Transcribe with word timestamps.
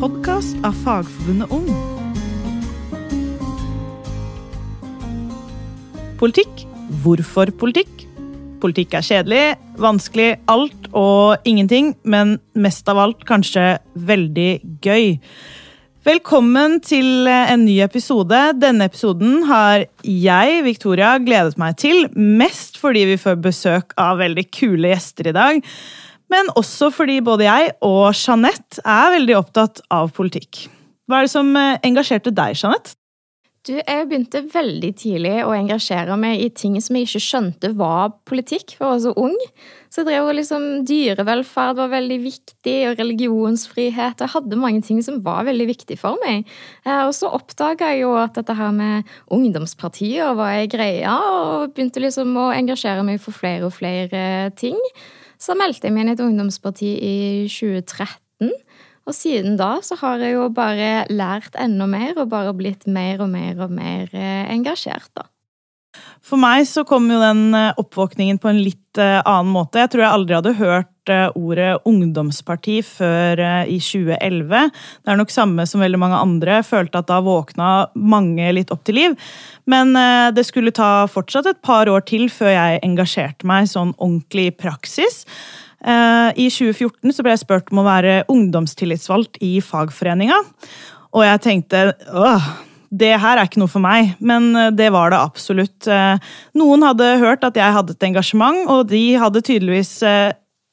podkast 0.00 0.56
av 0.64 0.72
Fagforbundet 0.80 1.50
Ung. 1.52 1.66
Politikk. 6.16 6.62
Hvorfor 7.04 7.52
politikk? 7.60 8.06
Politikk 8.62 8.96
er 8.96 9.04
kjedelig, 9.04 9.42
vanskelig, 9.80 10.30
alt 10.48 10.88
og 10.96 11.44
ingenting, 11.44 11.92
men 12.08 12.38
mest 12.56 12.88
av 12.88 13.02
alt 13.04 13.28
kanskje 13.28 13.74
veldig 13.92 14.50
gøy. 14.80 15.18
Velkommen 16.08 16.80
til 16.80 17.28
en 17.28 17.66
ny 17.68 17.76
episode. 17.84 18.40
Denne 18.56 18.88
episoden 18.88 19.42
har 19.52 19.84
jeg, 20.00 20.60
Victoria, 20.64 21.18
gledet 21.20 21.60
meg 21.60 21.76
til. 21.76 22.06
Mest 22.16 22.80
fordi 22.80 23.04
vi 23.12 23.20
får 23.20 23.42
besøk 23.44 23.92
av 24.00 24.22
veldig 24.24 24.48
kule 24.48 24.94
gjester 24.94 25.28
i 25.28 25.36
dag. 25.36 25.66
Men 26.30 26.50
også 26.58 26.92
fordi 26.94 27.18
både 27.26 27.48
jeg 27.48 27.74
og 27.86 28.12
Jeanette 28.14 28.82
er 28.86 29.16
veldig 29.16 29.36
opptatt 29.40 29.82
av 29.90 30.12
politikk. 30.14 30.68
Hva 31.10 31.20
er 31.20 31.26
det 31.26 31.34
som 31.34 31.52
engasjerte 31.58 32.30
deg, 32.30 32.54
Jeanette? 32.54 32.94
Du, 33.68 33.74
jeg 33.76 34.06
begynte 34.08 34.40
veldig 34.48 34.88
tidlig 34.96 35.34
å 35.44 35.50
engasjere 35.52 36.14
meg 36.16 36.40
i 36.40 36.46
ting 36.56 36.78
som 36.80 36.96
jeg 36.96 37.04
ikke 37.04 37.20
skjønte 37.20 37.68
var 37.76 38.14
politikk, 38.24 38.72
for 38.78 38.86
jeg 38.86 38.94
var 38.94 39.02
så 39.04 39.12
ung. 39.20 39.34
Så 39.92 40.00
jeg 40.00 40.08
drev 40.08 40.30
liksom 40.38 40.64
Dyrevelferd 40.88 41.76
var 41.76 41.90
veldig 41.92 42.18
viktig, 42.24 42.76
og 42.88 43.02
religionsfrihet. 43.02 44.24
Jeg 44.24 44.32
hadde 44.32 44.60
mange 44.62 44.80
ting 44.86 45.04
som 45.04 45.20
var 45.26 45.44
veldig 45.50 45.66
viktig 45.74 46.00
for 46.00 46.16
meg. 46.24 46.48
Eh, 46.86 47.02
og 47.02 47.12
så 47.18 47.28
oppdaga 47.36 47.92
jeg 47.92 48.06
jo 48.06 48.14
at 48.16 48.40
dette 48.40 48.56
her 48.56 48.72
med 48.72 49.12
ungdomspartier 49.28 50.32
var 50.40 50.56
ei 50.56 50.64
greie, 50.72 51.12
og 51.12 51.74
begynte 51.76 52.00
liksom 52.00 52.32
å 52.40 52.48
engasjere 52.56 53.04
meg 53.04 53.20
for 53.20 53.36
flere 53.36 53.68
og 53.68 53.76
flere 53.76 54.54
ting. 54.56 54.80
Så 55.40 55.56
meldte 55.56 55.88
jeg 55.88 55.96
meg 55.96 56.04
inn 56.04 56.12
i 56.12 56.16
et 56.18 56.22
ungdomsparti 56.24 56.90
i 57.00 57.16
2013. 57.48 58.52
Og 59.08 59.16
siden 59.16 59.56
da 59.58 59.78
så 59.82 59.96
har 60.02 60.20
jeg 60.20 60.36
jo 60.36 60.48
bare 60.54 61.06
lært 61.10 61.56
enda 61.58 61.86
mer 61.88 62.18
og 62.20 62.28
bare 62.32 62.52
blitt 62.56 62.86
mer 62.86 63.24
og 63.24 63.30
mer 63.32 63.64
og 63.64 63.72
mer 63.72 64.12
eh, 64.12 64.50
engasjert, 64.52 65.08
da. 65.16 65.24
For 66.24 66.40
meg 66.40 66.66
så 66.68 66.84
kom 66.86 67.08
jo 67.10 67.18
den 67.20 67.54
eh, 67.56 67.72
oppvåkningen 67.80 68.38
på 68.42 68.50
en 68.50 68.60
litt 68.62 69.00
eh, 69.00 69.18
annen 69.18 69.52
måte. 69.54 69.82
Jeg 69.82 69.92
tror 69.92 70.04
jeg 70.04 70.16
aldri 70.18 70.36
hadde 70.38 70.56
hørt 70.60 70.88
ordet 71.10 71.72
ungdomsparti 71.88 72.76
før 72.86 73.40
i 73.66 73.80
2011. 73.82 74.68
Det 75.02 75.10
er 75.10 75.16
nok 75.18 75.32
samme 75.34 75.64
som 75.66 75.82
veldig 75.82 75.98
mange 75.98 76.20
andre. 76.22 76.60
Følte 76.62 77.00
at 77.00 77.08
da 77.08 77.16
våkna 77.26 77.70
mange 77.98 78.52
litt 78.54 78.70
opp 78.70 78.84
til 78.86 78.94
liv. 78.94 79.16
Men 79.66 79.90
det 80.36 80.44
skulle 80.46 80.70
ta 80.76 81.08
fortsatt 81.10 81.48
et 81.50 81.58
par 81.66 81.90
år 81.90 82.04
til 82.06 82.28
før 82.30 82.52
jeg 82.52 82.84
engasjerte 82.86 83.48
meg 83.48 83.66
sånn 83.72 83.90
ordentlig 83.96 84.52
i 84.52 84.54
praksis. 84.60 85.24
Eh, 85.80 86.30
I 86.36 86.48
2014 86.52 87.14
så 87.16 87.24
ble 87.24 87.32
jeg 87.32 87.42
spurt 87.44 87.70
om 87.72 87.80
å 87.80 87.86
være 87.86 88.24
ungdomstillitsvalgt 88.32 89.40
i 89.44 89.58
fagforeninga. 89.64 90.36
Og 91.16 91.24
jeg 91.24 91.42
tenkte 91.46 91.84
åh, 92.12 92.50
det 92.90 93.12
her 93.22 93.38
er 93.38 93.46
ikke 93.46 93.60
noe 93.62 93.70
for 93.70 93.82
meg, 93.82 94.16
men 94.18 94.50
eh, 94.58 94.72
det 94.74 94.90
var 94.94 95.12
det 95.12 95.22
absolutt. 95.22 95.86
Eh, 95.86 96.18
noen 96.58 96.84
hadde 96.86 97.16
hørt 97.22 97.46
at 97.46 97.58
jeg 97.58 97.76
hadde 97.76 97.94
et 97.94 98.06
engasjement, 98.10 98.64
og 98.66 98.88
de 98.90 99.04
hadde 99.20 99.44
tydeligvis 99.46 100.00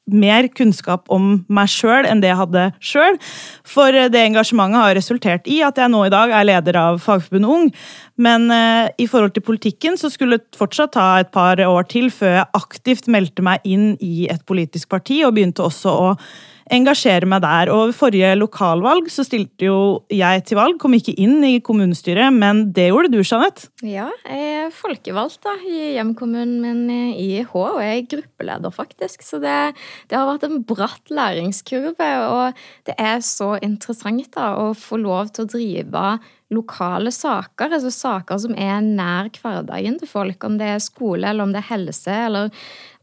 mer 0.07 0.45
kunnskap 0.55 1.09
om 1.11 1.41
meg 1.51 1.67
sjøl 1.67 2.05
enn 2.07 2.21
det 2.23 2.29
jeg 2.31 2.39
hadde 2.39 2.63
sjøl. 2.81 3.19
For 3.67 3.93
eh, 3.93 4.09
det 4.09 4.23
engasjementet 4.23 4.81
har 4.81 4.97
resultert 4.97 5.49
i 5.51 5.59
at 5.67 5.77
jeg 5.77 5.93
nå 5.93 6.07
i 6.07 6.13
dag 6.13 6.33
er 6.33 6.49
leder 6.49 6.81
av 6.81 6.99
Fagforbundet 7.05 7.53
Ung. 7.53 7.71
Men 8.17 8.49
i 8.97 9.05
forhold 9.05 9.35
til 9.35 9.45
politikken 9.45 9.93
så 10.01 10.09
skulle 10.09 10.39
det 10.39 10.57
fortsatt 10.57 10.95
ta 10.95 11.19
et 11.21 11.29
par 11.29 11.61
år 11.61 11.85
til 11.91 12.09
før 12.09 12.39
jeg 12.39 12.53
aktivt 12.57 13.09
meldte 13.13 13.45
meg 13.45 13.61
inn 13.61 13.91
i 14.01 14.25
et 14.33 14.41
politisk 14.49 14.89
parti 14.89 15.19
og 15.21 15.35
begynte 15.37 15.61
også 15.67 15.93
å 15.93 16.07
engasjere 16.73 17.27
meg 17.29 17.43
der. 17.43 17.71
Og 17.73 17.89
ved 17.89 17.97
forrige 17.97 18.31
lokalvalg 18.39 19.09
så 19.13 19.25
stilte 19.25 19.67
jo 19.69 19.79
jeg 20.13 20.43
til 20.47 20.59
valg, 20.59 20.77
kom 20.81 20.95
ikke 20.97 21.15
inn 21.19 21.39
i 21.47 21.57
kommunestyret, 21.63 22.33
men 22.35 22.67
det 22.75 22.89
gjorde 22.89 23.11
du, 23.13 23.19
Jeanette? 23.21 23.69
Ja, 23.85 24.09
jeg 24.27 24.53
er 24.67 24.73
folkevalgt 24.75 25.41
da, 25.45 25.55
i 25.67 25.93
hjemkommunen 25.97 26.57
min 26.63 27.13
i 27.17 27.43
Hå, 27.47 27.63
og 27.77 27.81
jeg 27.83 28.01
er 28.01 28.09
gruppeleder, 28.15 28.73
faktisk. 28.73 29.25
Så 29.25 29.41
det, 29.43 29.55
det, 30.09 30.17
har 30.17 30.27
vært 30.29 30.47
en 30.47 30.63
bratt 30.67 31.13
læringskurve, 31.13 32.09
og 32.31 32.65
det 32.89 32.97
er 32.97 33.21
så 33.25 33.55
interessant 33.63 34.31
da, 34.35 34.53
å 34.59 34.73
få 34.77 34.99
lov 35.01 35.31
til 35.33 35.45
å 35.45 35.51
drive 35.57 36.07
lokale 36.53 37.11
saker, 37.11 37.73
altså 37.75 37.91
saker 37.91 38.39
som 38.39 38.53
er 38.55 38.79
nær 38.83 39.27
hverdagen 39.35 39.97
til 39.99 40.07
folk, 40.09 40.43
om 40.47 40.55
det 40.59 40.69
er 40.77 40.83
skole 40.83 41.27
eller 41.27 41.43
om 41.43 41.51
det 41.51 41.59
er 41.59 41.71
helse, 41.73 42.13
eller 42.29 42.53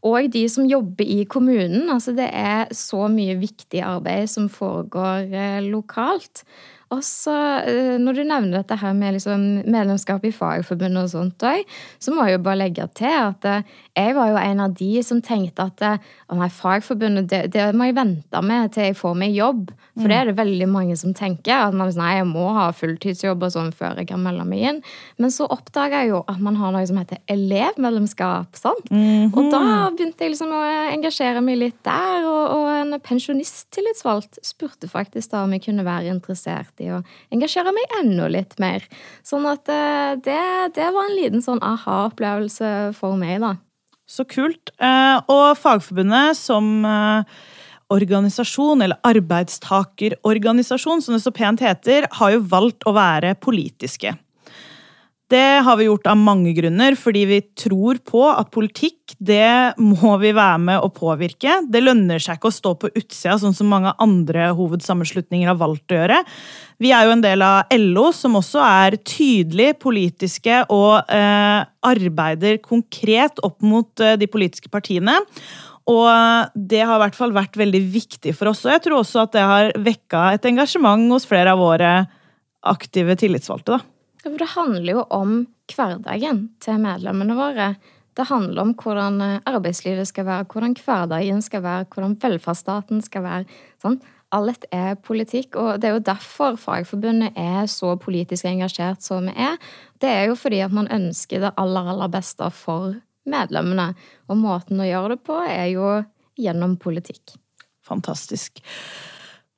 og 0.05 0.29
de 0.33 0.45
som 0.51 0.67
jobber 0.69 1.07
i 1.07 1.23
kommunen. 1.25 1.89
Altså 1.89 2.13
det 2.17 2.29
er 2.29 2.69
så 2.75 3.07
mye 3.11 3.37
viktig 3.41 3.81
arbeid 3.85 4.29
som 4.29 4.49
foregår 4.51 5.33
eh, 5.33 5.59
lokalt. 5.65 6.43
Og 6.93 7.01
så, 7.03 7.33
eh, 7.65 7.95
når 7.97 8.19
du 8.19 8.23
nevner 8.23 8.59
dette 8.59 8.77
her 8.77 8.93
med 8.93 9.17
liksom 9.17 9.45
medlemskap 9.65 10.25
i 10.27 10.33
Fagforbundet 10.35 11.07
og 11.07 11.13
sånt 11.15 11.45
òg, 11.47 11.65
så 11.99 12.13
må 12.13 12.27
jeg 12.27 12.37
jo 12.37 12.45
bare 12.45 12.61
legge 12.61 12.85
til 12.97 13.09
at 13.09 13.49
eh, 13.49 13.65
jeg 13.95 14.15
var 14.17 14.27
jo 14.27 14.39
en 14.39 14.61
av 14.65 14.73
de 14.75 14.91
som 15.07 15.21
tenkte 15.23 15.69
at 15.69 15.83
eh, 15.85 16.07
å 16.27 16.35
nei, 16.35 16.49
Fagforbundet, 16.51 17.29
det, 17.31 17.41
det 17.53 17.69
må 17.77 17.87
jeg 17.87 17.95
vente 17.95 18.41
med 18.43 18.73
til 18.75 18.89
jeg 18.89 18.97
får 18.99 19.13
meg 19.19 19.35
jobb. 19.35 19.69
For 19.95 20.03
mm. 20.03 20.11
det 20.11 20.17
er 20.17 20.29
det 20.29 20.35
veldig 20.39 20.67
mange 20.67 20.97
som 20.99 21.13
tenker. 21.15 21.69
At 21.69 21.77
man 21.77 21.93
nei, 21.95 22.09
jeg 22.17 22.27
må 22.27 22.49
ha 22.57 22.65
fulltidsjobb 22.75 23.45
og 23.47 23.53
sånn 23.53 23.71
før 23.75 24.01
jeg 24.01 24.09
kan 24.09 24.23
melde 24.25 24.43
meg 24.49 24.65
inn. 24.67 24.81
Men 25.21 25.31
så 25.31 25.47
oppdaga 25.47 26.03
jeg 26.03 26.11
jo 26.11 26.23
at 26.31 26.41
man 26.43 26.59
har 26.59 26.73
noe 26.75 26.83
som 26.89 26.99
heter 26.99 27.21
elevmedlemskap. 27.31 28.59
sant? 28.59 28.91
Mm 28.91 28.99
-hmm. 28.99 29.37
Og 29.37 29.51
da 29.51 29.89
begynte 29.95 30.23
jeg 30.23 30.31
liksom 30.31 30.51
å 30.51 30.63
engasjere 30.91 31.41
meg 31.41 31.57
litt 31.57 31.83
der. 31.83 32.25
Og, 32.25 32.43
og 32.57 32.67
en 32.75 32.99
pensjonisttillitsvalgt 32.99 34.39
spurte 34.43 34.87
faktisk 34.87 35.31
da 35.31 35.43
om 35.43 35.53
jeg 35.53 35.63
kunne 35.63 35.85
være 35.85 36.11
interessert 36.11 36.73
i 36.79 36.91
å 36.91 37.03
engasjere 37.31 37.71
meg 37.71 37.85
enda 38.03 38.27
litt 38.27 38.59
mer. 38.59 38.83
Sånn 39.23 39.45
at 39.45 39.69
eh, 39.69 40.15
det, 40.19 40.75
det 40.75 40.91
var 40.91 41.07
en 41.07 41.15
liten 41.15 41.41
sånn 41.41 41.63
aha-opplevelse 41.63 42.93
for 42.93 43.15
meg, 43.15 43.39
da. 43.39 43.55
Så 44.05 44.25
kult. 44.29 44.69
Eh, 44.77 45.17
og 45.31 45.57
Fagforbundet 45.57 46.37
som 46.37 46.85
eh, 46.85 47.23
organisasjon, 47.93 48.83
eller 48.85 49.01
arbeidstakerorganisasjon, 49.05 51.01
som 51.01 51.15
det 51.15 51.23
så 51.23 51.33
pent 51.33 51.63
heter, 51.65 52.07
har 52.19 52.35
jo 52.35 52.45
valgt 52.51 52.85
å 52.85 52.93
være 52.95 53.35
politiske. 53.41 54.13
Det 55.25 55.61
har 55.65 55.77
vi 55.79 55.87
gjort 55.87 56.05
av 56.05 56.19
mange 56.21 56.51
grunner, 56.53 56.93
fordi 56.93 57.23
vi 57.25 57.37
tror 57.57 57.97
på 58.05 58.19
at 58.29 58.51
politikk 58.53 59.15
det 59.17 59.73
må 59.81 60.19
vi 60.21 60.29
være 60.37 60.59
med 60.61 60.83
å 60.85 60.91
påvirke. 60.93 61.63
Det 61.65 61.81
lønner 61.81 62.21
seg 62.21 62.37
ikke 62.37 62.51
å 62.51 62.53
stå 62.53 62.73
på 62.77 62.91
utsida, 62.91 63.39
sånn 63.41 63.55
som 63.57 63.71
mange 63.73 63.95
andre 64.01 64.51
hovedsammenslutninger 64.53 65.49
har 65.49 65.57
valgt 65.57 65.89
å 65.89 65.97
gjøre. 65.97 66.19
Vi 66.77 66.91
er 66.93 67.07
jo 67.07 67.15
en 67.15 67.23
del 67.25 67.41
av 67.41 67.73
LO, 67.73 68.11
som 68.13 68.37
også 68.37 68.61
er 68.67 68.99
tydelig 69.01 69.71
politiske 69.81 70.61
og 70.69 71.09
eh, 71.09 71.63
arbeider 71.89 72.61
konkret 72.61 73.41
opp 73.41 73.65
mot 73.65 74.05
eh, 74.05 74.19
de 74.21 74.29
politiske 74.29 74.69
partiene. 74.69 75.17
Og 75.89 76.53
det 76.53 76.83
har 76.85 76.99
i 76.99 77.01
hvert 77.01 77.17
fall 77.17 77.33
vært 77.33 77.57
veldig 77.57 77.81
viktig 77.97 78.37
for 78.37 78.53
oss. 78.53 78.61
Og 78.65 78.75
jeg 78.75 78.85
tror 78.85 79.01
også 79.01 79.25
at 79.25 79.33
det 79.33 79.49
har 79.49 79.73
vekka 79.89 80.27
et 80.37 80.47
engasjement 80.53 81.09
hos 81.17 81.25
flere 81.29 81.57
av 81.57 81.65
våre 81.65 81.97
aktive 82.65 83.17
tillitsvalgte. 83.17 83.77
da. 83.77 83.94
For 84.25 84.41
det 84.41 84.55
handler 84.55 84.89
jo 84.89 85.03
om 85.13 85.35
hverdagen 85.69 86.47
til 86.63 86.81
medlemmene 86.81 87.37
våre. 87.37 87.67
Det 88.17 88.25
handler 88.25 88.63
om 88.63 88.73
hvordan 88.79 89.21
eh, 89.21 89.39
arbeidslivet 89.45 90.09
skal 90.09 90.25
være, 90.25 90.47
hvordan 90.49 90.73
hverdagen 90.79 91.43
skal 91.45 91.61
være, 91.61 91.85
hvordan 91.93 92.15
velferdsstaten 92.23 93.03
skal 93.05 93.25
være. 93.25 93.57
Sånn. 93.83 93.99
Alt 94.33 94.65
er 94.73 94.97
politikk, 94.99 95.53
og 95.61 95.77
det 95.79 95.87
er 95.87 95.93
jo 95.93 96.03
derfor 96.03 96.57
Fagforbundet 96.59 97.37
er 97.39 97.69
så 97.71 97.93
politisk 98.01 98.47
engasjert 98.49 99.05
som 99.05 99.29
vi 99.29 99.35
er. 99.37 99.59
Det 100.01 100.09
er 100.09 100.25
jo 100.31 100.35
fordi 100.39 100.63
at 100.65 100.73
man 100.75 100.89
ønsker 100.91 101.43
det 101.45 101.53
aller, 101.61 101.91
aller 101.93 102.11
beste 102.11 102.49
for 102.51 102.97
medlemmene. 103.29 103.91
Og 104.27 104.41
måten 104.41 104.81
å 104.81 104.89
gjøre 104.89 105.13
det 105.13 105.21
på 105.29 105.37
er 105.45 105.69
jo 105.75 105.93
gjennom 106.41 106.75
politikk. 106.81 107.37
Fantastisk. 107.85 108.59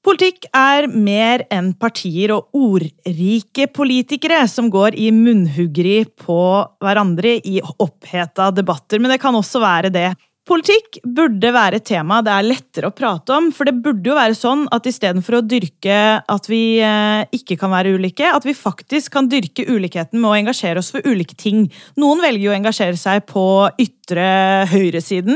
Politikk 0.08 0.46
er 0.56 0.86
mer 0.88 1.42
enn 1.52 1.74
partier 1.76 2.32
og 2.32 2.56
ordrike 2.56 3.66
politikere 3.76 4.38
som 4.48 4.70
går 4.72 4.96
i 4.96 5.10
munnhuggeri 5.12 6.06
på 6.24 6.38
hverandre 6.80 7.34
i 7.44 7.58
oppheta 7.60 8.48
debatter, 8.56 9.02
men 9.04 9.12
det 9.12 9.18
kan 9.20 9.36
også 9.36 9.60
være 9.60 9.92
det 9.92 10.06
Politikk 10.48 11.02
burde 11.04 11.50
være 11.52 11.82
et 11.82 11.86
tema 11.90 12.22
det 12.24 12.32
er 12.32 12.46
lettere 12.46 12.88
å 12.88 12.96
prate 12.96 13.36
om. 13.36 13.50
For 13.52 13.68
det 13.68 13.76
burde 13.84 14.08
jo 14.08 14.16
være 14.16 14.38
sånn 14.38 14.64
at 14.72 14.88
istedenfor 14.88 15.42
å 15.42 15.44
dyrke 15.44 15.98
at 16.24 16.48
vi 16.48 16.80
eh, 16.80 17.26
ikke 17.36 17.58
kan 17.60 17.74
være 17.74 17.92
ulike, 17.98 18.30
at 18.32 18.48
vi 18.48 18.56
faktisk 18.56 19.12
kan 19.18 19.28
dyrke 19.28 19.66
ulikheten 19.68 20.22
med 20.22 20.30
å 20.30 20.38
engasjere 20.38 20.80
oss 20.80 20.94
for 20.96 21.04
ulike 21.04 21.36
ting. 21.36 21.66
Noen 22.00 22.24
velger 22.24 22.46
jo 22.46 22.54
å 22.54 22.56
engasjere 22.56 23.00
seg 23.00 23.26
på 23.28 23.44
ytre 23.84 24.30
høyresiden. 24.72 25.36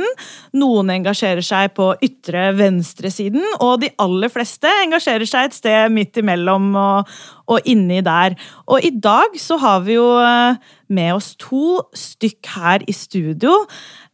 Noen 0.55 0.93
engasjerer 0.95 1.43
seg 1.43 1.75
på 1.75 1.91
ytre 2.07 2.47
venstresiden. 2.55 3.43
Og 3.59 3.81
de 3.83 3.91
aller 3.99 4.31
fleste 4.31 4.71
engasjerer 4.85 5.27
seg 5.27 5.49
et 5.49 5.59
sted 5.59 5.91
midt 5.91 6.21
imellom 6.23 6.71
og, 6.79 7.11
og 7.51 7.67
inni 7.67 7.99
der. 8.05 8.39
Og 8.71 8.79
i 8.87 8.95
dag 8.95 9.35
så 9.35 9.59
har 9.59 9.83
vi 9.83 9.99
jo 9.99 10.07
eh, 10.23 10.71
med 10.91 11.15
oss 11.15 11.33
to 11.39 11.79
stykk 11.97 12.51
her 12.59 12.85
i 12.85 12.95
studio 12.95 13.55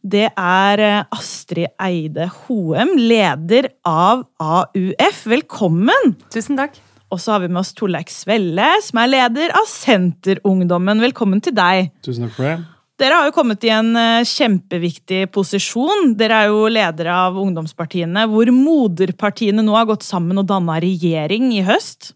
det 0.06 0.28
er 0.30 0.82
eh, 0.82 1.06
Astrid 1.14 1.72
Eide 1.82 2.28
Hoem, 2.44 2.94
leder 2.96 3.72
av 3.86 4.22
AUF. 4.38 5.24
Velkommen! 5.28 6.14
Tusen 6.32 6.58
takk. 6.58 6.78
Og 7.10 7.20
så 7.22 7.34
har 7.34 7.42
vi 7.42 7.50
med 7.50 7.62
oss 7.62 7.72
Torleik 7.76 8.10
Svelle, 8.12 8.68
som 8.84 9.00
er 9.02 9.10
leder 9.10 9.54
av 9.56 9.66
Senterungdommen. 9.68 11.02
Velkommen 11.02 11.42
til 11.44 11.56
deg. 11.56 11.90
Tusen 12.04 12.28
takk 12.28 12.36
for 12.36 12.46
det. 12.50 12.56
Dere 12.98 13.18
har 13.18 13.28
jo 13.28 13.34
kommet 13.34 13.62
i 13.66 13.72
en 13.74 13.90
eh, 13.98 14.26
kjempeviktig 14.26 15.28
posisjon. 15.34 16.14
Dere 16.18 16.44
er 16.44 16.52
jo 16.52 16.70
ledere 16.70 17.14
av 17.26 17.38
ungdomspartiene, 17.38 18.26
hvor 18.30 18.50
moderpartiene 18.54 19.64
nå 19.66 19.76
har 19.78 19.90
gått 19.90 20.06
sammen 20.06 20.38
og 20.40 20.48
danna 20.50 20.78
regjering 20.82 21.52
i 21.58 21.62
høst. 21.66 22.12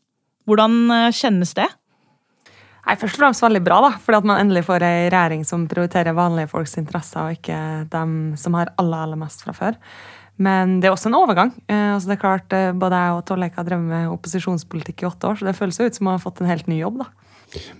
Hvordan 0.46 0.84
eh, 0.90 1.08
kjennes 1.18 1.54
det? 1.58 1.68
Nei, 2.82 2.96
Først 2.98 3.14
og 3.14 3.22
fremst 3.22 3.44
veldig 3.44 3.62
bra, 3.62 3.78
da, 3.84 3.92
fordi 4.02 4.18
at 4.18 4.26
man 4.26 4.40
endelig 4.42 4.64
får 4.66 4.84
ei 4.86 5.06
regjering 5.12 5.44
som 5.46 5.68
prioriterer 5.70 6.16
vanlige 6.18 6.50
folks 6.50 6.74
interesser, 6.80 7.22
og 7.22 7.38
ikke 7.38 7.58
dem 7.92 8.16
som 8.40 8.58
har 8.58 8.72
aller, 8.82 9.06
aller 9.06 9.20
mest 9.20 9.44
fra 9.44 9.54
før. 9.56 9.78
Men 10.42 10.78
det 10.80 10.88
er 10.88 10.96
også 10.96 11.10
en 11.10 11.18
overgang. 11.20 11.52
Eh, 11.70 11.92
altså 11.92 12.10
det 12.10 12.16
er 12.16 12.22
klart, 12.24 12.54
Både 12.80 12.98
jeg 12.98 13.16
og 13.16 13.24
Torleik 13.28 13.58
har 13.58 13.68
drevet 13.68 13.86
med 13.86 14.10
opposisjonspolitikk 14.10 15.04
i 15.04 15.10
åtte 15.12 15.30
år, 15.30 15.38
så 15.38 15.46
det 15.46 15.58
føles 15.58 15.78
ut 15.78 15.98
som 15.98 16.10
å 16.10 16.16
ha 16.16 16.22
fått 16.22 16.42
en 16.42 16.50
helt 16.50 16.70
ny 16.70 16.80
jobb. 16.80 17.04
da. 17.04 17.10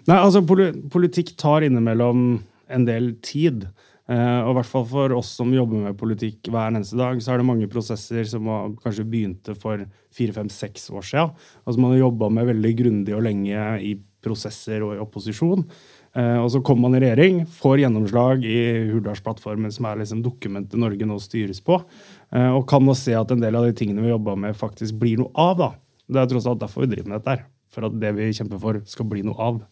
Nei, 0.07 0.19
altså 0.19 0.43
Politikk 0.45 1.35
tar 1.41 1.65
innimellom 1.67 2.43
en 2.73 2.87
del 2.87 3.15
tid. 3.25 3.67
Eh, 4.11 4.39
og 4.43 4.53
i 4.53 4.57
hvert 4.59 4.69
fall 4.69 4.87
For 4.91 5.15
oss 5.15 5.31
som 5.39 5.53
jobber 5.55 5.85
med 5.85 5.99
politikk 5.99 6.51
hver 6.51 6.73
eneste 6.73 6.99
dag, 6.99 7.21
så 7.23 7.33
er 7.33 7.41
det 7.41 7.49
mange 7.49 7.69
prosesser 7.71 8.27
som 8.29 8.49
var, 8.51 8.73
kanskje 8.83 9.07
begynte 9.09 9.55
for 9.59 9.85
fire-fem-seks 10.13 10.91
år 10.93 11.07
siden. 11.07 11.37
Altså 11.65 11.81
Man 11.81 11.95
har 11.95 12.05
jobba 12.05 12.31
med 12.35 12.51
veldig 12.51 12.73
grundig 12.81 13.15
og 13.17 13.25
lenge 13.29 13.69
i 13.81 13.95
prosesser 14.25 14.85
og 14.87 14.97
i 14.97 15.03
opposisjon. 15.03 15.67
Uh, 16.13 16.39
og 16.43 16.51
så 16.53 16.61
kommer 16.65 16.91
man 16.91 16.99
i 16.99 17.03
regjering, 17.05 17.43
får 17.49 17.83
gjennomslag 17.83 18.43
i 18.45 18.59
Hurdalsplattformen, 18.91 19.73
som 19.73 19.89
er 19.89 20.03
liksom 20.03 20.21
dokumentet 20.25 20.81
Norge 20.81 21.09
nå 21.09 21.17
styres 21.23 21.63
på, 21.65 21.79
uh, 21.81 22.51
og 22.53 22.67
kan 22.69 22.85
nå 22.85 22.97
se 22.99 23.17
at 23.17 23.33
en 23.33 23.41
del 23.41 23.57
av 23.57 23.65
de 23.69 23.77
tingene 23.79 24.05
vi 24.05 24.13
jobba 24.13 24.37
med, 24.45 24.59
faktisk 24.59 24.99
blir 25.01 25.23
noe 25.23 25.33
av. 25.33 25.57
da. 25.61 25.71
Det 26.13 26.21
er 26.21 26.29
tross 26.35 26.49
alt 26.51 26.61
derfor 26.61 26.85
vi 26.85 26.93
driver 26.93 27.09
med 27.09 27.21
dette 27.21 27.37
her. 27.37 27.47
For 27.73 27.89
at 27.89 27.97
det 27.97 28.11
vi 28.19 28.29
kjemper 28.37 28.61
for, 28.61 28.83
skal 28.85 29.09
bli 29.09 29.25
noe 29.25 29.41
av. 29.41 29.63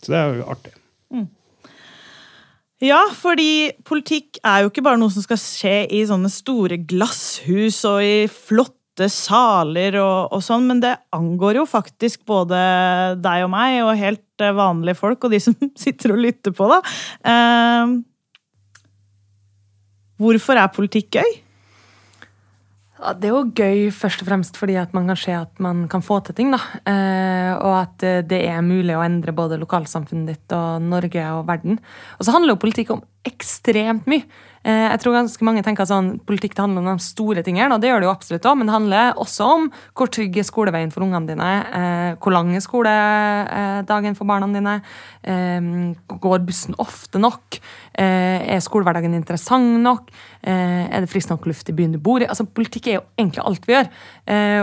Så 0.00 0.14
det 0.14 0.16
er 0.16 0.38
jo 0.38 0.48
artig. 0.48 0.72
Mm. 1.12 1.28
Ja, 2.80 3.02
fordi 3.12 3.74
politikk 3.84 4.38
er 4.40 4.62
jo 4.64 4.70
ikke 4.70 4.84
bare 4.86 4.96
noe 5.00 5.12
som 5.12 5.24
skal 5.24 5.36
skje 5.40 5.74
i 5.92 6.00
sånne 6.08 6.30
store 6.32 6.78
glasshus 6.88 7.82
og 7.84 8.00
i 8.00 8.14
flotte 9.00 9.08
saler 9.08 9.96
og, 10.00 10.32
og 10.34 10.42
sånn, 10.42 10.66
men 10.68 10.80
det 10.82 10.98
angår 11.12 11.60
jo 11.60 11.66
faktisk 11.66 12.24
både 12.26 13.16
deg 13.20 13.44
og 13.44 13.50
meg 13.52 13.82
og 13.84 13.96
helt 13.96 14.42
eh, 14.42 14.52
vanlige 14.52 14.98
folk 14.98 15.24
og 15.24 15.32
de 15.32 15.40
som 15.40 15.54
sitter 15.76 16.12
og 16.12 16.20
lytter 16.20 16.52
på, 16.52 16.68
da. 16.68 16.80
Eh, 17.24 18.00
hvorfor 20.20 20.56
er 20.56 20.74
politikk 20.74 21.20
gøy? 21.20 21.40
Det 23.16 23.30
er 23.30 23.32
jo 23.32 23.46
gøy 23.56 23.86
først 23.96 24.20
og 24.20 24.28
fremst 24.28 24.58
fordi 24.60 24.74
at 24.76 24.92
man 24.92 25.06
kan 25.08 25.16
se 25.16 25.32
at 25.32 25.60
man 25.62 25.86
kan 25.88 26.02
få 26.04 26.20
til 26.20 26.36
ting. 26.36 26.50
da. 26.52 26.60
Eh, 26.84 27.52
og 27.56 27.72
at 27.78 28.04
eh, 28.04 28.20
det 28.20 28.42
er 28.44 28.60
mulig 28.60 28.92
å 28.92 29.04
endre 29.06 29.32
både 29.32 29.56
lokalsamfunnet 29.56 30.28
ditt 30.28 30.52
og 30.52 30.84
Norge 30.84 31.24
og 31.38 31.46
verden. 31.48 31.80
Og 32.18 32.26
så 32.26 32.34
handler 32.36 32.52
jo 32.52 32.60
politikk 32.60 32.92
om 32.92 33.00
ekstremt 33.24 34.04
mye. 34.10 34.28
Eh, 34.60 34.86
jeg 34.92 35.00
tror 35.00 35.14
ganske 35.16 35.46
mange 35.46 35.62
tenker 35.64 35.88
sånn, 35.88 36.18
Politikk 36.28 36.52
det 36.52 36.60
handler 36.60 36.84
om 36.84 36.98
de 36.98 37.04
store 37.04 37.44
tingene, 37.46 37.72
og 37.72 37.80
det 37.80 37.88
gjør 37.88 38.02
det 38.02 38.08
jo 38.08 38.12
absolutt 38.12 38.44
også, 38.44 38.58
men 38.60 38.68
det 38.68 38.74
handler 38.74 39.20
også 39.24 39.46
om 39.54 39.68
hvor 39.96 40.10
trygg 40.12 40.36
er 40.36 40.46
skoleveien 40.46 40.92
for 40.92 41.06
ungene 41.06 41.30
dine, 41.30 41.50
eh, 41.78 42.10
hvor 42.20 42.34
lang 42.34 42.52
er 42.52 42.64
skoledagen 42.64 44.18
for 44.18 44.28
barna 44.28 44.50
dine, 44.52 44.76
eh, 45.24 45.70
går 46.12 46.44
bussen 46.44 46.76
ofte 46.78 47.20
nok, 47.20 47.60
er 48.00 48.60
skolehverdagen 48.62 49.12
interessant 49.12 49.82
nok, 49.82 50.06
er 50.46 51.02
det 51.02 51.10
frisk 51.10 51.28
nok 51.28 51.44
luft 51.50 51.68
i 51.68 51.74
byen 51.76 51.92
du 51.92 51.98
bor 52.00 52.22
i? 52.22 52.28
Altså, 52.30 52.46
Politikk 52.48 52.86
er 52.86 52.94
jo 52.94 53.02
egentlig 53.18 53.42
alt 53.44 53.66
vi 53.66 53.74
gjør. 53.74 53.90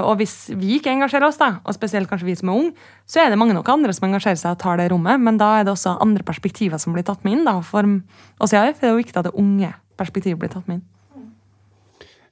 Og 0.08 0.16
hvis 0.18 0.50
vi 0.58 0.80
ikke 0.80 0.90
engasjerer 0.96 1.28
oss, 1.28 1.38
da, 1.38 1.60
og 1.62 1.76
spesielt 1.76 2.10
kanskje 2.10 2.26
vi 2.26 2.38
som 2.40 2.50
er 2.50 2.58
unge, 2.64 2.74
så 3.08 3.22
er 3.24 3.32
det 3.32 3.40
mange 3.40 3.56
nok 3.56 3.70
andre 3.72 3.94
som 3.96 4.10
engasjerer 4.10 4.40
seg 4.40 4.58
og 4.58 4.60
tar 4.60 4.82
det 4.82 4.90
rommet, 4.92 5.22
men 5.24 5.40
da 5.40 5.54
er 5.58 5.66
det 5.66 5.72
også 5.72 5.96
andre 6.04 6.26
perspektiver 6.28 6.82
som 6.82 6.96
blir 6.96 7.06
tatt 7.08 7.24
med 7.24 7.38
inn. 7.38 7.46
da, 7.48 7.62
for 7.64 7.88
oss 8.44 8.52
for 8.52 8.82
det 8.82 8.90
er 8.90 8.94
jo 8.94 9.00
viktig 9.00 9.16
at 9.22 9.30
det 9.30 9.38
unge 9.40 9.72
perspektivet 9.98 10.42
blir 10.42 10.52
tatt 10.52 10.68
med 10.68 10.82
inn? 10.82 10.86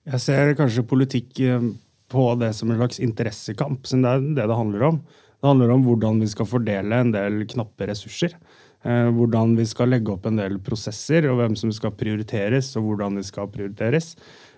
Jeg 0.06 0.22
ser 0.22 0.52
kanskje 0.60 0.86
politikk 0.86 1.40
eh, 1.42 1.70
på 2.12 2.26
det 2.38 2.52
som 2.54 2.70
en 2.70 2.78
slags 2.78 3.00
interessekamp, 3.02 3.88
som 3.88 4.04
det 4.04 4.12
er 4.12 4.28
det 4.36 4.50
det 4.52 4.60
handler 4.60 4.84
om. 4.92 5.00
Det 5.40 5.50
handler 5.50 5.72
om 5.74 5.88
hvordan 5.88 6.20
vi 6.22 6.28
skal 6.30 6.50
fordele 6.50 7.00
en 7.02 7.16
del 7.16 7.42
knappe 7.50 7.88
ressurser. 7.90 8.36
Eh, 8.86 9.10
hvordan 9.16 9.56
vi 9.58 9.66
skal 9.66 9.90
legge 9.90 10.14
opp 10.14 10.28
en 10.30 10.38
del 10.38 10.60
prosesser, 10.62 11.26
og 11.32 11.40
hvem 11.40 11.56
som 11.58 11.72
skal 11.74 11.96
prioriteres, 11.98 12.70
og 12.78 12.92
hvordan 12.92 13.18
de 13.18 13.24
skal 13.26 13.50
prioriteres. 13.50 14.14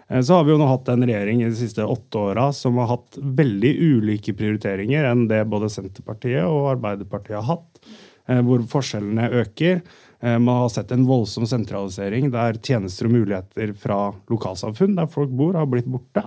Eh, 0.07 0.21
så 0.21 0.39
har 0.39 0.47
vi 0.47 0.53
jo 0.53 0.59
nå 0.61 0.67
hatt 0.69 0.89
en 0.93 1.05
regjering 1.05 1.43
i 1.43 1.49
de 1.49 1.59
siste 1.59 1.85
åtte 1.85 2.23
åra 2.31 2.49
som 2.55 2.79
har 2.81 2.91
hatt 2.95 3.19
veldig 3.19 3.73
ulike 3.77 4.35
prioriteringer 4.37 5.07
enn 5.11 5.27
det 5.31 5.43
både 5.51 5.71
Senterpartiet 5.73 6.45
og 6.47 6.73
Arbeiderpartiet 6.75 7.39
har 7.39 7.49
hatt. 7.55 7.87
Hvor 8.27 8.59
forskjellene 8.67 9.29
øker. 9.39 9.77
Eh, 10.19 10.39
man 10.39 10.55
har 10.55 10.69
sett 10.69 10.91
en 10.91 11.05
voldsom 11.05 11.45
sentralisering 11.47 12.31
der 12.33 12.57
tjenester 12.63 13.07
og 13.07 13.13
muligheter 13.13 13.73
fra 13.77 13.99
lokalsamfunn 14.31 14.97
der 14.97 15.09
folk 15.11 15.29
bor, 15.29 15.53
har 15.53 15.69
blitt 15.69 15.89
borte. 15.89 16.23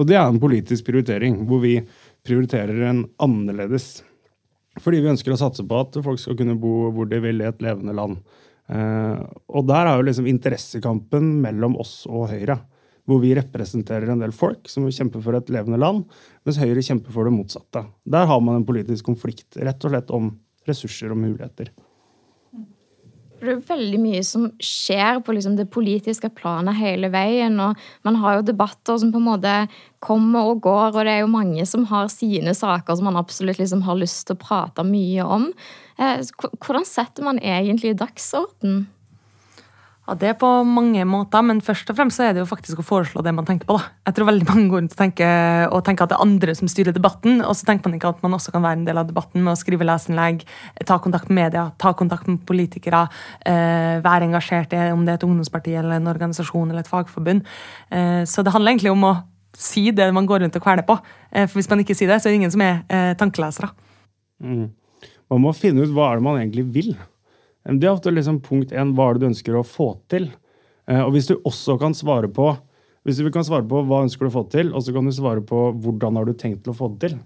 Og 0.00 0.08
det 0.08 0.16
er 0.16 0.26
en 0.26 0.40
politisk 0.42 0.88
prioritering, 0.88 1.42
hvor 1.46 1.62
vi 1.62 1.76
prioriterer 2.26 2.88
en 2.88 3.04
annerledes. 3.22 4.02
Fordi 4.80 5.02
vi 5.04 5.10
ønsker 5.12 5.34
å 5.34 5.38
satse 5.38 5.64
på 5.68 5.80
at 5.84 5.98
folk 6.02 6.20
skal 6.20 6.38
kunne 6.38 6.56
bo 6.58 6.90
hvor 6.94 7.10
de 7.10 7.20
vil 7.22 7.42
i 7.42 7.48
et 7.50 7.62
levende 7.62 7.94
land. 7.94 8.22
Eh, 8.72 9.22
og 9.52 9.68
der 9.68 9.86
er 9.86 10.00
jo 10.00 10.08
liksom 10.08 10.30
interessekampen 10.30 11.34
mellom 11.44 11.76
oss 11.82 12.02
og 12.08 12.30
Høyre. 12.32 12.58
Hvor 13.08 13.18
vi 13.22 13.32
representerer 13.34 14.12
en 14.12 14.22
del 14.22 14.34
folk 14.34 14.68
som 14.70 14.86
kjemper 14.86 15.22
for 15.24 15.34
et 15.34 15.50
levende 15.50 15.80
land, 15.80 16.04
mens 16.46 16.60
Høyre 16.62 16.84
kjemper 16.86 17.14
for 17.14 17.26
det 17.26 17.34
motsatte. 17.34 17.86
Der 18.06 18.28
har 18.30 18.42
man 18.44 18.60
en 18.60 18.68
politisk 18.68 19.08
konflikt, 19.10 19.56
rett 19.58 19.82
og 19.82 19.94
slett 19.94 20.12
om 20.14 20.36
ressurser 20.68 21.10
og 21.10 21.18
muligheter. 21.18 21.72
Det 23.42 23.50
er 23.50 23.62
veldig 23.66 23.98
mye 23.98 24.20
som 24.22 24.44
skjer 24.62 25.18
på 25.26 25.34
liksom 25.34 25.56
det 25.58 25.66
politiske 25.74 26.28
planet 26.30 26.78
hele 26.78 27.08
veien. 27.10 27.56
og 27.58 27.78
Man 28.06 28.20
har 28.22 28.36
jo 28.38 28.44
debatter 28.52 29.00
som 29.02 29.10
på 29.10 29.18
en 29.18 29.26
måte 29.26 29.54
kommer 29.98 30.52
og 30.52 30.60
går, 30.62 30.92
og 30.94 31.00
det 31.02 31.16
er 31.16 31.24
jo 31.24 31.32
mange 31.32 31.66
som 31.66 31.88
har 31.90 32.06
sine 32.12 32.54
saker 32.54 32.94
som 32.94 33.10
man 33.10 33.18
absolutt 33.18 33.58
liksom 33.58 33.82
har 33.82 33.98
lyst 33.98 34.28
til 34.28 34.38
å 34.38 34.42
prate 34.44 34.86
mye 34.86 35.26
om. 35.26 35.48
Eh, 35.98 36.22
hvordan 36.62 36.86
setter 36.86 37.26
man 37.26 37.42
egentlig 37.42 37.96
dagsorden? 37.98 38.84
Ja, 40.02 40.16
Det 40.18 40.28
er 40.28 40.34
på 40.34 40.48
mange 40.66 41.04
måter, 41.06 41.44
men 41.46 41.60
først 41.62 41.86
og 41.92 41.94
fremst 41.94 42.18
så 42.18 42.24
er 42.26 42.32
det 42.34 42.40
jo 42.42 42.48
faktisk 42.50 42.80
å 42.82 42.84
foreslå 42.84 43.22
det 43.22 43.32
man 43.36 43.46
tenker 43.46 43.68
på. 43.68 43.76
da. 43.78 43.84
Jeg 44.06 44.14
tror 44.16 44.26
veldig 44.26 44.46
mange 44.48 44.68
går 44.68 44.80
rundt 44.80 44.92
og 44.96 44.98
tenker, 44.98 45.68
og 45.70 45.84
tenker 45.84 46.02
at 46.02 46.10
det 46.10 46.16
er 46.16 46.24
andre 46.26 46.54
som 46.58 46.66
styrer 46.66 46.92
debatten, 46.92 47.40
og 47.40 47.54
så 47.54 47.64
tenker 47.64 47.86
man 47.86 47.94
ikke 47.94 48.10
at 48.10 48.22
man 48.22 48.34
også 48.34 48.50
kan 48.50 48.64
være 48.64 48.80
en 48.80 48.84
del 48.84 48.98
av 48.98 49.06
debatten 49.06 49.44
med 49.44 49.52
å 49.52 49.60
skrive 49.60 49.86
leseinnlegg, 49.86 50.42
ta 50.84 50.98
kontakt 50.98 51.30
med 51.30 51.44
media, 51.44 51.70
ta 51.78 51.92
kontakt 51.94 52.26
med 52.26 52.42
politikere, 52.44 53.08
eh, 53.46 54.02
være 54.02 54.26
engasjert 54.26 54.74
i 54.74 54.90
om 54.90 55.04
det 55.06 55.12
er 55.12 55.20
et 55.20 55.28
ungdomsparti 55.28 55.78
eller 55.78 56.00
en 56.00 56.10
organisasjon 56.10 56.68
eller 56.68 56.80
et 56.80 56.90
fagforbund. 56.90 57.46
Eh, 57.92 58.24
så 58.26 58.42
det 58.42 58.52
handler 58.52 58.72
egentlig 58.72 58.90
om 58.90 59.04
å 59.04 59.14
si 59.54 59.92
det 59.92 60.12
man 60.12 60.26
går 60.26 60.42
rundt 60.42 60.56
og 60.56 60.62
kveler 60.62 60.82
på. 60.82 60.98
Eh, 61.30 61.46
for 61.46 61.60
hvis 61.60 61.70
man 61.70 61.78
ikke 61.78 61.94
sier 61.94 62.08
det, 62.08 62.18
så 62.18 62.26
er 62.26 62.34
det 62.34 62.42
ingen 62.42 62.50
som 62.50 62.60
er 62.60 63.14
tankelesere. 63.14 63.70
Mm. 64.42 64.72
Man 65.30 65.40
må 65.40 65.54
finne 65.54 65.86
ut 65.86 65.94
hva 65.94 66.10
er 66.10 66.18
det 66.18 66.26
man 66.26 66.42
egentlig 66.42 66.66
vil. 66.74 66.96
Det 67.62 67.86
er 67.86 67.92
ofte 67.92 68.10
liksom 68.10 68.40
punkt 68.42 68.72
én 68.74 68.94
hva 68.96 69.10
er 69.10 69.18
det 69.18 69.22
du 69.22 69.30
ønsker 69.30 69.56
å 69.58 69.66
få 69.66 69.92
til. 70.10 70.30
Eh, 70.90 71.02
og 71.02 71.12
hvis 71.14 71.30
du 71.30 71.36
også 71.38 71.78
kan 71.80 71.94
svare 71.94 72.30
på 72.32 72.50
hvis 73.02 73.18
du 73.18 73.32
kan 73.34 73.42
svare 73.42 73.66
på 73.66 73.80
hva 73.82 74.04
ønsker 74.04 74.26
du 74.26 74.30
å 74.30 74.36
få 74.36 74.44
til, 74.52 74.68
og 74.70 74.84
så 74.86 74.92
kan 74.94 75.06
du 75.08 75.12
svare 75.14 75.42
på 75.42 75.64
hvordan 75.82 76.20
har 76.20 76.28
du 76.28 76.36
tenkt 76.38 76.68
å 76.70 76.74
få 76.76 76.92
det 76.92 77.08
til, 77.08 77.16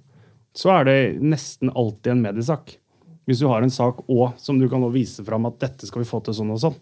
så 0.56 0.72
er 0.78 0.88
det 0.88 0.98
nesten 1.20 1.68
alltid 1.68 2.14
en 2.14 2.22
mediesak. 2.24 2.78
Hvis 3.28 3.42
du 3.42 3.48
har 3.50 3.60
en 3.60 3.72
sak 3.72 4.00
òg 4.08 4.38
som 4.40 4.56
du 4.56 4.70
kan 4.72 4.86
vise 4.94 5.24
fram 5.26 5.48
at 5.48 5.58
dette 5.60 5.88
skal 5.88 6.00
vi 6.00 6.08
få 6.08 6.22
til 6.24 6.38
sånn 6.38 6.54
og 6.54 6.62
sånn, 6.62 6.78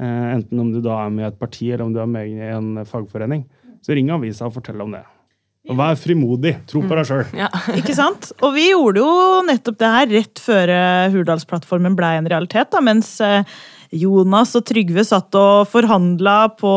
eh, 0.00 0.26
enten 0.38 0.62
om 0.62 0.72
du 0.72 0.80
da 0.80 1.02
er 1.04 1.12
med 1.12 1.26
i 1.26 1.28
et 1.28 1.40
parti 1.40 1.68
eller 1.68 1.84
om 1.84 1.92
du 1.92 2.00
er 2.00 2.08
med 2.08 2.32
i 2.32 2.40
en 2.48 2.86
fagforening, 2.88 3.44
så 3.84 3.92
ring 3.92 4.08
avisa 4.14 4.48
og 4.48 4.56
fortell 4.56 4.80
om 4.80 4.96
det. 4.96 5.04
Og 5.68 5.76
vær 5.76 5.98
frimodig. 6.00 6.54
Tro 6.70 6.80
på 6.88 6.96
deg 6.96 7.08
sjøl. 7.08 7.26
Ja. 7.36 7.50
Ikke 7.78 7.96
sant? 7.96 8.30
Og 8.40 8.54
vi 8.56 8.70
gjorde 8.70 9.02
jo 9.02 9.42
nettopp 9.44 9.76
det 9.80 9.90
her 9.92 10.08
rett 10.14 10.40
før 10.40 10.72
eh, 10.72 11.10
Hurdalsplattformen 11.12 11.98
ble 11.98 12.14
en 12.16 12.30
realitet. 12.32 12.70
da, 12.72 12.80
mens 12.84 13.18
eh, 13.24 13.44
Jonas 14.00 14.54
og 14.56 14.64
Trygve 14.70 15.02
satt 15.04 15.34
og 15.36 15.68
forhandla 15.68 16.54
på 16.56 16.72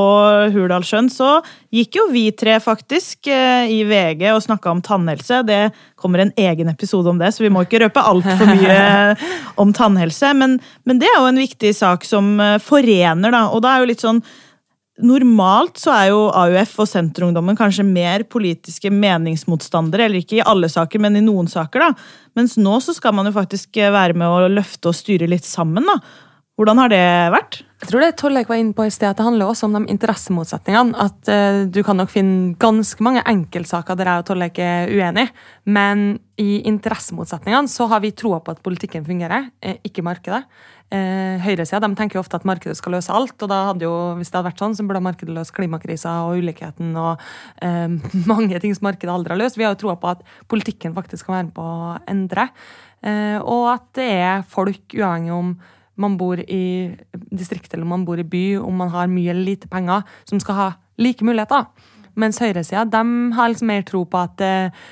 Hurdalssjøen, 0.52 1.08
så 1.13 1.38
gikk 1.74 2.00
jo 2.00 2.08
vi 2.12 2.25
tre 2.36 2.58
faktisk 2.60 3.30
eh, 3.32 3.72
i 3.72 3.84
VG 3.88 4.28
og 4.34 4.44
snakka 4.50 4.74
om 4.74 4.84
tannhelse. 4.84 5.44
Det 5.48 5.62
kommer 5.96 6.25
en 6.25 6.36
egen 6.36 6.74
episode 6.74 7.08
om 7.13 7.22
det, 7.22 7.32
så 7.32 7.46
vi 7.46 7.54
må 7.54 7.63
ikke 7.63 7.86
røpe 7.86 8.04
altfor 8.04 8.52
mye 8.52 8.80
om 9.63 9.72
tannhelse. 9.72 10.36
Men, 10.36 10.60
men, 10.84 11.00
det 11.00 11.08
er 11.08 11.22
jo 11.22 11.30
en 11.32 11.46
viktig 11.46 11.72
sak 11.78 12.04
som 12.10 12.36
forener, 12.66 13.32
da. 13.32 13.46
Og 13.54 13.63
da 13.63 13.78
er 13.78 13.86
jo 13.86 13.94
litt 13.94 14.04
sånn 14.04 14.20
Normalt 15.01 15.79
så 15.81 15.89
er 15.89 16.12
jo 16.12 16.27
AUF 16.38 16.75
og 16.83 16.89
Senterungdommen 16.89 17.57
kanskje 17.57 17.85
mer 17.88 18.27
politiske 18.29 18.91
meningsmotstandere, 18.93 20.05
eller 20.05 20.21
ikke 20.21 20.38
i 20.38 20.45
alle 20.45 20.69
saker, 20.69 21.01
men 21.01 21.17
i 21.17 21.23
noen 21.25 21.50
saker. 21.50 21.81
da. 21.81 21.89
Mens 22.38 22.59
nå 22.62 22.75
så 22.83 22.93
skal 22.93 23.15
man 23.17 23.25
jo 23.25 23.33
faktisk 23.33 23.81
være 23.81 24.13
med 24.13 24.29
å 24.29 24.51
løfte 24.53 24.91
og 24.91 24.97
styre 25.00 25.29
litt 25.31 25.50
sammen. 25.50 25.89
da. 25.89 25.97
Hvordan 26.53 26.77
har 26.77 26.91
det 26.93 27.05
vært? 27.33 27.63
Jeg 27.81 27.89
tror 27.89 28.03
det 28.03 28.12
Tollek 28.21 28.50
var 28.51 28.59
inne 28.62 28.75
på 28.77 28.85
i 28.85 28.91
sted, 28.93 29.09
at 29.09 29.17
det 29.17 29.25
handler 29.25 29.50
også 29.50 29.65
om 29.65 29.73
de 29.73 29.89
interessemotsetningene. 29.89 30.93
At 31.01 31.31
uh, 31.33 31.63
du 31.65 31.81
kan 31.83 31.97
nok 31.97 32.12
finne 32.13 32.53
ganske 32.62 33.01
mange 33.03 33.23
enkeltsaker 33.25 33.97
der 33.97 34.12
jeg 34.12 34.21
og 34.21 34.27
Tollek 34.29 34.62
er 34.62 34.93
uenige. 34.93 35.33
Men 35.65 36.05
i 36.38 36.62
interessemotsetningene 36.69 37.71
så 37.71 37.89
har 37.89 38.03
vi 38.05 38.13
troa 38.13 38.38
på 38.45 38.53
at 38.53 38.62
politikken 38.62 39.03
fungerer, 39.07 39.50
eh, 39.65 39.81
ikke 39.89 40.05
markedet. 40.05 40.43
Uh, 40.94 41.42
Høyresida 41.42 41.88
tenker 41.98 42.20
jo 42.20 42.22
ofte 42.22 42.38
at 42.38 42.46
markedet 42.46 42.78
skal 42.78 42.94
løse 42.98 43.13
alt. 43.13 43.36
og 43.42 43.50
da 43.50 43.60
hadde 43.72 43.88
jo, 43.88 43.94
Hvis 44.20 44.30
det 44.30 44.38
hadde 44.38 44.50
vært 44.52 44.63
sånn, 44.63 44.75
så 44.78 44.86
burde 44.86 45.02
markedet 45.02 45.34
løse 45.34 45.56
klimakrisa 45.56 46.16
og 46.28 46.42
ulikheten 46.44 46.96
og 47.00 47.22
eh, 47.62 47.88
mange 48.32 48.60
ting 48.62 48.75
som 48.75 48.90
markedet 48.90 49.13
aldri 49.13 49.34
har 49.34 49.42
løst. 49.42 49.58
Vi 49.58 49.66
har 49.66 49.74
jo 49.74 49.82
troa 49.86 49.98
på 49.98 50.12
at 50.12 50.25
politikken 50.48 50.94
faktisk 50.94 51.25
kan 51.25 51.40
være 51.40 51.48
med 51.50 51.56
på 51.58 51.66
å 51.66 51.94
endre. 52.10 52.50
og 53.44 53.66
at 53.74 53.88
det 53.98 54.10
er 54.16 54.46
folk, 54.48 54.94
uavhengig 54.96 55.34
om 55.36 55.56
man 56.00 56.18
bor 56.18 56.40
i 56.40 56.96
distriktet 57.34 57.75
eller 57.75 57.90
man 57.90 58.06
bor 58.06 58.20
i 58.20 58.24
by, 58.24 58.58
om 58.62 58.78
man 58.78 58.90
har 58.94 59.12
mye 59.12 59.34
eller 59.34 59.44
lite 59.44 59.68
penger, 59.68 60.06
som 60.30 60.40
skal 60.40 60.56
ha 60.56 60.70
like 60.98 61.25
muligheter. 61.25 61.68
Mens 62.20 62.38
høyresida 62.41 62.84
har 62.86 63.50
liksom 63.50 63.70
mer 63.72 63.86
tro 63.88 64.03
på 64.05 64.20
at 64.22 64.43
uh, 64.43 64.86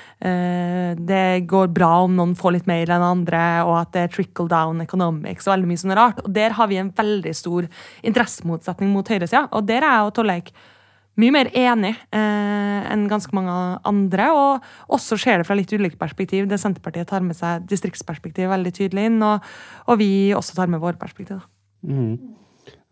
det 0.98 1.46
går 1.50 1.70
bra 1.74 1.92
om 2.06 2.16
noen 2.18 2.34
får 2.38 2.56
litt 2.56 2.68
mer 2.70 2.90
enn 2.90 3.04
andre, 3.06 3.44
og 3.66 3.76
at 3.78 3.94
det 3.94 4.04
er 4.04 4.12
trickle 4.16 4.50
down 4.50 4.82
economics 4.82 5.46
og 5.46 5.54
veldig 5.54 5.70
mye 5.70 5.82
sånn 5.84 5.96
rart. 5.98 6.22
Og 6.24 6.34
Der 6.34 6.58
har 6.58 6.70
vi 6.70 6.80
en 6.82 6.92
veldig 6.96 7.34
stor 7.38 7.70
interessemotsetning 8.02 8.90
mot 8.90 9.08
høyresida. 9.08 9.46
Og 9.54 9.66
der 9.70 9.86
er 9.86 9.98
jeg 10.00 10.10
og 10.10 10.14
Torleik 10.18 10.52
mye 11.20 11.34
mer 11.34 11.50
enig 11.52 11.92
uh, 12.16 12.80
enn 12.90 13.06
ganske 13.10 13.34
mange 13.36 13.54
andre. 13.88 14.28
Og 14.34 14.96
også 14.98 15.18
ser 15.20 15.40
det 15.40 15.48
fra 15.48 15.56
litt 15.58 15.72
ulike 15.72 16.00
perspektiv. 16.00 16.50
Det 16.50 16.60
Senterpartiet 16.60 17.10
tar 17.12 17.22
med 17.22 17.38
seg 17.38 17.68
distriktsperspektiv 17.70 18.50
veldig 18.50 18.74
tydelig 18.78 19.10
inn, 19.10 19.22
og, 19.26 19.44
og 19.86 20.00
vi 20.02 20.32
også 20.36 20.58
tar 20.58 20.72
med 20.72 20.82
vårt 20.82 20.98
perspektiv. 21.02 21.44
Mm. 21.86 22.41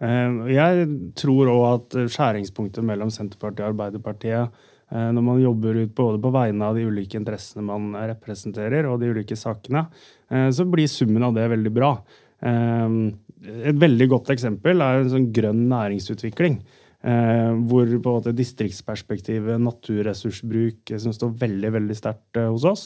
Eh, 0.01 0.41
jeg 0.55 0.89
tror 1.21 1.53
òg 1.53 1.65
at 1.69 1.97
skjæringspunktet 2.15 2.87
mellom 2.87 3.13
Senterpartiet 3.13 3.65
og 3.67 3.73
Arbeiderpartiet 3.75 4.61
eh, 4.91 5.09
når 5.15 5.27
man 5.27 5.43
jobber 5.43 5.83
ut 5.83 5.95
både 5.97 6.21
på 6.23 6.33
vegne 6.35 6.69
av 6.71 6.79
de 6.79 6.87
ulike 6.89 7.21
interessene 7.21 7.67
man 7.69 7.93
representerer, 8.15 8.89
og 8.89 9.01
de 9.03 9.13
ulike 9.13 9.39
sakene, 9.39 9.87
eh, 10.33 10.49
så 10.55 10.67
blir 10.69 10.91
summen 10.91 11.27
av 11.29 11.37
det 11.37 11.49
veldig 11.53 11.75
bra. 11.77 11.95
Eh, 12.41 13.01
et 13.41 13.81
veldig 13.81 14.11
godt 14.13 14.35
eksempel 14.35 14.85
er 14.85 15.01
en 15.01 15.13
sånn 15.13 15.31
grønn 15.33 15.67
næringsutvikling. 15.71 16.61
Eh, 17.01 17.53
hvor 17.65 17.89
på 17.89 18.11
en 18.11 18.17
måte 18.19 18.35
distriktsperspektivet, 18.37 19.57
naturressursbruk, 19.65 20.93
som 21.01 21.15
står 21.17 21.33
veldig 21.41 21.71
veldig 21.79 21.97
sterkt 21.97 22.37
eh, 22.37 22.51
hos 22.53 22.67
oss. 22.69 22.83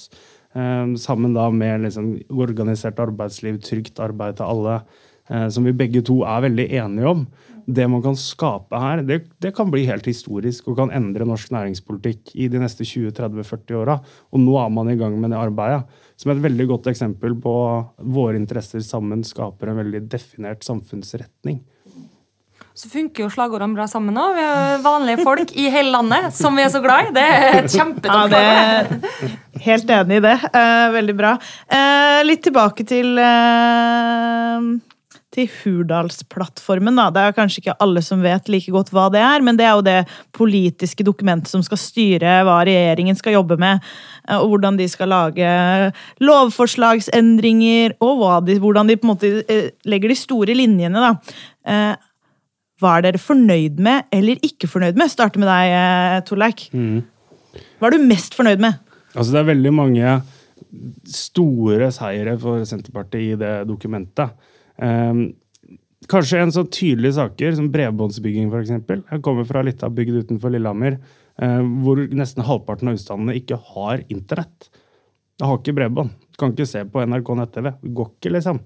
Eh, 0.54 0.92
sammen 1.02 1.34
da 1.34 1.48
med 1.50 1.82
liksom, 1.88 2.12
organisert 2.30 3.02
arbeidsliv, 3.02 3.58
trygt 3.66 3.98
arbeid 4.02 4.38
til 4.38 4.46
alle, 4.46 4.76
eh, 4.76 5.02
som 5.24 5.64
vi 5.64 5.72
begge 5.72 6.02
to 6.04 6.18
er 6.28 6.42
veldig 6.44 6.66
enige 6.76 7.08
om. 7.08 7.26
Det 7.64 7.86
man 7.88 8.02
kan 8.04 8.16
skape 8.18 8.76
her, 8.76 9.00
det, 9.08 9.22
det, 9.40 9.54
kan 9.56 9.70
bli 9.72 9.86
helt 9.88 10.04
historisk 10.04 10.68
og 10.68 10.76
kan 10.82 10.92
endre 10.92 11.24
norsk 11.28 11.52
næringspolitikk 11.54 12.34
i 12.36 12.48
de 12.52 12.60
neste 12.60 12.84
20-30-40 12.84 13.78
åra. 13.80 13.98
Og 14.34 14.42
nå 14.42 14.58
er 14.60 14.72
man 14.74 14.90
i 14.92 14.98
gang 15.00 15.16
med 15.20 15.32
det 15.32 15.40
arbeidet. 15.40 15.86
Som 16.20 16.34
et 16.34 16.42
veldig 16.44 16.66
godt 16.70 16.90
eksempel 16.92 17.34
på 17.40 17.54
våre 18.14 18.36
interesser 18.38 18.84
sammen 18.84 19.24
skaper 19.26 19.72
en 19.72 19.80
veldig 19.80 20.04
definert 20.12 20.66
samfunnsretning. 20.66 21.62
Så 22.74 22.88
funker 22.90 23.22
jo 23.22 23.30
slagordene 23.30 23.76
bra 23.78 23.86
sammen 23.86 24.16
òg. 24.18 24.34
Vi 24.34 24.44
er 24.44 24.80
vanlige 24.82 25.22
folk 25.22 25.52
i 25.54 25.68
hele 25.70 25.94
landet 25.94 26.34
som 26.34 26.56
vi 26.58 26.64
er 26.66 26.72
så 26.74 26.80
glad 26.82 27.08
i. 27.08 27.12
Det 27.14 27.22
er 27.24 27.58
et 27.60 27.70
kjempetopp. 27.70 28.34
Ja, 28.34 29.28
helt 29.68 29.92
enig 29.94 30.18
i 30.18 30.24
det. 30.24 30.34
Uh, 30.50 30.88
veldig 30.98 31.14
bra. 31.16 31.36
Uh, 31.70 32.18
litt 32.26 32.42
tilbake 32.44 32.86
til 32.90 33.14
til 35.34 35.50
Hurdalsplattformen. 35.50 36.96
Da. 37.00 37.08
Det 37.12 37.24
er 37.24 37.36
kanskje 37.36 37.62
ikke 37.62 37.76
alle 37.82 38.02
som 38.04 38.22
vet 38.24 38.48
like 38.52 38.72
godt 38.74 38.92
hva 38.94 39.08
det 39.12 39.22
er, 39.24 39.44
men 39.44 39.58
det 39.58 39.66
er 39.66 39.74
jo 39.74 39.84
det 39.86 39.98
politiske 40.36 41.06
dokumentet 41.06 41.50
som 41.52 41.64
skal 41.66 41.80
styre 41.80 42.38
hva 42.46 42.60
regjeringen 42.66 43.18
skal 43.18 43.36
jobbe 43.36 43.58
med, 43.60 43.82
og 44.38 44.54
hvordan 44.54 44.78
de 44.80 44.88
skal 44.88 45.12
lage 45.12 45.50
lovforslagsendringer, 46.24 47.98
og 48.04 48.24
de, 48.46 48.58
hvordan 48.62 48.90
de 48.90 48.98
på 48.98 49.08
en 49.08 49.14
måte 49.14 49.62
legger 49.84 50.14
de 50.14 50.18
store 50.18 50.56
linjene. 50.56 51.02
da. 51.02 51.96
Hva 52.82 52.98
er 52.98 53.06
dere 53.06 53.22
fornøyd 53.22 53.78
med 53.82 54.08
eller 54.14 54.40
ikke 54.44 54.68
fornøyd 54.68 54.98
med? 54.98 55.10
Starte 55.12 55.40
med 55.40 55.48
deg, 55.48 55.72
eh, 55.72 56.20
Torleik. 56.26 56.66
Mm. 56.74 57.04
Hva 57.78 57.88
er 57.88 57.94
du 57.94 58.06
mest 58.08 58.34
fornøyd 58.34 58.62
med? 58.62 58.80
Altså, 59.14 59.30
det 59.30 59.40
er 59.40 59.52
veldig 59.52 59.72
mange 59.72 60.16
store 61.06 61.90
seire 61.94 62.34
for 62.40 62.64
Senterpartiet 62.66 63.36
i 63.36 63.38
det 63.38 63.52
dokumentet. 63.68 64.34
Um, 64.82 65.26
kanskje 66.10 66.40
en 66.42 66.54
sånn 66.54 66.70
tydelig 66.72 67.14
saker 67.18 67.54
som 67.58 67.70
bredbåndsbygging, 67.74 68.50
f.eks. 68.50 68.72
Jeg 69.10 69.24
kommer 69.24 69.46
fra 69.48 69.64
litt 69.66 69.84
av 69.86 69.94
bygd 69.96 70.24
utenfor 70.24 70.54
Lillehammer, 70.54 70.98
uh, 71.42 71.60
hvor 71.84 72.02
nesten 72.10 72.46
halvparten 72.46 72.90
av 72.90 72.98
husstandene 72.98 73.36
ikke 73.40 73.60
har 73.74 74.04
internett. 74.08 74.70
Jeg 75.40 75.50
har 75.50 75.58
ikke 75.58 75.74
bredbånd. 75.74 76.12
Kan 76.38 76.52
ikke 76.54 76.66
se 76.70 76.82
på 76.86 77.02
NRK 77.02 77.32
nett-TV. 77.38 77.72
Går 77.94 78.12
ikke, 78.12 78.30
liksom. 78.36 78.60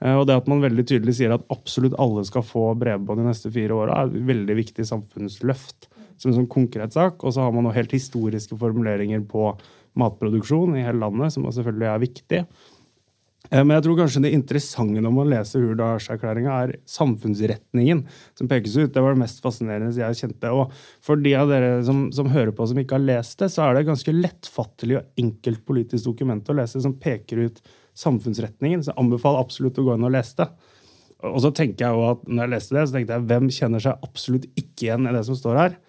Eh, 0.00 0.16
og 0.16 0.26
det 0.28 0.36
at 0.36 0.48
man 0.52 0.62
veldig 0.64 0.84
tydelig 0.88 1.16
sier 1.18 1.32
at 1.32 1.46
absolutt 1.52 1.96
alle 2.00 2.24
skal 2.28 2.44
få 2.44 2.70
bredbånd 2.80 3.22
de 3.22 3.28
neste 3.28 3.52
fire 3.52 3.76
åra, 3.76 4.02
er 4.02 4.10
et 4.10 4.28
veldig 4.28 4.56
viktig 4.58 4.86
samfunnsløft 4.88 5.88
som 6.20 6.30
en 6.30 6.38
sånn 6.42 6.50
konkret 6.52 6.96
sak. 6.96 7.24
Og 7.24 7.36
så 7.36 7.44
har 7.44 7.54
man 7.56 7.64
noe 7.64 7.76
helt 7.76 7.94
historiske 7.96 8.58
formuleringer 8.60 9.24
på 9.28 9.52
matproduksjon 10.00 10.76
i 10.78 10.84
hele 10.84 11.00
landet, 11.00 11.34
som 11.34 11.48
selvfølgelig 11.48 11.88
er 11.88 12.04
viktig. 12.04 12.42
Eh, 13.48 13.62
men 13.64 13.72
jeg 13.76 13.86
tror 13.86 13.98
kanskje 14.02 14.22
det 14.26 14.32
interessante 14.36 15.02
når 15.02 15.14
man 15.16 15.30
leser 15.32 15.64
Hurdalserklæringa, 15.64 16.56
er 16.62 16.74
samfunnsretningen 16.90 18.04
som 18.38 18.50
pekes 18.50 18.76
ut. 18.78 18.92
Det 18.94 19.02
var 19.04 19.16
det 19.16 19.22
mest 19.24 19.40
fascinerende 19.44 19.92
jeg 19.96 20.18
kjente. 20.20 20.52
Og 20.54 20.74
for 21.04 21.20
de 21.20 21.34
av 21.38 21.50
dere 21.50 21.78
som, 21.86 22.08
som 22.14 22.30
hører 22.34 22.52
på 22.56 22.68
som 22.70 22.80
ikke 22.82 22.98
har 22.98 23.06
lest 23.06 23.40
det, 23.42 23.50
så 23.54 23.66
er 23.66 23.74
det 23.74 23.84
et 23.84 23.92
ganske 23.92 24.16
lettfattelig 24.16 25.00
og 25.00 25.22
enkelt 25.24 25.64
politisk 25.68 26.10
dokument 26.12 26.52
å 26.52 26.58
lese 26.60 26.82
som 26.84 26.98
peker 27.00 27.46
ut 27.46 27.62
samfunnsretningen. 27.98 28.84
Så 28.84 28.92
jeg 28.92 29.00
anbefaler 29.02 29.42
absolutt 29.42 29.80
å 29.80 29.86
gå 29.88 29.96
inn 29.96 30.08
og 30.08 30.14
lese 30.14 30.42
det. 30.42 30.50
Og 31.28 31.40
så 31.44 31.50
tenker 31.52 31.84
jeg 31.84 31.96
jo 31.96 32.04
at 32.14 32.22
når 32.28 32.46
jeg 32.46 32.54
leste 32.54 32.76
det, 32.76 32.84
så 32.88 32.96
tenkte 32.96 33.16
jeg 33.16 33.28
hvem 33.28 33.50
kjenner 33.52 33.82
seg 33.84 34.04
absolutt 34.06 34.46
ikke 34.54 34.86
igjen 34.86 35.08
i 35.08 35.16
det 35.16 35.24
som 35.26 35.36
står 35.36 35.58
her? 35.60 35.80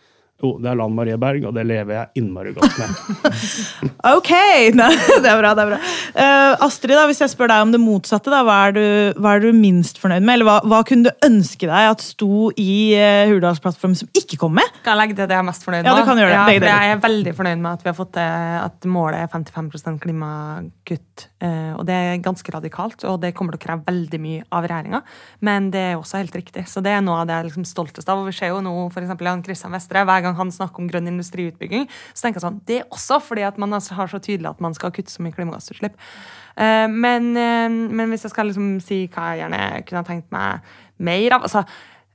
Jo, 0.42 0.56
det 0.58 0.72
er 0.72 0.78
Lan 0.80 0.94
Marie 0.98 1.18
Berg, 1.22 1.44
og 1.46 1.54
det 1.54 1.64
lever 1.70 1.94
jeg 1.94 2.22
innmari 2.22 2.54
godt 2.56 2.78
med. 2.82 2.96
ok! 4.18 4.32
Nei, 4.80 4.90
det 5.22 5.30
er 5.30 5.38
bra. 5.38 5.52
det 5.58 5.66
er 5.66 5.70
bra. 5.70 5.80
Uh, 6.16 6.66
Astrid, 6.68 6.96
da, 6.98 7.06
hvis 7.10 7.22
jeg 7.22 7.34
spør 7.34 7.52
deg 7.52 7.66
om 7.68 7.74
det 7.76 7.82
motsatte, 7.84 8.34
da, 8.34 8.42
hva, 8.48 8.58
er 8.70 8.76
du, 8.78 8.84
hva 9.22 9.36
er 9.38 9.46
du 9.46 9.52
minst 9.56 10.02
fornøyd 10.02 10.26
med? 10.26 10.40
Eller 10.40 10.50
hva, 10.50 10.58
hva, 10.66 10.82
kunne 10.88 11.12
du 11.12 11.28
ønske 11.28 11.70
deg 11.70 11.92
at 11.94 12.06
sto 12.06 12.50
i 12.58 12.72
uh, 12.98 13.30
Hurdalsplattformen 13.30 14.00
som 14.02 14.10
ikke 14.18 14.40
kom 14.42 14.58
med? 14.58 14.80
Kan 14.82 14.96
jeg 14.96 15.04
legge 15.04 15.20
til 15.20 15.30
det 15.30 15.38
jeg 15.38 15.46
er 15.46 15.50
mest 15.52 15.68
fornøyd 15.68 15.84
med? 15.84 15.92
Ja, 15.92 15.98
du 16.00 16.10
kan 16.10 16.24
gjøre 16.24 16.46
det. 16.50 16.58
Ja, 16.66 16.80
jeg 16.88 16.96
er 16.98 17.04
veldig 17.06 17.36
fornøyd 17.38 17.62
med 17.62 17.72
at 17.76 17.86
vi 17.86 17.94
har 17.94 18.00
fått 18.02 18.16
til 18.18 18.58
at 18.62 18.90
målet 18.90 19.22
er 19.22 19.36
55% 19.36 20.02
klimakutt. 20.02 21.31
Uh, 21.42 21.74
og 21.74 21.86
det 21.90 21.96
er 21.98 22.24
ganske 22.24 22.54
radikalt, 22.54 23.02
og 23.10 23.20
det 23.24 23.34
kommer 23.38 23.56
til 23.56 23.62
å 23.62 23.66
kreve 23.66 23.88
veldig 23.88 24.20
mye 24.22 24.44
av 24.54 24.68
regjeringa. 24.70 25.02
Men 25.42 25.72
det 25.74 25.84
er 25.92 25.96
også 25.98 26.22
helt 26.22 26.36
riktig. 26.38 26.68
Så 26.70 26.84
det 26.86 26.94
er 26.94 27.02
noe 27.06 27.24
av 27.24 27.30
det 27.30 27.38
jeg 27.38 27.46
er 27.46 27.50
liksom 27.50 27.68
stoltest 27.68 28.12
av. 28.12 28.22
Og 28.22 28.30
vi 28.30 28.36
ser 28.38 28.54
jo 28.54 28.60
nå 28.62 28.74
f.eks. 28.92 29.16
Jan 29.32 29.46
Christian 29.46 29.74
Vestre. 29.74 30.06
hver 30.06 30.26
gang 30.26 30.38
han 30.38 30.54
snakker 30.54 30.84
om 30.84 30.90
grønn 30.92 31.10
industriutbygging, 31.12 31.88
så 32.14 32.28
tenker 32.28 32.42
jeg 32.42 32.48
sånn 32.48 32.62
Det 32.68 32.78
er 32.82 32.94
også 32.94 33.22
fordi 33.24 33.46
at 33.48 33.58
man 33.62 33.74
altså 33.78 33.98
har 33.98 34.12
så 34.12 34.22
tydelig 34.22 34.52
at 34.52 34.62
man 34.64 34.78
skal 34.78 34.94
kutte 34.94 35.14
så 35.14 35.24
mye 35.26 35.36
klimagassutslipp. 35.36 35.98
Eh, 36.58 36.88
men, 36.88 37.32
eh, 37.38 37.70
men, 37.70 38.10
hvis 38.10 38.26
jeg 38.28 38.34
skal 38.34 38.52
liksom 38.52 38.76
si 38.84 39.06
hva 39.08 39.32
jeg 39.32 39.46
gjerne 39.46 39.64
kunne 39.88 40.06
tenkt 40.08 40.32
meg 40.36 40.74
mer 41.02 41.38
av 41.38 41.48
altså 41.48 41.64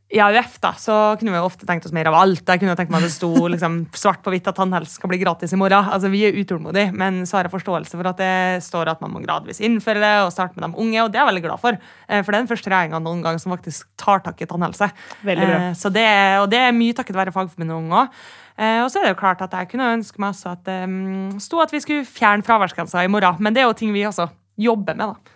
i 0.07 0.21
AUF 0.23 0.61
da, 0.63 0.71
så 0.79 0.95
kunne 1.19 1.33
vi 1.35 1.39
jo 1.41 1.47
ofte 1.49 1.67
tenkt 1.67 1.89
oss 1.89 1.95
mer 1.95 2.07
av 2.07 2.15
alt. 2.15 2.45
Jeg 2.47 2.61
kunne 2.63 2.77
tenkt 2.79 2.93
meg 2.95 3.03
at 3.03 3.09
det 3.09 3.17
sto 3.17 3.31
liksom, 3.53 3.81
svart 3.97 4.23
på 4.23 4.31
hvitt 4.31 4.47
at 4.47 4.55
tannhelse 4.59 5.01
skal 5.01 5.11
bli 5.11 5.19
gratis 5.19 5.55
i 5.55 5.59
morgen. 5.59 5.91
Altså, 5.91 6.11
Vi 6.13 6.23
er 6.29 6.39
utålmodige, 6.39 6.93
men 6.95 7.25
så 7.27 7.39
har 7.39 7.49
jeg 7.49 7.57
forståelse 7.57 7.99
for 7.99 8.11
at 8.13 8.23
det 8.23 8.63
står 8.67 8.93
at 8.93 9.03
man 9.03 9.17
må 9.17 9.25
gradvis 9.25 9.61
innføre 9.67 10.03
det 10.05 10.15
og 10.23 10.31
starte 10.35 10.55
med 10.55 10.69
de 10.69 10.83
unge, 10.85 11.03
og 11.03 11.11
det 11.11 11.19
er 11.19 11.25
jeg 11.25 11.31
veldig 11.33 11.45
glad 11.49 11.63
for. 11.65 11.83
Eh, 12.07 12.23
for 12.23 12.31
det 12.31 12.39
er 12.39 12.45
den 12.45 12.53
første 12.53 12.73
regjeringa 12.73 13.03
noen 13.03 13.27
gang 13.27 13.43
som 13.43 13.57
faktisk 13.57 13.91
tar 13.99 14.23
tak 14.23 14.47
i 14.47 14.51
tannhelse. 14.51 14.93
Veldig 15.27 15.51
bra. 15.51 15.61
Eh, 15.65 15.79
så 15.83 15.91
det, 15.91 16.09
og 16.45 16.51
det 16.55 16.63
er 16.63 16.77
mye 16.77 16.95
takket 16.95 17.19
være 17.19 17.35
Fagforbundet 17.35 17.75
og 17.75 17.83
Unge 17.83 18.05
òg. 18.05 18.27
Eh, 18.57 18.81
og 18.85 18.91
så 18.93 19.01
er 19.01 19.09
det 19.09 19.17
jo 19.17 19.23
klart 19.25 19.43
at 19.43 19.59
jeg 19.59 19.75
kunne 19.75 19.91
ønske 19.99 20.23
meg 20.23 20.33
også 20.33 20.55
at 20.55 20.63
det 20.69 20.83
um, 20.87 21.35
sto 21.43 21.59
at 21.61 21.75
vi 21.75 21.83
skulle 21.83 22.07
fjerne 22.09 22.47
fraværsgrensa 22.47 23.03
i 23.03 23.11
morgen, 23.11 23.43
men 23.43 23.53
det 23.57 23.65
er 23.65 23.67
jo 23.67 23.77
ting 23.77 23.91
vi 23.93 24.07
også 24.07 24.31
jobber 24.57 24.95
med, 24.95 25.13
da. 25.13 25.36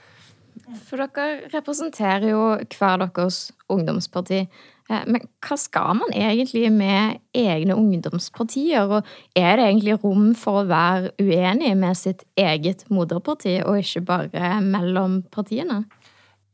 For 0.87 1.01
dere 1.01 1.49
representerer 1.55 2.29
jo 2.31 2.43
hver 2.77 3.01
deres 3.03 3.51
ungdomsparti. 3.73 4.45
Eh, 4.91 5.05
men 5.07 5.27
hva 5.45 5.59
skal 5.59 5.99
man 5.99 6.15
egentlig 6.15 6.71
med 6.75 7.21
egne 7.37 7.77
ungdomspartier? 7.79 8.91
Og 8.91 9.07
er 9.39 9.59
det 9.59 9.67
egentlig 9.69 9.99
rom 10.03 10.33
for 10.39 10.63
å 10.63 10.69
være 10.71 11.13
uenig 11.23 11.73
med 11.79 11.99
sitt 11.99 12.25
eget 12.39 12.87
moderparti, 12.91 13.61
og 13.65 13.81
ikke 13.83 14.05
bare 14.09 14.57
mellom 14.65 15.21
partiene? 15.33 15.85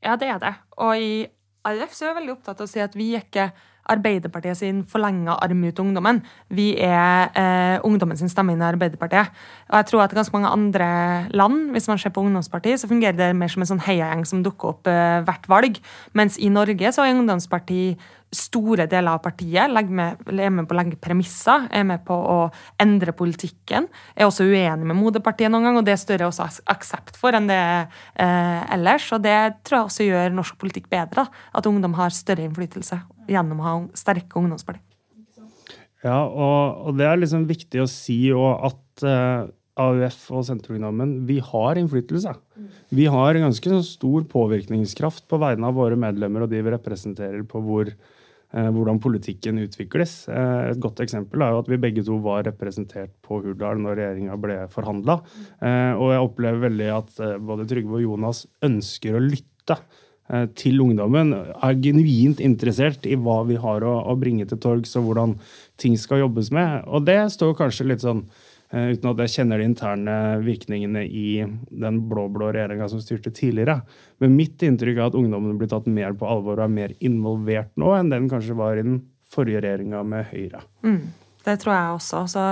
Ja, 0.05 0.17
det 0.21 0.29
er 0.35 0.43
det. 0.43 0.55
Og 0.77 1.01
i 1.01 1.15
AUF 1.67 1.97
så 1.97 2.07
er 2.07 2.13
vi 2.13 2.21
veldig 2.21 2.37
opptatt 2.37 2.61
av 2.61 2.69
å 2.69 2.71
si 2.71 2.83
at 2.85 2.95
vi 2.97 3.15
er 3.17 3.25
ikke 3.25 3.51
Arbeiderpartiet 3.93 4.59
sin 4.59 4.83
forlenga 4.89 5.37
arm 5.43 5.63
ut 5.65 5.79
ungdommen. 5.83 6.23
Vi 6.49 6.73
er 6.83 7.31
eh, 7.39 7.79
ungdommen 7.87 8.19
sin 8.19 8.31
stemme 8.33 8.55
inn 8.55 8.63
i 8.63 8.67
Arbeiderpartiet. 8.67 9.31
Og 9.71 9.79
jeg 9.79 9.89
tror 9.91 10.05
at 10.05 10.17
ganske 10.17 10.35
mange 10.35 10.51
andre 10.51 10.89
land, 11.37 11.71
hvis 11.75 11.89
man 11.89 11.99
ser 11.99 12.15
på 12.15 12.25
ungdomsparti, 12.25 12.77
så 12.79 12.91
fungerer 12.91 13.19
det 13.19 13.31
mer 13.37 13.53
som 13.53 13.63
en 13.63 13.71
sånn 13.73 13.85
heiagjeng 13.87 14.27
som 14.27 14.43
dukker 14.47 14.75
opp 14.75 14.91
eh, 14.91 15.23
hvert 15.27 15.49
valg. 15.51 15.81
Mens 16.19 16.39
i 16.39 16.51
Norge 16.53 16.93
så 16.95 17.07
er 17.07 17.15
ungdomsparti 17.15 17.97
store 18.35 18.87
deler 18.91 19.15
av 19.15 19.23
partiet 19.25 19.71
med, 19.87 20.23
er 20.33 20.51
med 20.53 20.67
på 20.67 20.75
å 20.75 20.79
legge 20.79 20.99
premisser, 21.01 21.69
er 21.71 21.85
med 21.87 22.03
på 22.07 22.15
å 22.17 22.39
endre 22.83 23.15
politikken. 23.17 23.87
Er 24.17 24.27
også 24.27 24.47
uenig 24.49 24.87
med 24.87 24.99
moderpartiet 24.99 25.53
noen 25.53 25.69
gang, 25.69 25.79
og 25.79 25.87
det 25.87 25.95
er 25.95 26.03
større 26.03 26.31
også 26.31 26.49
aksept 26.73 27.19
for 27.21 27.37
enn 27.37 27.49
det 27.51 27.61
eh, 27.61 28.63
ellers. 28.75 29.09
Og 29.15 29.23
det 29.25 29.37
tror 29.67 29.79
jeg 29.79 29.91
også 29.91 30.09
gjør 30.09 30.37
norsk 30.37 30.59
politikk 30.61 30.91
bedre. 30.93 31.27
At 31.57 31.69
ungdom 31.71 31.95
har 31.99 32.15
større 32.15 32.47
innflytelse 32.49 33.01
gjennom 33.31 33.63
å 33.63 33.69
ha 33.69 33.77
sterke 33.99 34.41
ungdomspartier. 34.41 34.85
Ja, 36.05 36.23
og, 36.23 36.87
og, 36.87 36.99
det 36.99 37.07
er 37.09 37.19
liksom 37.19 37.47
viktig 37.49 37.81
å 37.83 37.91
si 37.91 38.19
at 38.31 39.07
eh, 39.07 39.47
AUF 39.77 40.19
og 40.33 40.45
Senterungdommen, 40.49 41.19
vi 41.29 41.39
har 41.45 41.81
innflytelse. 41.81 42.33
Vi 42.97 43.07
har 43.11 43.41
ganske 43.43 43.81
stor 43.85 44.27
påvirkningskraft 44.31 45.27
på 45.29 45.41
vegne 45.43 45.69
av 45.69 45.77
våre 45.77 45.99
medlemmer 46.01 46.45
og 46.45 46.53
de 46.53 46.63
vi 46.63 46.73
representerer 46.73 47.43
på 47.49 47.61
hvor 47.65 47.91
hvordan 48.73 49.01
politikken 49.03 49.61
utvikles. 49.63 50.15
Eh, 50.33 50.71
et 50.71 50.81
godt 50.83 51.03
eksempel 51.05 51.45
er 51.45 51.53
jo 51.53 51.61
at 51.63 51.71
vi 51.71 51.81
begge 51.83 52.05
to 52.07 52.19
var 52.25 52.47
representert 52.47 53.13
på 53.27 53.43
Hurdal 53.45 53.83
når 53.83 54.01
regjeringa 54.01 54.39
ble 54.41 54.59
forhandla. 54.73 55.21
Eh, 55.61 55.93
og 55.93 56.15
jeg 56.15 56.25
opplever 56.31 56.65
veldig 56.69 56.91
at 56.95 57.23
både 57.45 57.69
Trygve 57.69 58.01
og 58.01 58.07
Jonas 58.07 58.47
ønsker 58.67 59.17
å 59.19 59.25
lytte 59.25 59.81
til 60.59 60.81
ungdommen. 60.83 61.29
Er 61.63 61.77
genuint 61.79 62.41
interessert 62.43 63.05
i 63.07 63.15
hva 63.15 63.37
vi 63.47 63.61
har 63.63 63.85
å, 63.87 64.17
bringe 64.19 64.43
til 64.51 64.59
torgs, 64.59 64.97
og 64.99 65.07
hvordan 65.07 65.37
ting 65.79 65.95
skal 65.95 66.25
jobbes 66.25 66.51
med. 66.51 66.81
Og 66.91 67.05
det 67.07 67.21
står 67.31 67.55
kanskje 67.61 67.87
litt 67.87 68.03
sånn 68.03 68.25
Eh, 68.27 68.46
uten 68.73 69.11
at 69.11 69.21
jeg 69.23 69.35
kjenner 69.37 69.61
de 69.61 69.69
interne 69.69 70.15
virkningene 70.43 71.05
i 71.07 71.29
den 71.71 72.01
blå-blå 72.11 72.51
regjeringa 72.55 72.89
som 72.91 73.03
styrte 73.03 73.33
tidligere. 73.35 73.81
Men 74.23 74.35
mitt 74.39 74.63
inntrykk 74.67 74.99
er 74.99 75.11
at 75.11 75.19
ungdommen 75.19 75.59
blir 75.61 75.71
tatt 75.71 75.87
mer 75.91 76.17
på 76.19 76.29
alvor 76.31 76.59
og 76.59 76.67
er 76.67 76.75
mer 76.75 76.97
involvert 77.05 77.71
nå 77.79 77.93
enn 77.97 78.11
den 78.13 78.31
kanskje 78.33 78.59
var 78.59 78.81
i 78.81 78.87
den 78.87 79.01
forrige 79.33 79.63
regjeringa 79.65 80.03
med 80.07 80.29
Høyre. 80.33 80.63
Mm. 80.87 81.01
Det 81.47 81.55
tror 81.63 81.73
jeg 81.73 81.97
også. 81.97 82.23
Så 82.31 82.45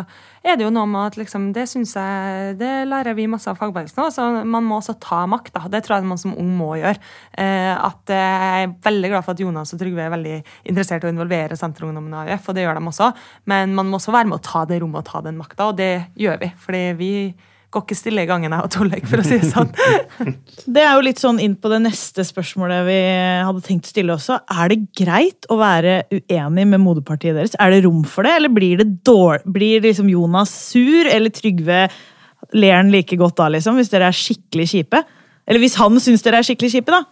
er 0.45 0.59
det 0.59 0.67
jo 0.67 0.73
noe 0.75 0.87
med 0.87 1.09
at 1.11 1.17
liksom, 1.19 1.49
det 1.57 1.65
synes 1.71 1.95
jeg, 1.99 2.55
det 2.61 2.73
lærer 2.87 3.17
vi 3.19 3.27
masse 3.31 3.51
av 3.51 3.59
fagbevegelsen 3.59 4.05
òg. 4.05 4.45
Man 4.47 4.67
må 4.69 4.79
også 4.79 4.95
ta 5.03 5.25
makt. 5.31 5.55
Da. 5.57 5.65
Det 5.73 5.83
tror 5.85 5.97
jeg 5.99 6.11
man 6.11 6.21
som 6.21 6.37
ung 6.39 6.53
må 6.59 6.75
gjøre. 6.79 7.01
Eh, 7.33 7.73
at 7.75 8.13
Jeg 8.15 8.67
er 8.67 8.77
veldig 8.85 9.11
glad 9.11 9.27
for 9.27 9.35
at 9.35 9.43
Jonas 9.43 9.75
og 9.75 9.81
Trygve 9.81 10.05
er 10.05 10.13
veldig 10.15 10.37
interessert 10.71 11.05
i 11.05 11.11
å 11.11 11.15
involvere 11.15 11.59
Senterungdommen 11.59 12.15
i 12.15 12.37
AUF, 12.37 12.51
og 12.51 12.57
det 12.57 12.67
gjør 12.67 12.79
de 12.79 12.93
også. 12.93 13.11
Men 13.51 13.75
man 13.75 13.91
må 13.91 13.99
også 13.99 14.15
være 14.15 14.31
med 14.31 14.39
å 14.39 14.47
ta 14.47 14.65
det 14.69 14.79
rommet 14.83 15.03
og 15.03 15.11
ta 15.11 15.25
den 15.25 15.41
makta, 15.41 15.73
og 15.73 15.81
det 15.81 15.93
gjør 16.21 16.39
vi. 16.45 16.53
fordi 16.67 16.85
vi 17.01 17.13
går 17.75 17.85
ikke 17.85 17.99
stille 17.99 18.23
i 18.25 18.29
gangen 18.29 18.53
jeg 18.53 18.63
har 18.63 18.71
Tollek, 18.73 19.05
for 19.11 19.21
å 19.21 19.25
si 19.27 19.39
det 19.43 19.51
sånn. 19.51 19.71
det 20.77 20.85
er 20.85 20.93
jo 20.95 21.05
litt 21.05 21.21
sånn 21.23 21.41
inn 21.43 21.57
på 21.61 21.73
det 21.73 21.81
neste 21.85 22.25
spørsmålet 22.27 22.87
vi 22.87 22.99
hadde 23.49 23.65
tenkt 23.67 23.91
å 23.91 23.93
stille 23.93 24.15
også. 24.17 24.39
Er 24.55 24.73
det 24.73 24.81
greit 24.97 25.49
å 25.53 25.59
være 25.61 25.99
uenig 26.15 26.67
med 26.71 26.83
moderpartiet 26.83 27.37
deres? 27.37 27.59
Er 27.61 27.75
det 27.75 27.83
rom 27.89 28.03
for 28.09 28.27
det, 28.27 28.37
eller 28.39 28.55
blir 28.55 28.81
det 28.81 28.89
dårlig? 29.07 29.45
Blir 29.59 29.85
liksom 29.85 30.09
Jonas 30.13 30.55
sur, 30.71 31.11
eller 31.11 31.35
Trygve 31.35 31.85
ler 32.55 32.79
han 32.79 32.93
like 32.93 33.19
godt 33.21 33.39
da, 33.41 33.51
liksom? 33.53 33.79
Hvis 33.81 33.93
dere 33.93 34.09
er 34.11 34.17
skikkelig 34.17 34.71
kjipe? 34.71 35.03
Eller 35.45 35.61
hvis 35.63 35.77
han 35.81 36.01
syns 36.01 36.25
dere 36.25 36.41
er 36.41 36.47
skikkelig 36.47 36.73
kjipe, 36.79 36.95
da? 36.95 37.05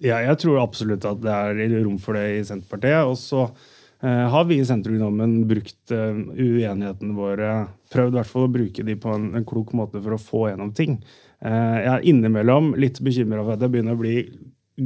Ja, 0.00 0.22
jeg 0.24 0.38
tror 0.40 0.62
absolutt 0.62 1.04
at 1.04 1.20
det 1.20 1.32
er 1.34 1.82
rom 1.82 1.98
for 2.00 2.16
det 2.16 2.24
i 2.38 2.44
Senterpartiet. 2.46 3.04
og 3.04 3.18
så 3.20 3.48
har 4.00 4.46
vi 4.48 4.56
i 4.60 4.64
Senterungdommen 4.64 5.42
brukt 5.48 5.92
uh, 5.92 6.16
uenighetene 6.16 7.12
våre 7.12 7.50
Prøvd 7.92 8.14
i 8.14 8.16
hvert 8.20 8.30
fall 8.30 8.46
å 8.46 8.52
bruke 8.54 8.84
de 8.86 8.94
på 8.96 9.10
en, 9.12 9.26
en 9.36 9.44
klok 9.44 9.74
måte 9.76 10.00
for 10.00 10.14
å 10.14 10.22
få 10.22 10.44
gjennom 10.46 10.70
ting. 10.72 11.00
Jeg 11.42 11.88
er 11.90 12.04
innimellom 12.06 12.68
litt 12.78 13.00
bekymra 13.02 13.42
for 13.42 13.56
at 13.56 13.64
jeg 13.64 13.72
begynner 13.72 13.96
å 13.96 13.98
bli 13.98 14.12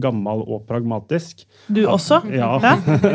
gammel 0.01 0.43
og 0.47 0.65
pragmatisk. 0.69 1.45
Du 1.69 1.83
også? 1.91 2.21
Ja. 2.33 2.57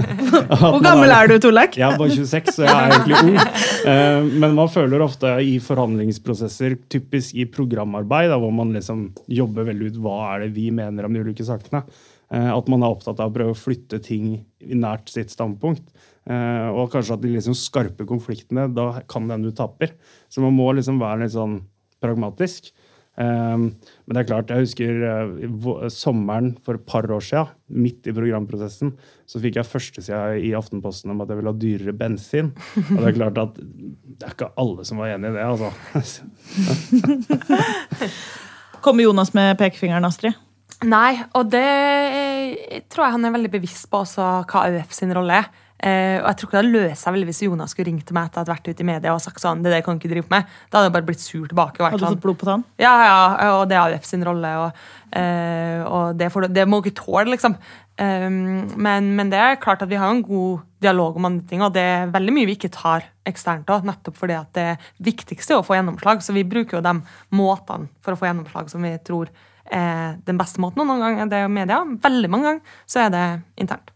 Hvor 0.61 0.79
gammel 0.83 1.11
er 1.13 1.31
du, 1.31 1.35
Torleik? 1.41 1.77
Jeg 1.79 1.87
er 1.87 1.99
bare 1.99 2.15
26, 2.15 2.51
så 2.55 2.65
jeg 2.65 2.75
er 2.75 2.93
egentlig 2.95 3.19
ung. 3.23 4.37
Men 4.43 4.55
man 4.57 4.71
føler 4.71 5.03
ofte 5.03 5.33
i 5.45 5.57
forhandlingsprosesser, 5.63 6.77
typisk 6.91 7.37
i 7.39 7.47
programarbeid, 7.51 8.29
da, 8.31 8.39
hvor 8.41 8.53
man 8.55 8.73
liksom 8.75 9.09
jobber 9.39 9.67
veldig 9.71 9.91
ut 9.91 9.99
hva 10.03 10.19
er 10.33 10.45
det 10.45 10.53
vi 10.57 10.69
mener 10.75 11.07
om 11.07 11.15
de 11.15 11.25
ulike 11.25 11.47
sakene. 11.47 11.83
Eh, 12.29 12.49
at 12.53 12.67
man 12.69 12.83
er 12.85 12.93
opptatt 12.93 13.19
av 13.23 13.31
å 13.31 13.35
prøve 13.35 13.55
å 13.55 13.57
flytte 13.57 13.97
ting 14.05 14.35
nært 14.61 15.09
sitt 15.09 15.33
standpunkt. 15.33 15.87
Eh, 16.29 16.67
og 16.69 16.91
kanskje 16.93 17.17
at 17.17 17.23
de 17.23 17.33
liksom 17.33 17.57
skarpe 17.57 18.05
konfliktene, 18.09 18.67
da 18.73 19.01
kan 19.09 19.29
den 19.31 19.47
du 19.47 19.51
taper. 19.55 19.95
Så 20.29 20.43
man 20.45 20.57
må 20.57 20.69
liksom 20.77 21.01
være 21.01 21.23
litt 21.23 21.33
sånn 21.33 21.57
pragmatisk. 22.03 22.69
Eh, 23.19 23.55
men 23.57 24.13
det 24.13 24.21
er 24.21 24.27
klart, 24.29 24.53
jeg 24.53 24.67
husker 24.67 25.89
sommeren 25.93 26.51
for 26.65 26.77
et 26.77 26.85
par 26.89 27.09
år 27.09 27.25
siden, 27.25 27.49
midt 27.69 28.09
i 28.09 28.13
programprosessen, 28.13 28.93
så 29.29 29.41
fikk 29.41 29.57
jeg 29.57 29.69
førstesida 29.69 30.21
i 30.37 30.53
Aftenposten 30.57 31.13
om 31.13 31.25
at 31.25 31.33
jeg 31.33 31.41
ville 31.41 31.53
ha 31.53 31.61
dyrere 31.65 31.97
bensin. 31.97 32.53
Og 32.77 32.99
det 32.99 33.09
er 33.09 33.17
klart 33.17 33.41
at 33.41 33.57
det 33.57 34.27
er 34.27 34.35
ikke 34.35 34.53
alle 34.61 34.85
som 34.85 35.01
var 35.01 35.15
enig 35.15 35.33
i 35.33 35.39
det, 35.39 35.49
altså. 35.49 35.73
Kommer 38.85 39.03
Jonas 39.03 39.33
med 39.35 39.57
pekefingeren, 39.59 40.07
Astrid? 40.07 40.37
Nei, 40.87 41.17
og 41.35 41.49
det 41.51 41.65
eh, 41.65 42.83
tror 42.87 43.05
jeg 43.05 43.15
han 43.17 43.27
er 43.27 43.33
veldig 43.35 43.51
bevisst 43.51 43.89
på 43.91 43.99
også 44.05 44.27
hva 44.47 44.67
AUF 44.69 44.93
sin 44.95 45.11
rolle 45.15 45.41
er. 45.41 45.49
Uh, 45.79 46.19
og 46.19 46.25
jeg 46.27 46.35
tror 46.39 46.49
ikke 46.49 46.59
det 46.59 46.71
løser 46.73 46.99
seg 46.99 47.13
veldig 47.15 47.27
hvis 47.29 47.37
Jonas 47.45 47.71
skulle 47.71 47.87
ringt 47.87 48.03
til 48.09 48.15
meg 48.17 48.25
etter 48.27 48.41
at 48.41 48.49
vært 48.51 48.65
ute 48.67 48.83
i 48.83 48.87
media 48.87 49.13
og 49.15 49.21
sagt 49.23 49.39
sånn, 49.39 49.61
det 49.63 49.71
der 49.71 49.83
kan 49.85 49.95
ikke 49.95 50.09
drive 50.11 50.27
med. 50.31 50.47
Da 50.67 50.75
hadde 50.75 50.89
jeg 50.89 50.95
bare 50.97 51.07
blitt 51.07 51.23
sur 51.23 51.45
tilbake. 51.47 51.79
Hadde 51.79 52.01
du 52.01 52.03
fått 52.03 52.23
blod 52.25 52.39
på 52.41 52.49
tann? 52.49 52.65
Ja, 52.81 52.91
ja, 52.99 53.19
og 53.55 53.63
det 53.71 53.77
er 53.77 53.85
AUF 53.85 54.07
sin 54.07 54.25
rolle. 54.27 54.51
Og, 54.59 54.81
uh, 55.15 55.79
og 55.87 56.19
det, 56.19 56.27
for, 56.33 56.49
det, 56.51 56.65
må 56.67 56.81
ikke 56.83 56.97
tåle, 56.99 57.29
liksom. 57.31 57.55
Um, 57.95 58.35
men, 58.75 59.07
men, 59.15 59.31
det 59.31 59.39
er 59.39 59.61
klart 59.63 59.85
at 59.85 59.91
vi 59.91 59.99
har 59.99 60.11
en 60.11 60.23
god 60.23 60.65
dialog 60.83 61.15
om 61.19 61.29
andre 61.31 61.47
ting, 61.47 61.63
og 61.63 61.71
det 61.75 61.83
er 61.83 62.11
veldig 62.11 62.35
mye 62.35 62.49
vi 62.51 62.57
ikke 62.59 62.71
tar 62.75 63.07
eksternt 63.27 63.71
òg, 63.71 63.87
nettopp 63.87 64.19
fordi 64.19 64.35
at 64.35 64.51
det 64.55 64.69
viktigste 65.03 65.55
er 65.55 65.63
å 65.63 65.67
få 65.67 65.79
gjennomslag. 65.79 66.19
Så 66.23 66.35
vi 66.35 66.43
bruker 66.47 66.79
jo 66.79 66.83
de 66.83 66.97
måtene 67.39 67.87
for 68.03 68.15
å 68.15 68.19
få 68.19 68.27
gjennomslag 68.27 68.71
som 68.71 68.83
vi 68.83 68.97
tror 69.07 69.31
er 69.73 70.19
den 70.27 70.39
beste 70.39 70.61
måten. 70.61 70.83
Og 70.83 70.89
noen 70.89 71.03
ganger 71.03 71.25
er 71.25 71.31
det 71.33 71.41
media. 71.53 71.79
Veldig 72.03 72.29
mange 72.31 72.49
ganger 72.49 72.77
så 72.89 73.05
er 73.05 73.15
det 73.15 73.25
internt. 73.61 73.93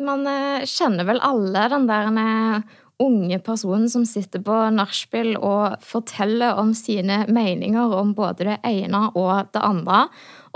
Man 0.00 0.24
eh, 0.28 0.64
kjenner 0.68 1.04
vel 1.08 1.20
alle 1.24 1.66
den 1.72 1.88
der 1.88 2.08
eh, 2.22 2.78
unge 3.00 3.38
personen 3.44 3.88
som 3.92 4.04
sitter 4.08 4.42
på 4.44 4.56
nachspiel 4.74 5.34
og 5.36 5.80
forteller 5.84 6.58
om 6.60 6.72
sine 6.76 7.24
meninger 7.32 7.94
om 7.96 8.14
både 8.16 8.48
det 8.48 8.58
ene 8.66 9.06
og 9.14 9.52
det 9.54 9.62
andre. 9.64 10.06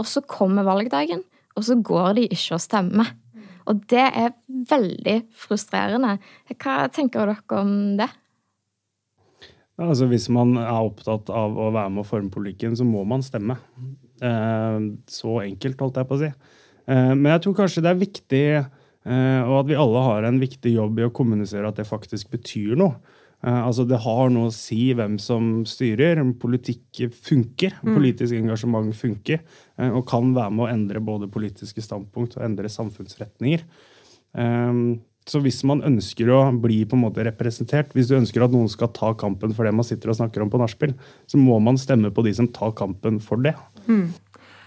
Og 0.00 0.08
så 0.08 0.24
kommer 0.28 0.66
valgdagen, 0.66 1.22
og 1.56 1.68
så 1.68 1.76
går 1.76 2.18
de 2.18 2.26
ikke 2.28 2.56
og 2.56 2.64
stemmer. 2.64 3.12
Og 3.70 3.80
det 3.88 4.04
er 4.04 4.34
veldig 4.68 5.22
frustrerende. 5.40 6.18
Hva 6.52 6.84
tenker 6.92 7.30
dere 7.30 7.60
om 7.62 7.96
det? 8.00 8.10
Altså, 9.80 10.06
hvis 10.06 10.28
man 10.30 10.54
er 10.60 10.70
opptatt 10.70 11.30
av 11.34 11.56
å 11.58 11.72
være 11.74 11.90
med 11.90 12.04
å 12.04 12.06
forme 12.06 12.30
politikken, 12.30 12.76
så 12.78 12.86
må 12.86 13.02
man 13.08 13.24
stemme. 13.26 13.56
Eh, 14.22 14.78
så 15.10 15.40
enkelt, 15.42 15.80
holdt 15.82 15.98
jeg 15.98 16.10
på 16.10 16.18
å 16.18 16.22
si. 16.22 16.30
Eh, 16.86 17.10
men 17.16 17.32
jeg 17.32 17.42
tror 17.44 17.56
kanskje 17.58 17.82
det 17.82 17.90
er 17.90 18.04
viktig, 18.04 18.44
eh, 18.54 19.40
og 19.42 19.56
at 19.62 19.72
vi 19.72 19.80
alle 19.80 20.04
har 20.06 20.28
en 20.28 20.38
viktig 20.42 20.76
jobb 20.76 21.00
i 21.00 21.08
å 21.08 21.14
kommunisere 21.14 21.68
at 21.68 21.80
det 21.80 21.88
faktisk 21.90 22.30
betyr 22.36 22.78
noe. 22.80 23.20
Altså 23.44 23.82
Det 23.84 23.98
har 24.00 24.30
noe 24.32 24.48
å 24.48 24.52
si 24.56 24.94
hvem 24.96 25.18
som 25.20 25.66
styrer. 25.68 26.16
Politikk 26.40 27.10
funker. 27.12 27.74
Mm. 27.84 27.90
Politisk 27.92 28.32
engasjement 28.38 28.94
funker. 28.96 29.42
Og 29.90 30.06
kan 30.08 30.30
være 30.32 30.54
med 30.54 30.64
å 30.64 30.70
endre 30.72 31.02
både 31.04 31.28
politiske 31.28 31.84
standpunkt 31.84 32.38
og 32.38 32.46
endre 32.46 32.70
samfunnsretninger. 32.72 33.66
Så 35.24 35.40
hvis 35.40 35.62
man 35.64 35.80
ønsker 35.86 36.28
å 36.28 36.40
bli 36.60 36.82
på 36.84 36.98
en 36.98 37.04
måte 37.06 37.24
representert, 37.24 37.94
hvis 37.96 38.10
du 38.10 38.18
ønsker 38.18 38.44
at 38.44 38.52
noen 38.52 38.68
skal 38.68 38.92
ta 38.92 39.14
kampen 39.16 39.54
for 39.56 39.64
det 39.64 39.72
man 39.72 39.86
sitter 39.86 40.12
og 40.12 40.18
snakker 40.18 40.44
om 40.44 40.52
på 40.52 40.60
nachspiel, 40.60 40.92
så 41.30 41.40
må 41.40 41.56
man 41.64 41.80
stemme 41.80 42.12
på 42.12 42.26
de 42.26 42.34
som 42.36 42.50
tar 42.52 42.74
kampen 42.76 43.16
for 43.24 43.40
det. 43.40 43.54
Mm. 43.88 44.12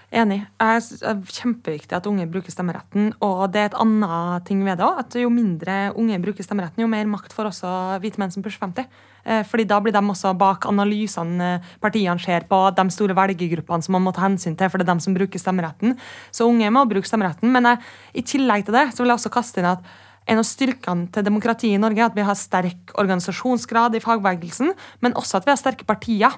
Enig. 0.07 0.39
Det 0.55 0.63
er 0.63 1.17
kjempeviktig 1.35 1.91
at 1.97 2.05
unge 2.07 2.23
bruker 2.31 2.53
stemmeretten. 2.53 3.09
Og 3.27 3.41
det 3.51 3.59
er 3.59 3.69
et 3.69 3.77
annet 3.81 4.45
ting 4.47 4.61
ved 4.63 4.79
det 4.79 4.85
òg, 4.87 5.01
at 5.03 5.17
jo 5.19 5.27
mindre 5.29 5.75
unge 5.99 6.19
bruker 6.23 6.47
stemmeretten, 6.47 6.79
jo 6.79 6.87
mer 6.87 7.09
makt 7.11 7.35
får 7.35 7.49
også 7.49 7.71
hvite 7.99 8.21
menn 8.21 8.31
som 8.31 8.45
pusher 8.45 8.63
50. 8.63 8.87
Eh, 9.27 9.43
fordi 9.43 9.67
da 9.67 9.81
blir 9.83 9.91
de 9.91 9.99
også 9.99 10.31
bak 10.39 10.65
analysene 10.71 11.57
partiene 11.83 12.23
ser 12.23 12.47
på, 12.47 12.61
de 12.71 12.87
store 12.95 13.17
velgergruppene 13.19 13.83
som 13.83 13.97
man 13.97 14.07
må 14.07 14.15
ta 14.15 14.23
hensyn 14.23 14.55
til, 14.55 14.71
for 14.71 14.79
det 14.79 14.87
er 14.87 14.95
de 14.95 15.03
som 15.03 15.17
bruker 15.17 15.43
stemmeretten. 15.43 15.97
Så 16.31 16.47
unge 16.47 16.71
må 16.71 16.87
bruke 16.87 17.09
stemmeretten. 17.09 17.51
Men 17.51 17.73
jeg, 17.73 17.83
i 18.15 18.27
tillegg 18.31 18.63
til 18.65 18.79
det 18.79 18.87
så 18.95 19.03
vil 19.03 19.11
jeg 19.11 19.19
også 19.19 19.35
kaste 19.35 19.59
inn 19.59 19.73
at 19.75 19.83
en 20.27 20.41
av 20.41 20.47
styrkene 20.47 21.07
til 21.13 21.25
demokratiet 21.25 21.77
i 21.77 21.81
Norge 21.81 22.03
er 22.03 22.09
at 22.09 22.17
vi 22.17 22.25
har 22.27 22.37
sterk 22.37 22.93
organisasjonsgrad 22.99 23.95
i 23.95 24.03
fagbevegelsen, 24.03 24.73
men 25.03 25.17
også 25.19 25.39
at 25.39 25.47
vi 25.47 25.53
har 25.53 25.59
sterke 25.61 25.87
partier. 25.87 26.35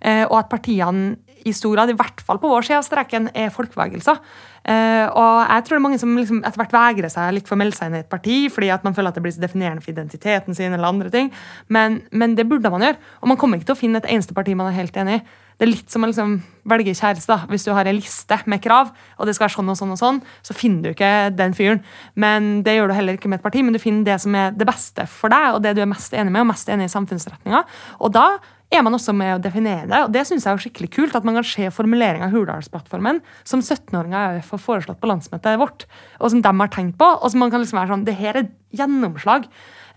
Eh, 0.00 0.24
og 0.28 0.38
at 0.38 0.52
partiene 0.52 1.18
i 1.48 1.52
stor 1.56 1.74
grad, 1.74 1.90
i 1.92 1.96
hvert 1.96 2.20
fall 2.24 2.40
på 2.40 2.48
vår 2.50 2.66
side 2.66 2.78
av 2.80 2.86
streken, 2.86 3.28
er 3.36 3.52
folkebevegelser. 3.54 4.20
Uh, 4.60 5.06
og 5.16 5.36
jeg 5.48 5.62
tror 5.64 5.72
det 5.72 5.78
er 5.78 5.84
mange 5.86 5.98
som 6.02 6.10
liksom 6.18 6.42
etter 6.44 6.60
hvert 6.60 6.74
vegrer 6.74 7.08
seg 7.08 7.30
litt 7.32 7.46
for 7.48 7.56
å 7.56 7.60
melde 7.62 7.78
seg 7.78 7.88
inn 7.88 7.94
i 7.96 8.02
et 8.02 8.10
parti 8.12 8.34
fordi 8.52 8.68
at 8.68 8.82
man 8.84 8.92
føler 8.92 9.08
at 9.08 9.16
det 9.16 9.22
blir 9.24 9.32
så 9.32 9.40
definerende 9.40 9.80
for 9.80 9.94
identiteten 9.94 10.56
sin. 10.56 10.74
eller 10.76 10.90
andre 10.90 11.08
ting. 11.14 11.30
Men, 11.72 12.02
men, 12.12 12.34
det 12.36 12.44
burde 12.48 12.68
man 12.72 12.84
gjøre. 12.84 13.00
Og 13.22 13.32
man 13.32 13.40
kommer 13.40 13.56
ikke 13.56 13.70
til 13.70 13.78
å 13.78 13.80
finne 13.80 14.02
et 14.02 14.10
eneste 14.12 14.36
parti 14.36 14.52
man 14.58 14.68
er 14.68 14.76
helt 14.76 15.00
enig 15.00 15.16
i. 15.16 15.22
Det 15.60 15.66
er 15.66 15.74
litt 15.74 15.92
som 15.92 16.06
å 16.06 16.08
liksom 16.08 16.38
velge 16.72 16.94
kjæreste. 16.96 17.28
da. 17.28 17.44
Hvis 17.52 17.66
du 17.66 17.74
har 17.76 17.84
en 17.84 17.98
liste 17.98 18.38
med 18.48 18.62
krav, 18.64 18.94
og 19.20 19.26
det 19.28 19.34
skal 19.36 19.44
være 19.44 19.58
sånn 19.58 19.68
og 19.68 19.76
sånn, 19.76 19.90
og 19.92 19.98
sånn, 20.00 20.20
så 20.40 20.56
finner 20.56 20.86
du 20.86 20.88
ikke 20.94 21.36
den 21.36 21.52
fyren. 21.52 21.82
Men 22.16 22.62
Det 22.62 22.78
gjør 22.78 22.88
du 22.88 22.94
heller 22.94 23.18
ikke 23.18 23.28
med 23.28 23.40
et 23.40 23.44
parti, 23.44 23.60
men 23.62 23.74
du 23.76 23.78
finner 23.78 24.04
det 24.04 24.16
som 24.22 24.34
er 24.34 24.52
det 24.56 24.64
beste 24.64 25.06
for 25.06 25.28
deg, 25.28 25.54
og 25.54 25.60
det 25.62 25.74
du 25.76 25.82
er 25.82 25.90
mest 25.90 26.14
enig 26.16 26.32
med, 26.32 26.40
og 26.40 26.48
mest 26.54 26.68
enig 26.72 26.88
i 26.88 26.94
samfunnsretninga. 26.94 27.64
Og 28.00 28.10
da 28.10 28.38
er 28.72 28.84
man 28.86 28.94
også 28.94 29.12
med 29.12 29.34
å 29.34 29.42
definere 29.42 29.84
det. 29.90 30.00
Og 30.06 30.12
det 30.14 30.22
syns 30.28 30.46
jeg 30.46 30.54
er 30.54 30.62
skikkelig 30.64 30.90
kult, 30.94 31.14
at 31.18 31.26
man 31.26 31.36
kan 31.36 31.44
se 31.44 31.68
formuleringa 31.74 32.30
av 32.30 32.32
Hurdalsplattformen 32.32 33.20
som 33.44 33.60
17-åringer 33.60 34.40
har 34.40 34.62
foreslått 34.64 35.00
på 35.02 35.10
landsmøtet 35.10 35.60
vårt, 35.60 35.84
og 36.20 36.32
som 36.32 36.40
de 36.40 36.54
har 36.62 36.72
tenkt 36.72 36.96
på. 36.96 37.04
Og 37.20 37.28
som 37.32 37.42
man 37.42 37.52
kan 37.52 37.60
liksom 37.60 37.82
være 37.82 37.92
sånn 37.92 38.06
Det 38.08 38.16
her 38.16 38.40
er 38.40 38.48
gjennomslag. 38.72 39.50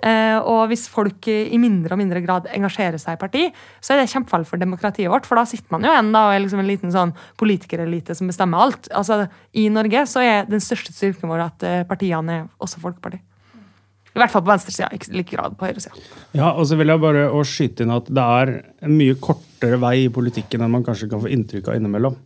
Eh, 0.04 0.38
og 0.44 0.68
hvis 0.72 0.86
folk 0.92 1.30
i 1.32 1.60
mindre 1.62 1.96
og 1.96 2.02
mindre 2.02 2.20
grad 2.26 2.48
engasjerer 2.52 3.00
seg 3.00 3.16
i 3.16 3.22
parti, 3.22 3.44
så 3.80 3.94
er 3.94 4.02
det 4.02 4.12
kjempefarlig 4.12 4.50
for 4.50 4.60
demokratiet 4.60 5.12
vårt. 5.12 5.28
For 5.30 5.40
da 5.40 5.46
sitter 5.48 5.72
man 5.72 5.86
jo 5.86 5.94
igjen 5.94 6.12
da, 6.16 6.26
og 6.28 6.36
er 6.36 6.44
liksom 6.44 6.64
en 6.64 6.70
liten 6.70 6.94
sånn 6.94 7.14
politikerelite 7.40 8.18
som 8.18 8.32
bestemmer 8.32 8.66
alt. 8.66 8.90
Altså, 8.92 9.24
I 9.56 9.70
Norge 9.72 10.04
så 10.12 10.24
er 10.26 10.50
den 10.50 10.64
største 10.64 10.96
styrken 10.96 11.32
vår 11.32 11.46
at 11.48 11.68
eh, 11.68 11.86
partiene 11.88 12.42
er 12.42 12.50
også 12.64 12.84
folkeparti. 12.84 13.22
I 14.14 14.22
hvert 14.22 14.30
fall 14.30 14.44
på 14.46 14.52
venstresida, 14.52 14.92
ikke 14.94 15.16
like 15.16 15.34
grad 15.34 15.56
på 15.58 15.66
høyresida. 15.66 15.96
Ja, 16.38 16.52
og 16.52 16.68
så 16.70 16.78
vil 16.78 16.92
jeg 16.92 17.02
bare 17.02 17.24
skyte 17.50 17.86
inn 17.86 17.96
at 17.96 18.12
det 18.14 18.26
er 18.44 18.52
en 18.86 18.94
mye 19.00 19.16
kortere 19.18 19.80
vei 19.82 19.96
i 20.04 20.12
politikken 20.14 20.62
enn 20.62 20.74
man 20.76 20.86
kanskje 20.86 21.10
kan 21.10 21.24
få 21.24 21.32
inntrykk 21.34 21.72
av 21.72 21.80
innimellom. 21.80 22.20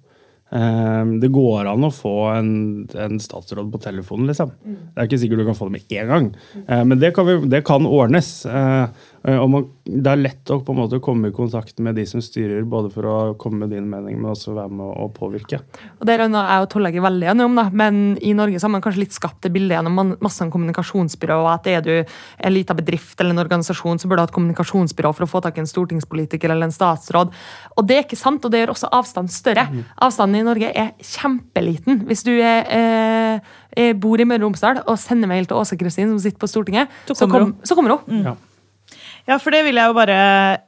Ehm, 0.55 1.17
det 1.19 1.27
går 1.35 1.67
an 1.67 1.83
å 1.83 1.91
få 1.91 2.13
en, 2.31 2.51
en 2.95 3.19
statsråd 3.19 3.71
på 3.73 3.81
telefonen, 3.83 4.29
liksom. 4.31 4.53
Det 4.63 5.01
er 5.01 5.09
ikke 5.09 5.19
sikkert 5.19 5.41
du 5.43 5.47
kan 5.49 5.57
få 5.59 5.67
det 5.67 5.75
med 5.75 5.97
én 5.99 6.11
gang, 6.11 6.29
ehm, 6.67 6.87
men 6.87 7.01
det 7.01 7.11
kan, 7.15 7.27
vi, 7.27 7.35
det 7.51 7.65
kan 7.67 7.87
ordnes. 7.87 8.31
Eh, 9.27 9.35
og 9.35 9.49
man, 9.51 9.65
det 9.83 10.11
er 10.11 10.21
lett 10.21 10.51
å 10.53 10.59
på 10.63 10.73
en 10.73 10.79
måte 10.79 10.99
komme 11.03 11.29
i 11.29 11.35
kontakt 11.35 11.81
med 11.83 11.97
de 11.99 12.05
som 12.07 12.23
styrer, 12.23 12.63
både 12.69 12.91
for 12.93 13.07
å 13.07 13.15
komme 13.39 13.65
med 13.65 13.73
din 13.75 13.89
mening, 13.91 14.15
men 14.21 14.31
også 14.31 14.55
være 14.55 14.71
med 14.79 14.87
å 14.87 15.09
påvirke. 15.13 15.59
Og 15.99 16.07
Det 16.07 16.15
er 16.15 16.23
jeg 16.23 16.63
og 16.63 16.69
Tollegg 16.71 16.99
veldig 17.03 17.29
enige 17.33 17.47
om, 17.49 17.57
da. 17.59 17.67
men 17.73 18.17
i 18.23 18.33
Norge 18.37 18.61
så 18.61 18.67
har 18.69 18.75
man 18.77 18.85
kanskje 18.85 19.03
litt 19.03 19.17
skapt 19.17 19.43
det 19.43 19.51
bildet 19.55 19.77
gjennom 19.77 20.15
masse 20.23 20.47
kommunikasjonsbyrå, 20.53 21.41
og 21.43 21.51
at 21.57 21.67
er 21.71 21.83
du 21.83 21.93
en 21.97 22.55
liten 22.55 22.79
bedrift 22.79 23.19
eller 23.19 23.35
en 23.35 23.43
organisasjon, 23.43 23.99
så 23.99 24.07
burde 24.07 24.23
du 24.23 24.25
ha 24.25 24.31
et 24.31 24.37
kommunikasjonsbyrå 24.37 25.13
for 25.17 25.27
å 25.27 25.31
få 25.35 25.43
tak 25.43 25.59
i 25.59 25.65
en 25.65 25.69
stortingspolitiker 25.69 26.53
eller 26.53 26.69
en 26.69 26.75
statsråd. 26.75 27.35
Og 27.75 27.87
det 27.87 27.99
er 27.99 28.07
ikke 28.07 28.19
sant, 28.19 28.45
og 28.45 28.53
det 28.53 28.63
gjør 28.63 28.75
også 28.77 28.93
avstanden 28.95 29.33
større. 29.33 29.67
Mm. 29.67 29.83
Avstanden 30.07 30.39
i 30.39 30.47
Norge 30.47 30.71
er 30.71 30.93
kjempeliten. 31.03 32.05
Hvis 32.07 32.23
du 32.23 32.31
er, 32.37 33.41
eh, 33.75 33.93
bor 33.93 34.19
i 34.19 34.25
Møre 34.25 34.39
og 34.39 34.51
Romsdal 34.51 34.83
og 34.87 34.97
sender 34.97 35.27
mail 35.27 35.45
til 35.45 35.57
Åse 35.57 35.77
Kristin, 35.77 36.09
som 36.09 36.19
sitter 36.19 36.39
på 36.39 36.47
Stortinget, 36.47 36.87
så 37.11 37.27
kommer, 37.27 37.53
så 37.63 37.75
kommer 37.75 37.97
hun. 37.97 38.21
Mm. 38.21 38.23
Ja. 38.23 38.37
Ja, 39.27 39.35
for 39.43 39.51
det 39.51 39.65
vil 39.65 39.75
jeg 39.75 39.89
jo 39.89 39.95
bare 39.97 40.17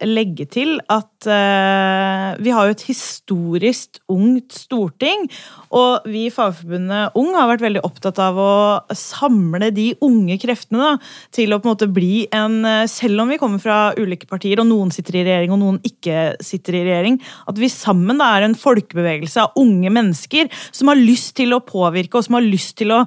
legge 0.03 0.43
til 0.51 0.73
at 0.91 1.27
uh, 1.31 2.35
vi 2.43 2.51
har 2.51 2.67
jo 2.67 2.73
et 2.75 2.81
historisk 2.89 4.01
ungt 4.11 4.51
storting. 4.51 5.29
Og 5.71 6.09
vi 6.11 6.25
i 6.27 6.33
Fagforbundet 6.33 7.15
Ung 7.19 7.29
har 7.37 7.47
vært 7.53 7.63
veldig 7.63 7.83
opptatt 7.87 8.19
av 8.19 8.35
å 8.35 8.51
samle 8.91 9.69
de 9.71 9.93
unge 10.03 10.35
kreftene 10.41 10.81
da, 10.81 10.91
til 11.35 11.55
å 11.55 11.61
på 11.61 11.69
en 11.69 11.71
måte 11.71 11.87
bli 11.93 12.25
en 12.35 12.57
eh, 12.65 12.87
Selv 12.89 13.21
om 13.23 13.31
vi 13.31 13.37
kommer 13.39 13.61
fra 13.63 13.77
ulike 13.95 14.27
partier, 14.27 14.59
og 14.59 14.67
noen 14.67 14.91
sitter 14.91 15.19
i 15.19 15.23
regjering 15.27 15.53
og 15.53 15.61
noen 15.61 15.79
ikke 15.85 16.33
sitter 16.43 16.79
i 16.79 16.83
regjering, 16.87 17.19
at 17.47 17.59
vi 17.61 17.69
sammen 17.71 18.19
da 18.19 18.31
er 18.35 18.47
en 18.47 18.57
folkebevegelse 18.59 19.45
av 19.45 19.59
unge 19.61 19.91
mennesker 19.93 20.49
som 20.71 20.91
har 20.91 20.99
lyst 20.99 21.35
til 21.39 21.55
å 21.55 21.63
påvirke, 21.63 22.19
og 22.19 22.27
som 22.27 22.39
har 22.39 22.47
lyst 22.47 22.75
til 22.81 22.95
å 22.95 23.03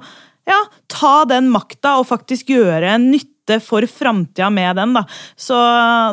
ja, 0.49 0.59
ta 0.91 1.15
den 1.29 1.51
makta 1.51 1.97
og 1.99 2.09
faktisk 2.09 2.51
gjøre 2.55 2.95
en 2.95 3.11
nytte 3.11 3.32
nytte 3.43 3.59
for 3.63 3.81
framtida 3.85 4.49
med 4.49 4.75
den. 4.75 4.93
da. 4.93 5.05
Så 5.35 5.55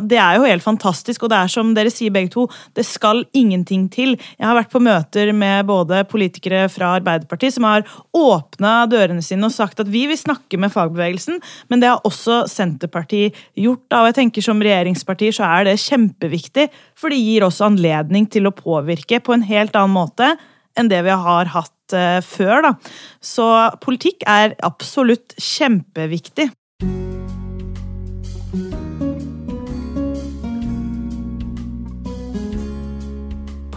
det 0.03 0.19
er 0.19 0.37
jo 0.37 0.45
helt 0.45 0.63
fantastisk, 0.63 1.23
og 1.23 1.31
det 1.31 1.37
er 1.37 1.49
som 1.49 1.75
dere 1.75 1.91
sier 1.91 2.11
begge 2.11 2.31
to, 2.31 2.49
det 2.75 2.85
skal 2.85 3.25
ingenting 3.33 3.89
til. 3.89 4.19
Jeg 4.39 4.47
har 4.47 4.57
vært 4.57 4.71
på 4.71 4.81
møter 4.81 5.33
med 5.33 5.67
både 5.67 6.05
politikere 6.05 6.69
fra 6.69 6.97
Arbeiderpartiet 6.99 7.55
som 7.55 7.65
har 7.65 7.85
åpna 8.13 8.87
dørene 8.91 9.23
sine 9.23 9.47
og 9.47 9.53
sagt 9.53 9.81
at 9.81 9.89
vi 9.89 10.07
vil 10.07 10.19
snakke 10.19 10.59
med 10.59 10.73
fagbevegelsen, 10.73 11.41
men 11.69 11.81
det 11.81 11.89
har 11.89 12.01
også 12.05 12.47
Senterpartiet 12.51 13.35
gjort. 13.55 13.89
da, 13.89 14.03
og 14.03 14.11
jeg 14.11 14.15
tenker 14.15 14.43
Som 14.43 14.61
regjeringsparti 14.61 15.31
så 15.33 15.45
er 15.45 15.65
det 15.65 15.81
kjempeviktig, 15.81 16.69
for 16.97 17.11
det 17.11 17.19
gir 17.19 17.45
også 17.45 17.67
anledning 17.67 18.27
til 18.27 18.47
å 18.47 18.55
påvirke 18.55 19.21
på 19.21 19.35
en 19.35 19.43
helt 19.43 19.77
annen 19.77 19.95
måte 19.95 20.37
enn 20.79 20.89
det 20.89 21.03
vi 21.05 21.11
har 21.11 21.51
hatt 21.53 21.95
uh, 21.95 22.21
før. 22.25 22.63
Da. 22.63 22.73
Så 23.21 23.47
politikk 23.83 24.25
er 24.27 24.55
absolutt 24.63 25.35
kjempeviktig. 25.37 26.51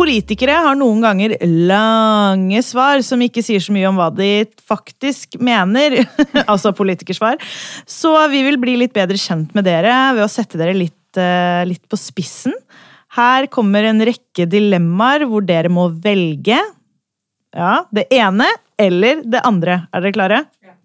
Politikere 0.03 0.57
har 0.65 0.75
noen 0.75 0.99
ganger 0.99 1.37
lange 1.39 2.59
svar 2.65 2.99
som 3.07 3.21
ikke 3.23 3.39
sier 3.45 3.61
så 3.63 3.71
mye 3.71 3.87
om 3.87 3.95
hva 3.95 4.09
de 4.11 4.43
faktisk 4.59 5.37
mener. 5.39 5.95
altså 6.51 6.73
politikersvar. 6.75 7.39
Så 7.87 8.11
vi 8.33 8.41
vil 8.43 8.59
bli 8.59 8.73
litt 8.81 8.91
bedre 8.95 9.15
kjent 9.15 9.53
med 9.55 9.63
dere 9.63 9.93
ved 10.17 10.25
å 10.25 10.31
sette 10.31 10.59
dere 10.59 10.73
litt, 10.75 11.15
uh, 11.15 11.63
litt 11.69 11.85
på 11.87 11.99
spissen. 12.01 12.51
Her 13.15 13.47
kommer 13.53 13.87
en 13.87 14.03
rekke 14.03 14.43
dilemmaer 14.49 15.23
hvor 15.29 15.45
dere 15.47 15.71
må 15.71 15.87
velge 16.03 16.59
ja, 17.55 17.73
det 17.95 18.09
ene 18.11 18.49
eller 18.75 19.23
det 19.23 19.45
andre. 19.47 19.85
Er 19.93 20.03
dere 20.03 20.17
klare? 20.19 20.41
Ja. 20.67 20.75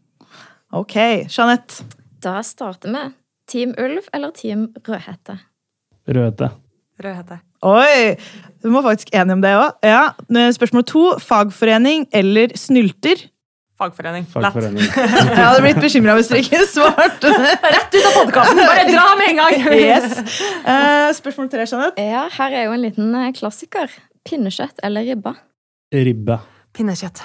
Ok. 0.79 0.95
Jeanette? 1.27 1.91
Da 2.23 2.39
starter 2.47 2.95
vi. 2.95 3.05
Team 3.51 3.75
Ulv 3.83 4.07
eller 4.15 4.31
Team 4.37 4.69
Rødhette? 4.79 5.41
Rødhette. 6.07 6.53
Rødhette. 7.03 7.43
Oi! 7.67 8.15
Du 8.63 8.71
må 8.75 8.83
faktisk 8.83 9.11
enige 9.15 9.37
om 9.39 9.43
det 9.43 9.55
òg. 9.55 9.75
Ja. 9.87 10.05
Spørsmål 10.55 10.85
to. 10.87 11.05
Fagforening 11.23 12.09
eller 12.13 12.55
snylter? 12.59 13.29
Fagforening. 13.79 14.27
Fagforening. 14.27 14.83
jeg 15.37 15.39
hadde 15.39 15.63
blitt 15.63 15.79
bekymra 15.79 16.17
hvis 16.19 16.31
dere 16.33 16.43
ikke 16.43 16.65
svarte 16.67 17.31
det. 17.31 17.53
Rett 17.63 17.95
ut 17.95 18.09
av 18.09 18.17
podkasten! 18.17 18.63
Bare 18.65 18.87
dra 18.91 19.05
med 19.21 19.31
en 19.31 19.39
gang! 19.39 19.69
yes. 19.79 20.17
Uh, 20.67 21.09
spørsmål 21.15 21.51
tre, 21.53 21.63
Jeanette. 21.71 22.09
Ja, 22.11 22.25
her 22.41 22.59
er 22.59 22.67
jo 22.67 22.75
en 22.75 22.83
liten 22.83 23.15
eh, 23.15 23.31
klassiker. 23.39 23.95
Pinnekjøtt 24.27 24.83
eller 24.87 25.07
ribba? 25.07 25.37
Ribbe. 25.95 26.41
Pinnekjøtt. 26.75 27.23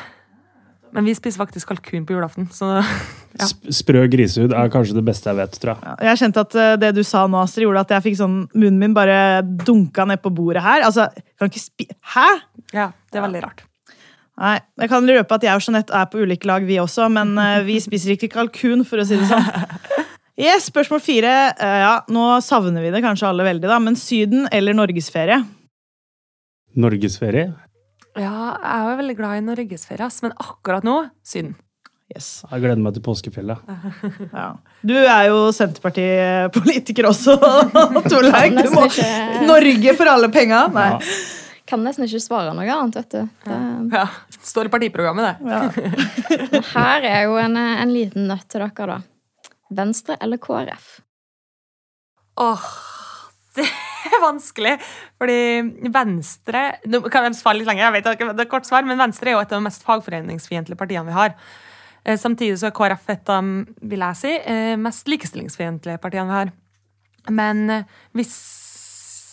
Men 0.93 1.07
vi 1.09 1.15
spiser 1.17 1.41
faktisk 1.41 1.71
kalkun 1.71 2.05
på 2.05 2.15
julaften. 2.15 2.47
så 2.53 2.75
ja. 3.41 3.49
Sprø 3.73 4.05
grisehud 4.11 4.53
er 4.53 4.71
kanskje 4.73 4.97
det 4.97 5.05
beste 5.07 5.31
jeg 5.31 5.39
vet, 5.39 5.59
tror 5.61 5.73
jeg. 5.73 5.97
jeg 6.09 6.21
kjente 6.21 6.45
at 6.45 6.57
eh, 6.61 6.73
det 6.85 6.93
du 6.97 7.03
sa 7.07 7.25
nå, 7.25 7.41
Astrid, 7.41 7.65
gjorde 7.67 7.85
at 7.87 7.93
jeg 7.97 8.07
fikk 8.09 8.19
sånn 8.21 8.39
Munnen 8.53 8.79
min 8.81 8.95
bare 8.97 9.17
dunka 9.41 10.05
ned 10.09 10.21
på 10.23 10.33
bordet 10.33 10.63
her. 10.65 10.85
Altså, 10.85 11.09
kan 11.39 11.49
ikke 11.51 11.63
spi... 11.63 11.89
Hæ?! 12.13 12.29
Ja, 12.75 12.91
det 13.11 13.19
er 13.21 13.25
veldig 13.25 13.45
rart. 13.45 13.65
Nei, 14.41 14.57
Jeg 14.81 14.89
kan 14.89 15.05
røpe 15.05 15.37
at 15.37 15.43
jeg 15.45 15.53
og 15.53 15.61
Jeanette 15.61 15.93
er 15.93 16.07
på 16.09 16.23
ulike 16.23 16.47
lag, 16.49 16.63
vi 16.65 16.79
også, 16.81 17.05
men 17.13 17.35
eh, 17.41 17.65
vi 17.67 17.77
spiser 17.81 18.15
ikke 18.15 18.31
kalkun, 18.33 18.85
for 18.87 19.01
å 19.01 19.07
si 19.07 19.19
det 19.19 19.29
sånn. 19.29 19.49
Yes, 20.33 20.65
Spørsmål 20.71 20.97
fire. 21.05 21.31
Eh, 21.61 21.79
ja, 21.83 21.91
Nå 22.09 22.39
savner 22.41 22.81
vi 22.81 22.89
det 22.89 23.03
kanskje 23.05 23.27
alle 23.29 23.45
veldig, 23.45 23.67
da, 23.69 23.77
men 23.77 23.97
Syden 23.99 24.47
eller 24.49 24.73
norgesferie? 24.73 25.37
Norgesferie? 26.73 27.51
Ja, 28.19 28.31
jeg 28.61 28.89
er 28.93 28.97
veldig 28.99 29.15
glad 29.17 29.39
i 29.39 29.45
norgesferie, 29.45 30.09
men 30.25 30.33
akkurat 30.37 30.85
nå 30.85 30.97
synd. 31.25 31.55
Yes. 32.13 32.43
Jeg 32.45 32.61
gleder 32.61 32.81
meg 32.83 32.93
til 32.97 33.05
påskefjellet. 33.05 33.69
Ja. 34.37 34.49
Du 34.85 34.93
er 34.97 35.29
jo 35.29 35.37
Senterpartipolitiker 35.55 37.07
også, 37.09 37.37
Torleik. 38.11 38.57
Du 38.59 38.73
må 38.75 38.85
Norge 39.47 39.95
for 39.97 40.11
alle 40.11 40.29
penga! 40.33 40.65
Nei. 40.73 40.89
Ja. 40.97 41.15
Kan 41.69 41.85
nesten 41.87 42.03
ikke 42.05 42.19
svare 42.19 42.51
noe 42.53 42.67
annet, 42.67 42.97
vet 42.99 43.13
du. 43.15 43.29
Det... 43.47 43.57
Ja. 43.95 44.03
Står 44.43 44.67
i 44.67 44.73
partiprogrammet, 44.73 45.39
det. 45.39 45.53
Ja. 45.55 46.61
Her 46.75 47.07
er 47.07 47.21
jo 47.29 47.39
en, 47.39 47.55
en 47.57 47.93
liten 47.95 48.27
nøtt 48.29 48.49
til 48.51 48.65
dere, 48.65 48.97
da. 48.97 49.49
Venstre 49.73 50.19
eller 50.21 50.41
KrF? 50.43 50.91
Åh, 52.43 52.67
det 53.55 53.65
er 53.65 53.92
vanskelig. 54.27 54.77
Fordi 55.21 55.91
Venstre 55.93 56.63
Nå 56.89 57.03
kan 57.11 57.27
jeg 57.27 57.37
svare 57.39 57.59
litt 57.59 57.69
lenger, 57.69 57.87
jeg 57.87 57.95
vet 57.97 58.09
ikke, 58.13 58.31
det 58.33 58.45
er 58.45 58.51
kort 58.51 58.67
svar, 58.69 58.85
men 58.87 58.99
Venstre 58.99 59.31
er 59.31 59.37
jo 59.37 59.43
et 59.43 59.53
av 59.53 59.61
de 59.61 59.67
mest 59.67 59.85
fagforeningsfiendtlige 59.87 60.79
partiene 60.79 61.07
vi 61.09 61.17
har. 61.17 61.37
Eh, 62.03 62.17
samtidig 62.19 62.57
så 62.59 62.67
er 62.67 62.75
KrF 62.75 63.09
et 63.13 63.31
av 63.31 63.51
vil 63.91 64.03
jeg 64.03 64.19
si, 64.19 64.33
eh, 64.35 64.75
mest 64.79 65.07
likestillingsfiendtlige 65.07 66.01
partiene 66.03 66.27
vi 66.27 66.37
har. 66.39 66.51
Men 67.31 67.69
eh, 67.69 67.85
hvis 68.17 68.33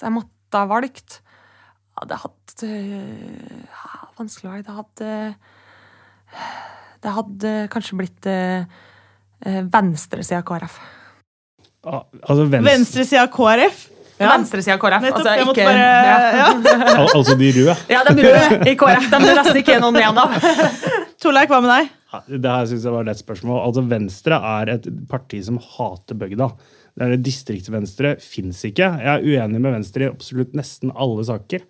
jeg 0.01 0.15
måtte 0.15 0.55
ha 0.55 0.67
valgt 0.71 1.21
Det 2.01 2.17
hadde 2.17 2.67
øh, 2.67 3.65
Vanskelig 4.17 4.49
å 4.49 4.53
velge. 4.55 4.67
Det 4.67 4.77
hadde 4.79 5.35
Det 7.03 7.13
hadde 7.17 7.69
kanskje 7.73 7.97
blitt 7.99 8.27
venstresida 9.41 10.43
KrF. 10.45 10.79
Ah, 11.89 12.05
altså 12.23 12.45
venstre. 12.45 12.67
Venstresida 12.67 13.27
KrF? 13.33 13.87
Ja. 14.21 14.35
Venstresida 14.35 14.75
av 14.77 14.81
KrF. 14.83 15.05
Nettopp. 15.07 15.23
Altså, 15.23 15.37
jeg 15.39 15.47
måtte 15.49 15.63
ikke, 15.63 15.71
bare 15.71 15.85
ja. 16.05 16.17
ja. 16.37 16.49
Al 16.93 17.07
altså 17.09 17.37
de 17.41 17.47
røde. 17.57 17.77
ja, 17.89 18.03
de 18.05 18.27
røde 18.27 18.59
i 18.69 18.75
KrF. 18.77 19.07
De 19.09 19.21
det 19.25 19.37
nesten 19.39 19.61
ikke 19.63 19.79
er 19.79 19.81
noen 19.81 19.97
igjen 19.97 20.21
av. 20.21 20.37
Torleik, 21.23 21.53
hva 21.53 21.63
med 21.65 21.73
deg? 21.73 21.89
Det 22.29 22.53
her 22.53 22.69
synes 22.69 22.85
jeg 22.85 22.93
var 22.93 23.07
et 23.07 23.11
lett 23.13 23.23
spørsmål. 23.23 23.59
Altså 23.63 23.85
Venstre 23.89 24.41
er 24.53 24.75
et 24.75 24.89
parti 25.09 25.41
som 25.47 25.57
hater 25.63 26.19
bygda. 26.21 26.51
Det 26.93 27.07
er 27.07 27.15
det 27.15 27.25
Distriktsvenstre 27.25 28.15
fins 28.21 28.61
ikke. 28.69 28.89
Jeg 29.01 29.11
er 29.15 29.25
uenig 29.25 29.61
med 29.63 29.79
Venstre 29.79 30.05
i 30.05 30.11
absolutt 30.11 30.57
nesten 30.59 30.93
alle 30.93 31.25
saker, 31.25 31.63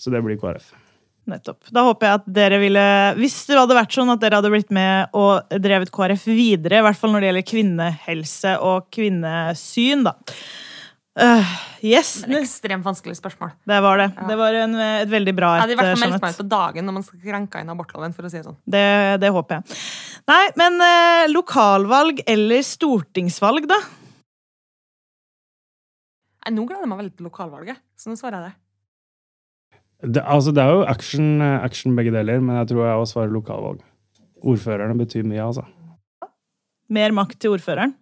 så 0.00 0.12
det 0.14 0.22
blir 0.24 0.38
KrF. 0.40 0.70
Nettopp. 1.28 1.66
Da 1.74 1.82
håper 1.84 2.08
jeg 2.08 2.18
at 2.22 2.28
dere 2.38 2.58
ville 2.62 2.84
Hvis 3.18 3.34
det 3.50 3.58
hadde 3.58 3.76
vært 3.76 3.92
sånn 3.92 4.08
at 4.14 4.22
dere 4.22 4.38
hadde 4.38 4.52
blitt 4.54 4.70
med 4.72 5.12
og 5.18 5.58
drevet 5.60 5.92
KrF 5.92 6.24
videre, 6.30 6.80
i 6.80 6.86
hvert 6.86 6.96
fall 6.96 7.12
når 7.12 7.20
det 7.20 7.28
gjelder 7.28 7.48
kvinnehelse 7.50 8.54
og 8.64 8.88
kvinnesyn, 8.94 10.06
da. 10.08 10.16
Uh, 11.18 11.42
yes, 11.82 12.20
Men 12.22 12.44
ekstremt 12.44 12.84
vanskelig 12.86 13.16
spørsmål. 13.18 13.50
det 13.66 13.78
var 13.82 13.98
det. 13.98 14.06
Det 14.28 14.36
var 14.38 14.54
en, 14.54 14.76
et 14.78 15.10
veldig 15.10 15.34
bra 15.34 15.48
Jeg 15.56 15.64
hadde 15.64 15.74
i 15.74 15.78
hadde 15.80 15.88
hvert 15.88 15.98
fall 15.98 16.12
meldt 16.12 16.22
meg 16.22 16.36
ut 16.36 16.38
på 16.38 16.46
dagen 16.52 16.86
når 16.86 16.94
man 16.94 17.06
skal 17.06 17.22
krenke 17.24 17.62
inn 17.62 17.72
abortloven. 17.74 18.14
for 18.14 18.28
å 18.28 18.30
si 18.30 18.38
det 18.38 18.46
sånn. 18.46 18.58
Det, 18.62 18.84
det 19.24 19.32
håper 19.34 19.58
jeg. 19.58 19.80
Nei, 20.30 20.44
men 20.60 20.78
eh, 20.84 21.24
lokalvalg 21.32 22.22
eller 22.28 22.62
stortingsvalg, 22.62 23.66
da? 23.70 23.80
Nei, 26.44 26.54
Nå 26.54 26.68
gleder 26.68 26.86
jeg 26.86 26.92
meg 26.92 27.02
veldig 27.02 27.16
til 27.18 27.30
lokalvalget, 27.32 27.82
så 27.98 28.12
nå 28.12 28.18
svarer 28.20 28.38
jeg 28.38 28.52
det. 28.52 28.56
Det, 30.14 30.22
altså, 30.22 30.54
det 30.54 30.62
er 30.62 30.76
jo 30.76 30.84
action, 30.86 31.42
action 31.42 31.96
begge 31.98 32.14
deler, 32.14 32.38
men 32.38 32.60
jeg 32.60 32.70
tror 32.70 32.84
jeg 32.86 33.02
også 33.02 33.16
svarer 33.16 33.34
lokalvalg. 33.34 33.82
Ordførerne 34.46 34.94
betyr 35.00 35.26
mye, 35.26 35.42
altså. 35.42 35.66
Mer 36.94 37.10
makt 37.16 37.40
til 37.42 37.56
ordføreren? 37.56 37.98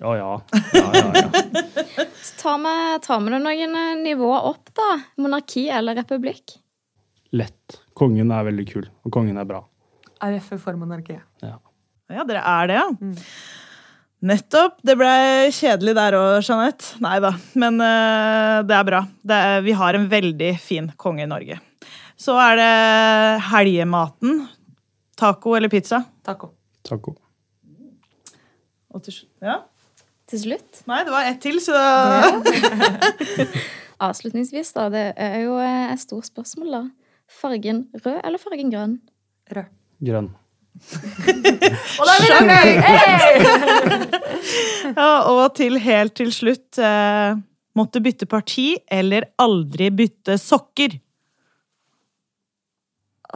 Ja, 0.00 0.16
ja. 0.16 0.42
ja, 0.72 0.90
ja, 0.94 1.12
ja. 1.14 2.06
Så 2.22 2.38
tar 2.40 2.58
vi, 2.62 3.30
det 3.30 3.40
noen 3.44 3.76
eh, 3.76 3.96
nivåer 4.02 4.48
opp, 4.52 4.70
da. 4.74 4.88
Monarki 5.20 5.68
eller 5.70 5.98
republikk? 6.00 6.56
Lett. 7.32 7.80
Kongen 7.96 8.32
er 8.32 8.46
veldig 8.48 8.64
kul, 8.68 8.86
og 9.04 9.12
kongen 9.14 9.40
er 9.40 9.48
bra. 9.48 9.62
AUF 10.22 10.52
for 10.62 10.78
monarkiet. 10.78 11.24
Ja. 11.42 11.58
Ja, 12.12 12.24
dere 12.28 12.42
er 12.44 12.70
det, 12.70 12.78
ja. 12.78 12.88
Mm. 13.00 13.14
Nettopp. 14.32 14.78
Det 14.86 14.94
ble 14.98 15.12
kjedelig 15.54 15.96
der 15.98 16.14
òg, 16.14 16.36
Jeanette. 16.46 17.00
Nei 17.02 17.16
da. 17.24 17.32
Men 17.58 17.80
uh, 17.82 18.60
det 18.66 18.76
er 18.76 18.86
bra. 18.86 19.02
Det 19.26 19.38
er, 19.48 19.64
vi 19.66 19.74
har 19.78 19.98
en 19.98 20.06
veldig 20.12 20.52
fin 20.62 20.92
konge 21.00 21.24
i 21.24 21.30
Norge. 21.30 21.58
Så 22.20 22.36
er 22.38 22.60
det 22.60 22.72
helgematen. 23.48 24.44
Taco 25.18 25.56
eller 25.58 25.72
pizza? 25.72 26.04
Taco. 26.22 26.52
Taco. 26.86 27.16
Og 28.92 29.02
til, 29.02 29.16
ja? 29.42 29.58
Til 30.32 30.40
slutt, 30.40 30.78
Nei, 30.88 31.02
det 31.04 31.12
var 31.12 31.26
ett 31.28 31.42
til, 31.44 31.58
så 31.60 31.76
avslutningsvis, 34.06 34.70
da. 34.72 34.86
Det 34.88 35.02
er 35.20 35.42
jo 35.44 35.58
eh, 35.60 35.90
et 35.92 36.00
stort 36.00 36.24
spørsmål, 36.30 36.70
da. 36.72 36.80
Fargen 37.32 37.82
rød 37.98 38.16
eller 38.24 38.40
fargen 38.40 38.72
grønn? 38.72 38.94
Rød. 39.52 39.68
Grønn. 40.08 40.30
Og 42.00 42.08
da 42.08 42.14
er 42.14 42.24
vi 42.24 42.30
fornøyd! 42.32 42.80
Hey! 42.88 43.28
ja, 44.96 45.10
Og 45.28 45.42
til 45.60 45.76
helt 45.84 46.16
til 46.16 46.32
slutt 46.32 46.80
eh, 46.80 47.36
Måtte 47.76 48.00
bytte 48.04 48.24
parti 48.28 48.72
eller 48.88 49.28
aldri 49.40 49.90
bytte 49.92 50.38
sokker? 50.40 50.96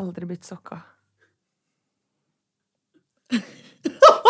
Aldri 0.01 0.29
bytte 0.33 0.49
sokker. 0.49 0.81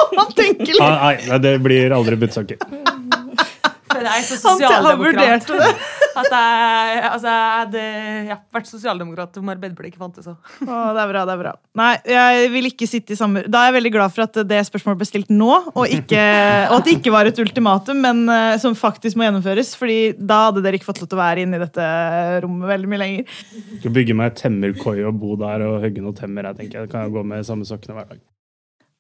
Han 0.21 0.33
tenker 0.37 0.73
litt 0.75 0.83
Ah, 0.83 0.99
nei, 1.09 1.17
nei, 1.31 1.39
det 1.49 1.57
blir 1.65 1.95
aldri 1.97 2.17
byttesaker. 2.21 2.59
For 3.97 4.05
jeg 4.05 4.21
er 4.21 4.25
så 4.29 4.37
sosialdemokrat. 4.37 4.99
vurderte 5.01 5.61
det. 5.63 5.69
At 6.17 6.31
jeg, 6.33 7.01
altså, 7.11 7.29
jeg 7.29 7.57
hadde 7.61 7.81
ja, 8.31 8.37
vært 8.57 8.69
sosialdemokrat 8.71 9.35
om 9.37 9.51
Arbeiderpartiet 9.53 9.93
ikke 9.93 10.01
fantes 10.01 10.29
òg. 10.31 10.37
Det 10.65 11.01
er 11.03 11.11
bra, 11.11 11.25
det 11.29 11.33
er 11.35 11.41
bra. 11.43 11.53
Nei, 11.77 11.89
jeg 12.09 12.47
vil 12.55 12.69
ikke 12.71 12.89
sitte 12.89 13.13
i 13.13 13.19
samme 13.21 13.43
Da 13.53 13.61
er 13.61 13.69
jeg 13.69 13.75
veldig 13.77 13.93
glad 13.99 14.15
for 14.15 14.25
at 14.25 14.39
det 14.49 14.63
spørsmålet 14.65 15.03
ble 15.03 15.09
stilt 15.11 15.33
nå, 15.33 15.51
og, 15.75 15.83
ikke, 15.93 16.23
og 16.71 16.79
at 16.79 16.89
det 16.89 16.95
ikke 16.99 17.13
var 17.13 17.29
et 17.29 17.41
ultimatum, 17.45 18.01
men 18.05 18.23
eh, 18.33 18.55
som 18.63 18.77
faktisk 18.77 19.21
må 19.21 19.27
gjennomføres. 19.29 19.75
fordi 19.77 19.99
da 20.17 20.47
hadde 20.47 20.65
dere 20.65 20.81
ikke 20.81 20.89
fått 20.89 21.03
lov 21.05 21.11
til 21.13 21.21
å 21.21 21.25
være 21.25 21.45
inne 21.45 21.61
i 21.61 21.65
dette 21.67 21.91
rommet 22.47 22.73
veldig 22.73 22.93
mye 22.95 23.03
lenger. 23.05 23.37
Skal 23.83 23.97
bygge 24.01 24.17
meg 24.23 24.41
temmerkoi 24.41 24.97
og 25.05 25.21
bo 25.21 25.37
der 25.45 25.67
og 25.69 25.83
hogge 25.85 26.05
noen 26.05 26.17
temmer. 26.17 26.49
Jeg 26.53 26.63
tenker, 26.63 26.87
Da 26.89 26.93
kan 26.97 27.05
jeg 27.07 27.17
gå 27.19 27.27
med 27.29 27.45
samme 27.49 27.69
sokkene 27.69 27.99
hver 28.01 28.09
dag. 28.15 28.25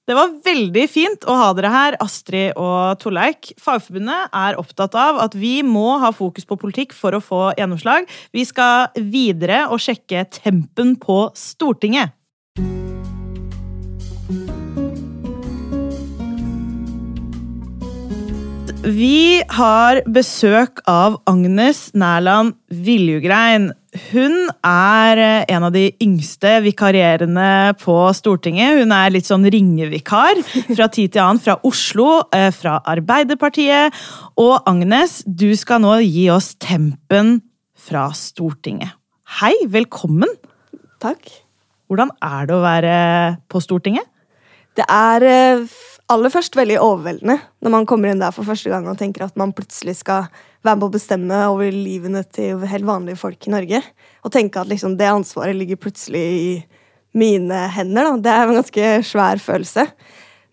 Det 0.06 0.14
var 0.14 0.36
veldig 0.38 0.84
fint 0.86 1.24
å 1.26 1.34
ha 1.34 1.46
dere 1.58 1.70
her, 1.72 1.96
Astrid 1.98 2.54
og 2.54 3.00
Torleik. 3.02 3.48
Fagforbundet 3.58 4.30
er 4.38 4.58
opptatt 4.60 4.94
av 4.94 5.18
at 5.24 5.34
vi 5.34 5.64
må 5.66 5.96
ha 5.98 6.12
fokus 6.14 6.46
på 6.46 6.58
politikk 6.60 6.94
for 6.94 7.16
å 7.16 7.22
få 7.22 7.40
gjennomslag. 7.58 8.06
Vi 8.30 8.44
skal 8.46 8.94
videre 8.94 9.64
og 9.66 9.82
sjekke 9.82 10.22
tempen 10.30 10.94
på 11.02 11.24
Stortinget. 11.34 12.14
Vi 18.86 19.42
har 19.50 20.04
besøk 20.06 20.78
av 20.86 21.18
Agnes 21.26 21.88
Nærland 21.98 22.54
Viljugrein. 22.70 23.72
Hun 23.96 24.48
er 24.66 25.20
eh, 25.20 25.44
en 25.54 25.66
av 25.68 25.72
de 25.74 25.88
yngste 26.02 26.56
vikarierende 26.64 27.76
på 27.80 27.94
Stortinget. 28.16 28.80
Hun 28.80 28.92
er 28.94 29.12
litt 29.14 29.28
sånn 29.28 29.46
ringevikar 29.52 30.40
fra 30.76 30.88
tid 30.92 31.14
til 31.14 31.22
annen 31.22 31.42
fra 31.42 31.56
Oslo, 31.66 32.26
eh, 32.34 32.50
fra 32.54 32.78
Arbeiderpartiet. 32.88 33.94
Og 34.42 34.58
Agnes, 34.68 35.20
du 35.26 35.48
skal 35.58 35.82
nå 35.84 35.96
gi 36.04 36.28
oss 36.34 36.54
tempen 36.62 37.38
fra 37.86 38.08
Stortinget. 38.16 38.96
Hei, 39.40 39.54
velkommen! 39.70 40.30
Takk. 41.02 41.30
Hvordan 41.86 42.12
er 42.24 42.48
det 42.48 42.56
å 42.56 42.64
være 42.64 42.96
på 43.50 43.62
Stortinget? 43.62 44.06
Det 44.76 44.84
er 44.92 45.24
eh, 45.24 45.78
aller 46.12 46.30
først 46.30 46.56
veldig 46.58 46.78
overveldende 46.82 47.38
når 47.64 47.72
man 47.74 47.86
kommer 47.88 48.12
inn 48.12 48.22
der 48.22 48.34
for 48.34 48.46
første 48.46 48.70
gang 48.70 48.86
og 48.90 48.98
tenker 49.00 49.26
at 49.26 49.38
man 49.38 49.54
plutselig 49.56 49.96
skal 50.00 50.28
være 50.66 50.78
med 50.78 50.86
å 50.86 50.94
bestemme 50.94 51.40
over 51.50 51.74
livene 51.74 52.22
til 52.34 52.62
helt 52.66 52.86
vanlige 52.86 53.20
folk 53.20 53.46
i 53.46 53.54
Norge. 53.54 53.82
Og 54.26 54.32
tenke 54.34 54.62
at 54.62 54.70
liksom, 54.70 54.96
det 54.98 55.10
ansvaret 55.10 55.56
ligger 55.58 55.80
plutselig 55.82 56.22
i 56.22 56.48
mine 57.16 57.66
hender. 57.74 58.10
Da. 58.10 58.16
Det 58.22 58.32
er 58.32 58.46
en 58.46 58.60
ganske 58.60 58.94
svær 59.06 59.42
følelse. 59.42 59.86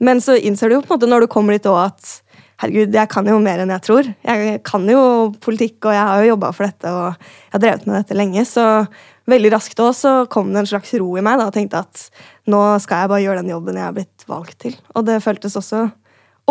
Men 0.04 0.22
så 0.24 0.38
innser 0.38 0.70
du 0.70 0.78
jo 0.78 0.84
på 0.84 0.94
en 0.94 0.98
måte 0.98 1.10
når 1.10 1.26
du 1.26 1.32
kommer 1.32 1.58
dit 1.58 1.70
òg 1.70 1.80
at 1.88 2.20
herregud, 2.64 2.94
jeg 2.96 3.10
kan 3.12 3.28
jo 3.28 3.40
mer 3.44 3.64
enn 3.64 3.74
jeg 3.74 3.86
tror. 3.88 4.10
Jeg 4.24 4.60
kan 4.68 4.86
jo 4.90 5.02
politikk, 5.44 5.80
og 5.88 5.96
jeg 5.96 6.06
har 6.10 6.22
jo 6.22 6.30
jobba 6.34 6.52
for 6.56 6.68
dette, 6.68 6.92
og 6.94 7.10
jeg 7.10 7.56
har 7.56 7.64
drevet 7.66 7.90
med 7.90 7.98
dette 8.00 8.18
lenge. 8.18 8.46
Så 8.48 8.68
veldig 9.30 9.54
raskt 9.56 9.80
også 9.80 10.00
så 10.04 10.14
kom 10.32 10.54
det 10.54 10.64
en 10.64 10.72
slags 10.74 10.94
ro 11.00 11.10
i 11.18 11.24
meg 11.26 11.40
da, 11.40 11.50
og 11.50 11.56
tenkte 11.56 11.84
at 11.84 12.06
nå 12.52 12.62
skal 12.84 13.04
jeg 13.04 13.12
bare 13.14 13.24
gjøre 13.24 13.44
den 13.44 13.54
jobben 13.54 13.80
jeg 13.80 13.88
er 13.88 13.98
blitt 13.98 14.26
valgt 14.28 14.58
til. 14.66 14.78
Og 14.98 15.06
det 15.08 15.22
føltes 15.24 15.56
også 15.60 15.86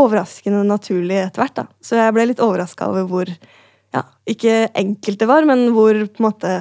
overraskende 0.00 0.62
naturlig 0.64 1.18
etter 1.20 1.44
hvert. 1.44 1.56
da. 1.60 1.66
Så 1.84 1.98
jeg 2.00 2.16
ble 2.16 2.30
litt 2.30 2.42
overraska 2.42 2.88
over 2.88 3.08
hvor 3.10 3.32
ja, 3.92 4.06
ikke 4.28 4.70
enkelt 4.78 5.20
det 5.20 5.28
var, 5.28 5.44
men 5.48 5.68
hvor 5.76 5.92
på 5.92 6.22
en 6.22 6.28
måte 6.30 6.52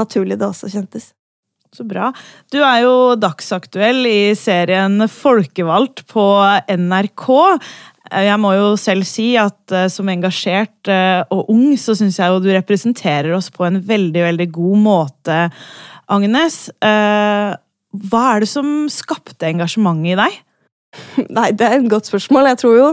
naturlig 0.00 0.36
det 0.40 0.48
også 0.50 0.68
kjentes. 0.72 1.12
Så 1.74 1.82
bra. 1.88 2.12
Du 2.54 2.60
er 2.62 2.84
jo 2.84 3.16
dagsaktuell 3.18 4.04
i 4.06 4.34
serien 4.38 5.08
Folkevalgt 5.10 6.04
på 6.12 6.26
NRK. 6.70 7.26
Jeg 8.14 8.36
må 8.38 8.52
jo 8.54 8.68
selv 8.78 9.08
si 9.08 9.32
at 9.40 9.74
eh, 9.74 9.88
som 9.90 10.06
engasjert 10.12 10.92
eh, 10.92 11.24
og 11.34 11.50
ung, 11.50 11.72
så 11.80 11.96
syns 11.98 12.20
jeg 12.20 12.30
jo 12.30 12.42
du 12.44 12.52
representerer 12.52 13.32
oss 13.34 13.50
på 13.50 13.66
en 13.66 13.80
veldig, 13.82 14.22
veldig 14.28 14.48
god 14.54 14.84
måte, 14.84 15.40
Agnes. 16.14 16.68
Hva 17.94 18.24
er 18.32 18.42
det 18.42 18.50
som 18.50 18.88
skapte 18.90 19.46
engasjementet 19.46 20.14
i 20.14 20.18
deg? 20.18 20.40
Nei, 21.36 21.50
det 21.54 21.66
er 21.66 21.78
et 21.78 21.90
godt 21.90 22.10
spørsmål. 22.10 22.50
Jeg 22.52 22.60
tror 22.62 22.76
jo 22.78 22.88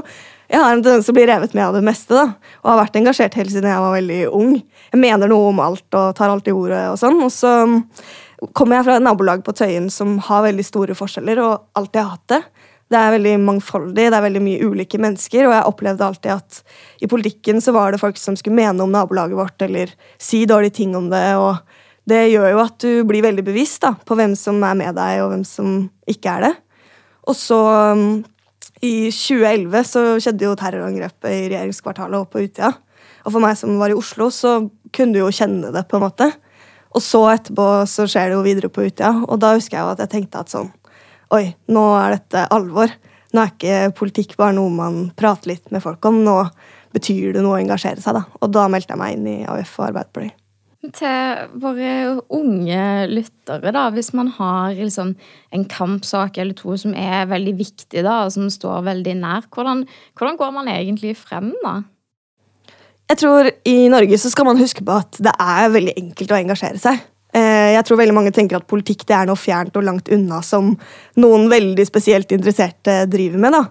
jeg 0.51 0.59
har 0.59 0.73
en 0.75 0.81
tendens 0.83 1.07
til 1.07 1.13
å 1.13 1.15
bli 1.15 1.27
revet 1.29 1.53
med 1.55 1.63
av 1.63 1.77
det 1.77 1.83
meste. 1.87 2.11
da, 2.11 2.55
Og 2.59 2.73
har 2.73 2.81
vært 2.81 2.97
engasjert 2.99 3.37
helt 3.39 3.53
siden 3.53 3.69
jeg 3.71 3.83
var 3.85 3.93
veldig 3.95 4.19
ung. 4.35 4.57
Jeg 4.91 4.99
mener 4.99 5.31
noe 5.31 5.53
om 5.53 5.61
alt 5.63 5.95
og 5.95 6.09
tar 6.17 6.33
alt 6.33 6.49
i 6.51 6.55
ordet 6.55 6.81
og 6.91 6.97
sånn. 6.99 7.21
Og 7.23 7.31
så 7.31 7.53
kommer 8.57 8.77
jeg 8.77 8.87
fra 8.89 8.97
et 8.99 9.05
nabolag 9.05 9.45
på 9.45 9.55
Tøyen 9.55 9.87
som 9.93 10.17
har 10.27 10.43
veldig 10.49 10.65
store 10.67 10.97
forskjeller, 10.97 11.39
og 11.39 11.79
alltid 11.79 12.01
har 12.01 12.11
hatt 12.17 12.33
det. 12.33 12.41
Det 12.91 12.99
er 12.99 13.13
veldig 13.13 13.33
mangfoldig, 13.45 14.09
det 14.11 14.17
er 14.17 14.25
veldig 14.25 14.41
mye 14.43 14.67
ulike 14.67 14.99
mennesker, 14.99 15.45
og 15.47 15.53
jeg 15.55 15.67
opplevde 15.69 16.07
alltid 16.09 16.33
at 16.33 16.57
i 16.99 17.07
politikken 17.07 17.63
så 17.63 17.71
var 17.71 17.93
det 17.93 18.01
folk 18.01 18.19
som 18.19 18.35
skulle 18.35 18.57
mene 18.57 18.83
om 18.83 18.91
nabolaget 18.91 19.39
vårt, 19.39 19.63
eller 19.63 19.93
si 20.19 20.41
dårlige 20.49 20.81
ting 20.81 20.97
om 20.99 21.07
det, 21.13 21.23
og 21.39 21.61
det 22.09 22.21
gjør 22.31 22.47
jo 22.53 22.61
at 22.63 22.77
du 22.81 23.03
blir 23.07 23.23
veldig 23.25 23.43
bevisst 23.45 23.83
da, 23.83 23.93
på 23.93 24.17
hvem 24.17 24.33
som 24.37 24.61
er 24.65 24.77
med 24.77 24.97
deg, 24.97 25.21
og 25.23 25.33
hvem 25.33 25.43
som 25.47 25.73
ikke 26.09 26.37
er 26.37 26.47
det. 26.47 26.53
Og 27.29 27.37
så 27.37 27.59
um, 27.93 28.23
i 28.81 29.11
2011 29.13 29.83
så 29.85 30.05
skjedde 30.23 30.47
jo 30.47 30.55
terrorangrepet 30.57 31.29
i 31.29 31.43
regjeringskvartalet 31.51 32.23
og 32.23 32.31
på 32.33 32.41
Utøya. 32.47 32.71
Og 33.21 33.35
for 33.35 33.43
meg 33.43 33.59
som 33.59 33.77
var 33.77 33.93
i 33.93 33.97
Oslo, 33.97 34.31
så 34.33 34.55
kunne 34.89 35.13
du 35.13 35.21
jo 35.21 35.29
kjenne 35.35 35.69
det, 35.75 35.85
på 35.89 35.99
en 35.99 36.07
måte. 36.07 36.31
Og 36.91 37.05
så 37.05 37.21
etterpå 37.35 37.67
så 37.87 38.07
skjer 38.09 38.31
det 38.31 38.39
jo 38.39 38.45
videre 38.47 38.71
på 38.73 38.87
Utøya, 38.89 39.13
og 39.27 39.37
da 39.43 39.53
husker 39.55 39.77
jeg 39.77 39.85
jo 39.85 39.93
at 39.93 40.03
jeg 40.05 40.13
tenkte 40.17 40.41
at 40.41 40.53
sånn 40.53 40.71
Oi, 41.31 41.45
nå 41.71 41.81
er 41.95 42.17
dette 42.17 42.41
alvor. 42.51 42.91
Nå 43.31 43.39
er 43.39 43.53
ikke 43.53 43.75
politikk 43.95 44.33
bare 44.35 44.57
noe 44.57 44.67
man 44.75 44.97
prater 45.15 45.53
litt 45.53 45.71
med 45.71 45.79
folk 45.79 46.03
om. 46.09 46.17
Nå 46.25 46.33
betyr 46.91 47.37
det 47.37 47.45
noe 47.45 47.55
å 47.55 47.61
engasjere 47.61 48.03
seg. 48.03 48.17
da. 48.17 48.25
Og 48.43 48.51
da 48.51 48.65
meldte 48.67 48.91
jeg 48.91 48.99
meg 48.99 49.15
inn 49.15 49.29
i 49.31 49.37
AUF 49.47 49.77
og 49.79 49.85
Arbeiderpartiet. 49.87 50.40
Til 50.81 51.41
våre 51.61 51.91
unge 52.33 52.85
lyttere, 53.11 53.69
da, 53.69 53.83
hvis 53.93 54.09
man 54.17 54.31
har 54.33 54.73
liksom 54.73 55.11
en 55.53 55.65
kampsak 55.69 56.39
eller 56.41 56.57
to 56.57 56.73
som 56.81 56.95
er 56.97 57.29
veldig 57.29 57.53
viktig, 57.59 58.01
da, 58.01 58.23
og 58.25 58.33
som 58.33 58.49
står 58.49 58.87
veldig 58.87 59.13
nær, 59.19 59.45
hvordan, 59.53 59.83
hvordan 60.17 60.39
går 60.39 60.55
man 60.55 60.71
egentlig 60.73 61.13
frem 61.19 61.51
da? 61.61 61.83
Jeg 63.11 63.19
tror 63.21 63.51
I 63.67 63.75
Norge 63.91 64.17
så 64.17 64.31
skal 64.31 64.47
man 64.47 64.57
huske 64.57 64.81
på 64.87 64.97
at 65.03 65.21
det 65.21 65.33
er 65.35 65.73
veldig 65.73 65.93
enkelt 65.99 66.33
å 66.33 66.39
engasjere 66.39 66.81
seg. 66.81 67.01
Eh, 67.31 67.71
jeg 67.77 67.85
tror 67.87 67.99
veldig 68.01 68.15
mange 68.15 68.31
tenker 68.35 68.57
at 68.57 68.67
politikk 68.67 69.05
det 69.07 69.15
er 69.15 69.29
noe 69.29 69.39
fjernt 69.39 69.77
og 69.79 69.85
langt 69.87 70.09
unna 70.11 70.41
som 70.43 70.73
noen 71.21 71.45
veldig 71.51 71.85
spesielt 71.87 72.33
interesserte 72.35 73.05
driver 73.11 73.39
med. 73.39 73.55
da. 73.55 73.61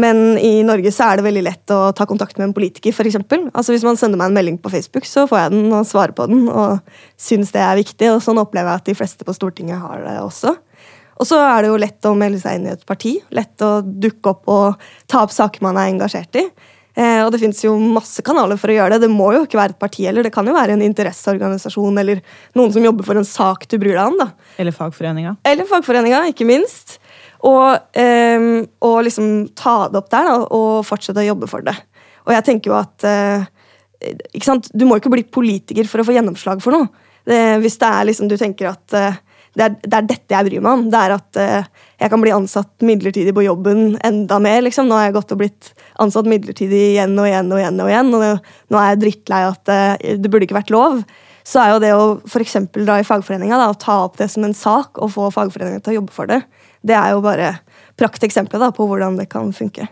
Men 0.00 0.38
i 0.40 0.62
Norge 0.64 0.92
så 0.94 1.10
er 1.10 1.20
det 1.20 1.26
veldig 1.28 1.44
lett 1.44 1.74
å 1.76 1.82
ta 1.96 2.06
kontakt 2.08 2.38
med 2.38 2.48
en 2.48 2.56
politiker. 2.56 2.96
For 2.96 3.04
altså 3.04 3.74
Hvis 3.74 3.84
man 3.84 4.00
sender 4.00 4.16
meg 4.16 4.30
en 4.30 4.38
melding 4.40 4.58
på 4.58 4.72
Facebook, 4.72 5.04
så 5.04 5.26
får 5.28 5.42
jeg 5.42 5.50
den 5.52 5.72
og 5.72 5.86
svarer 5.86 6.16
på 6.16 6.26
den. 6.30 6.48
og 6.48 6.80
synes 7.18 7.52
det 7.52 7.60
er 7.60 7.76
viktig, 7.76 8.08
og 8.14 8.22
Sånn 8.24 8.40
opplever 8.40 8.70
jeg 8.70 8.80
at 8.80 8.88
de 8.88 8.94
fleste 8.96 9.24
på 9.24 9.34
Stortinget 9.36 9.80
har 9.80 10.00
det 10.00 10.16
også. 10.20 10.56
Og 11.20 11.26
så 11.28 11.36
er 11.36 11.62
det 11.62 11.68
jo 11.68 11.80
lett 11.80 12.06
å 12.08 12.16
melde 12.16 12.40
seg 12.40 12.56
inn 12.56 12.68
i 12.70 12.72
et 12.72 12.86
parti. 12.88 13.18
Lett 13.36 13.60
å 13.60 13.82
dukke 13.84 14.32
opp 14.32 14.48
og 14.48 14.84
ta 15.06 15.20
opp 15.26 15.34
saker 15.34 15.60
man 15.66 15.76
er 15.76 15.90
engasjert 15.92 16.40
i. 16.40 16.46
Eh, 16.98 17.20
og 17.22 17.30
det 17.32 17.40
fins 17.42 17.60
jo 17.62 17.76
masse 17.78 18.22
kanaler 18.26 18.58
for 18.60 18.72
å 18.72 18.76
gjøre 18.76 18.96
det. 18.96 19.04
Det 19.06 19.12
må 19.12 19.30
jo 19.36 19.44
ikke 19.46 19.60
være 19.60 19.76
et 19.76 19.82
parti 19.82 20.06
eller 20.10 20.26
Det 20.26 20.32
kan 20.34 20.46
jo 20.46 20.56
være 20.56 20.74
en 20.74 20.82
interesseorganisasjon 20.84 22.02
eller 22.02 22.22
noen 22.58 22.72
som 22.74 22.84
jobber 22.84 23.06
for 23.06 23.20
en 23.20 23.28
sak 23.28 23.68
du 23.70 23.78
bryr 23.78 23.94
deg 23.94 24.02
om. 24.06 24.18
da. 24.18 24.30
Eller 24.58 24.74
fagforeninga. 24.74 25.36
Eller 25.46 25.68
fagforeninga, 25.70 26.24
ikke 26.32 26.48
minst. 26.48 26.98
Og, 27.46 27.78
eh, 27.96 28.48
og, 28.84 28.98
liksom 29.06 29.54
ta 29.56 29.88
det 29.88 30.02
opp 30.02 30.10
der 30.12 30.28
da, 30.28 30.36
og 30.44 30.84
fortsette 30.88 31.22
å 31.22 31.30
jobbe 31.30 31.48
for 31.50 31.64
det. 31.64 31.76
Og 32.26 32.34
jeg 32.36 32.46
tenker 32.46 32.72
jo 32.72 32.76
at 32.80 33.06
eh, 33.08 33.46
ikke 34.34 34.48
sant? 34.48 34.68
Du 34.74 34.84
må 34.88 34.98
ikke 34.98 35.12
bli 35.12 35.24
politiker 35.24 35.88
for 35.88 36.02
å 36.02 36.06
få 36.08 36.16
gjennomslag 36.16 36.60
for 36.64 36.76
noe. 36.76 36.90
Det, 37.28 37.38
hvis 37.62 37.76
det 37.80 37.88
er 37.88 38.06
liksom, 38.08 38.28
du 38.30 38.36
tenker 38.40 38.72
at 38.72 38.96
eh, 38.96 39.18
det 39.58 39.64
er, 39.64 39.72
det 39.82 39.96
er, 39.96 40.04
dette 40.06 40.34
jeg 40.36 40.46
bryr 40.46 40.62
meg 40.62 40.72
om. 40.72 40.84
Det 40.92 40.98
er 41.00 41.14
at 41.16 41.38
uh, 41.40 41.86
jeg 42.00 42.12
kan 42.12 42.22
bli 42.22 42.34
ansatt 42.34 42.86
midlertidig 42.86 43.34
på 43.36 43.44
jobben 43.44 43.96
enda 44.06 44.38
mer. 44.42 44.60
liksom. 44.66 44.88
Nå 44.88 44.98
har 44.98 45.08
jeg 45.08 45.16
gått 45.18 45.34
og 45.34 45.40
blitt 45.42 45.72
ansatt 46.02 46.28
midlertidig 46.30 46.84
igjen 46.92 47.18
og 47.18 47.26
igjen 47.28 47.50
og 47.50 47.62
igjen. 47.62 47.82
og 47.82 47.90
igjen, 47.90 48.14
og 48.14 48.22
nå 48.70 48.80
er 48.80 48.92
jeg 48.92 49.02
drittlei 49.04 49.42
at 49.48 49.74
uh, 49.74 50.14
det 50.22 50.30
burde 50.30 50.46
ikke 50.46 50.60
vært 50.60 50.74
lov. 50.74 51.02
Så 51.46 51.62
er 51.62 51.74
jo 51.74 51.82
det 51.82 51.92
å 51.96 52.04
for 52.30 52.44
dra 52.78 53.00
i 53.00 53.06
fagforeninga 53.06 53.62
og 53.66 53.78
ta 53.82 54.02
opp 54.04 54.20
det 54.20 54.28
som 54.30 54.44
en 54.46 54.56
sak 54.56 55.00
og 55.00 55.14
få 55.16 55.30
fagforeninga 55.34 55.82
til 55.82 55.94
å 55.94 55.98
jobbe 56.00 56.14
for 56.14 56.30
det, 56.30 56.42
det 56.86 56.94
er 56.96 57.14
jo 57.16 57.24
bare 57.24 57.54
prakteksempler 58.00 58.70
på 58.76 58.86
hvordan 58.86 59.18
det 59.18 59.28
kan 59.32 59.50
funke. 59.56 59.88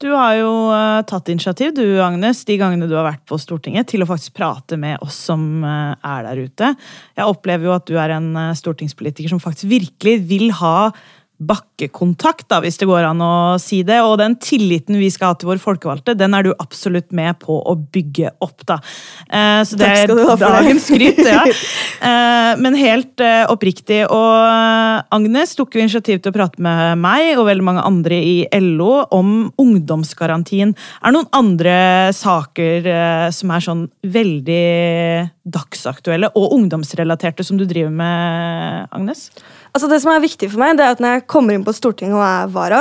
Du 0.00 0.08
har 0.16 0.32
jo 0.38 0.52
uh, 0.72 1.02
tatt 1.04 1.28
initiativ 1.28 1.74
du, 1.76 1.84
Agnes, 2.00 2.38
de 2.48 2.54
gangene 2.56 2.86
du 2.88 2.94
har 2.96 3.04
vært 3.04 3.20
på 3.28 3.36
Stortinget, 3.36 3.90
til 3.90 4.00
å 4.00 4.08
faktisk 4.08 4.32
prate 4.38 4.78
med 4.80 4.96
oss 5.04 5.18
som 5.28 5.60
uh, 5.60 5.92
er 6.00 6.24
der 6.24 6.40
ute. 6.40 6.70
Jeg 7.18 7.28
opplever 7.28 7.68
jo 7.68 7.74
at 7.74 7.84
du 7.90 7.98
er 8.00 8.14
en 8.16 8.30
uh, 8.32 8.56
stortingspolitiker 8.56 9.28
som 9.28 9.42
faktisk 9.42 9.68
virkelig 9.68 10.14
vil 10.30 10.54
ha 10.56 10.88
bakkekontakt, 11.40 12.46
da, 12.52 12.60
hvis 12.60 12.76
det 12.80 12.88
går 12.90 13.06
an 13.08 13.22
å 13.24 13.32
si 13.60 13.80
det. 13.86 14.00
Og 14.04 14.18
den 14.20 14.36
tilliten 14.42 14.98
vi 15.00 15.08
skal 15.12 15.32
ha 15.32 15.38
til 15.40 15.50
våre 15.50 15.62
folkevalgte, 15.62 16.16
den 16.18 16.36
er 16.36 16.46
du 16.46 16.52
absolutt 16.58 17.10
med 17.16 17.40
på 17.42 17.56
å 17.56 17.76
bygge 17.80 18.34
opp. 18.44 18.66
da. 18.68 18.80
Eh, 19.28 19.62
så 19.64 19.78
det 19.80 19.90
er 20.04 20.14
dagens 20.40 20.90
skryt. 20.90 21.24
ja. 21.24 21.44
Eh, 22.00 22.56
men 22.56 22.74
helt 22.78 23.20
eh, 23.20 23.42
oppriktig. 23.52 23.98
Og 24.08 24.36
eh, 24.40 25.02
Agnes 25.12 25.52
tok 25.58 25.74
jo 25.76 25.82
initiativ 25.82 26.22
til 26.22 26.32
å 26.32 26.34
prate 26.34 26.62
med 26.64 26.96
meg 27.00 27.34
og 27.34 27.44
veldig 27.50 27.66
mange 27.66 27.84
andre 27.84 28.16
i 28.24 28.36
LO 28.56 29.02
om 29.12 29.50
ungdomsgarantien. 29.60 30.72
Er 30.72 31.12
det 31.12 31.16
noen 31.18 31.28
andre 31.36 31.76
saker 32.16 32.88
eh, 32.88 33.26
som 33.36 33.52
er 33.52 33.66
sånn 33.66 33.84
veldig 34.16 34.64
dagsaktuelle 35.44 36.32
og 36.38 36.56
ungdomsrelaterte 36.56 37.44
som 37.46 37.60
du 37.60 37.66
driver 37.68 37.92
med, 37.92 38.88
Agnes? 38.96 39.28
Altså 39.70 39.86
det 39.90 40.00
som 40.02 40.10
er 40.12 40.22
viktig 40.24 40.48
for 40.50 40.62
meg, 40.62 40.78
det 40.78 40.86
er 40.86 40.96
at 40.96 41.02
Når 41.02 41.18
jeg 41.18 41.26
kommer 41.30 41.54
inn 41.54 41.66
på 41.66 41.74
Stortinget 41.76 42.18
og 42.18 42.24
er 42.26 42.50
vara, 42.54 42.80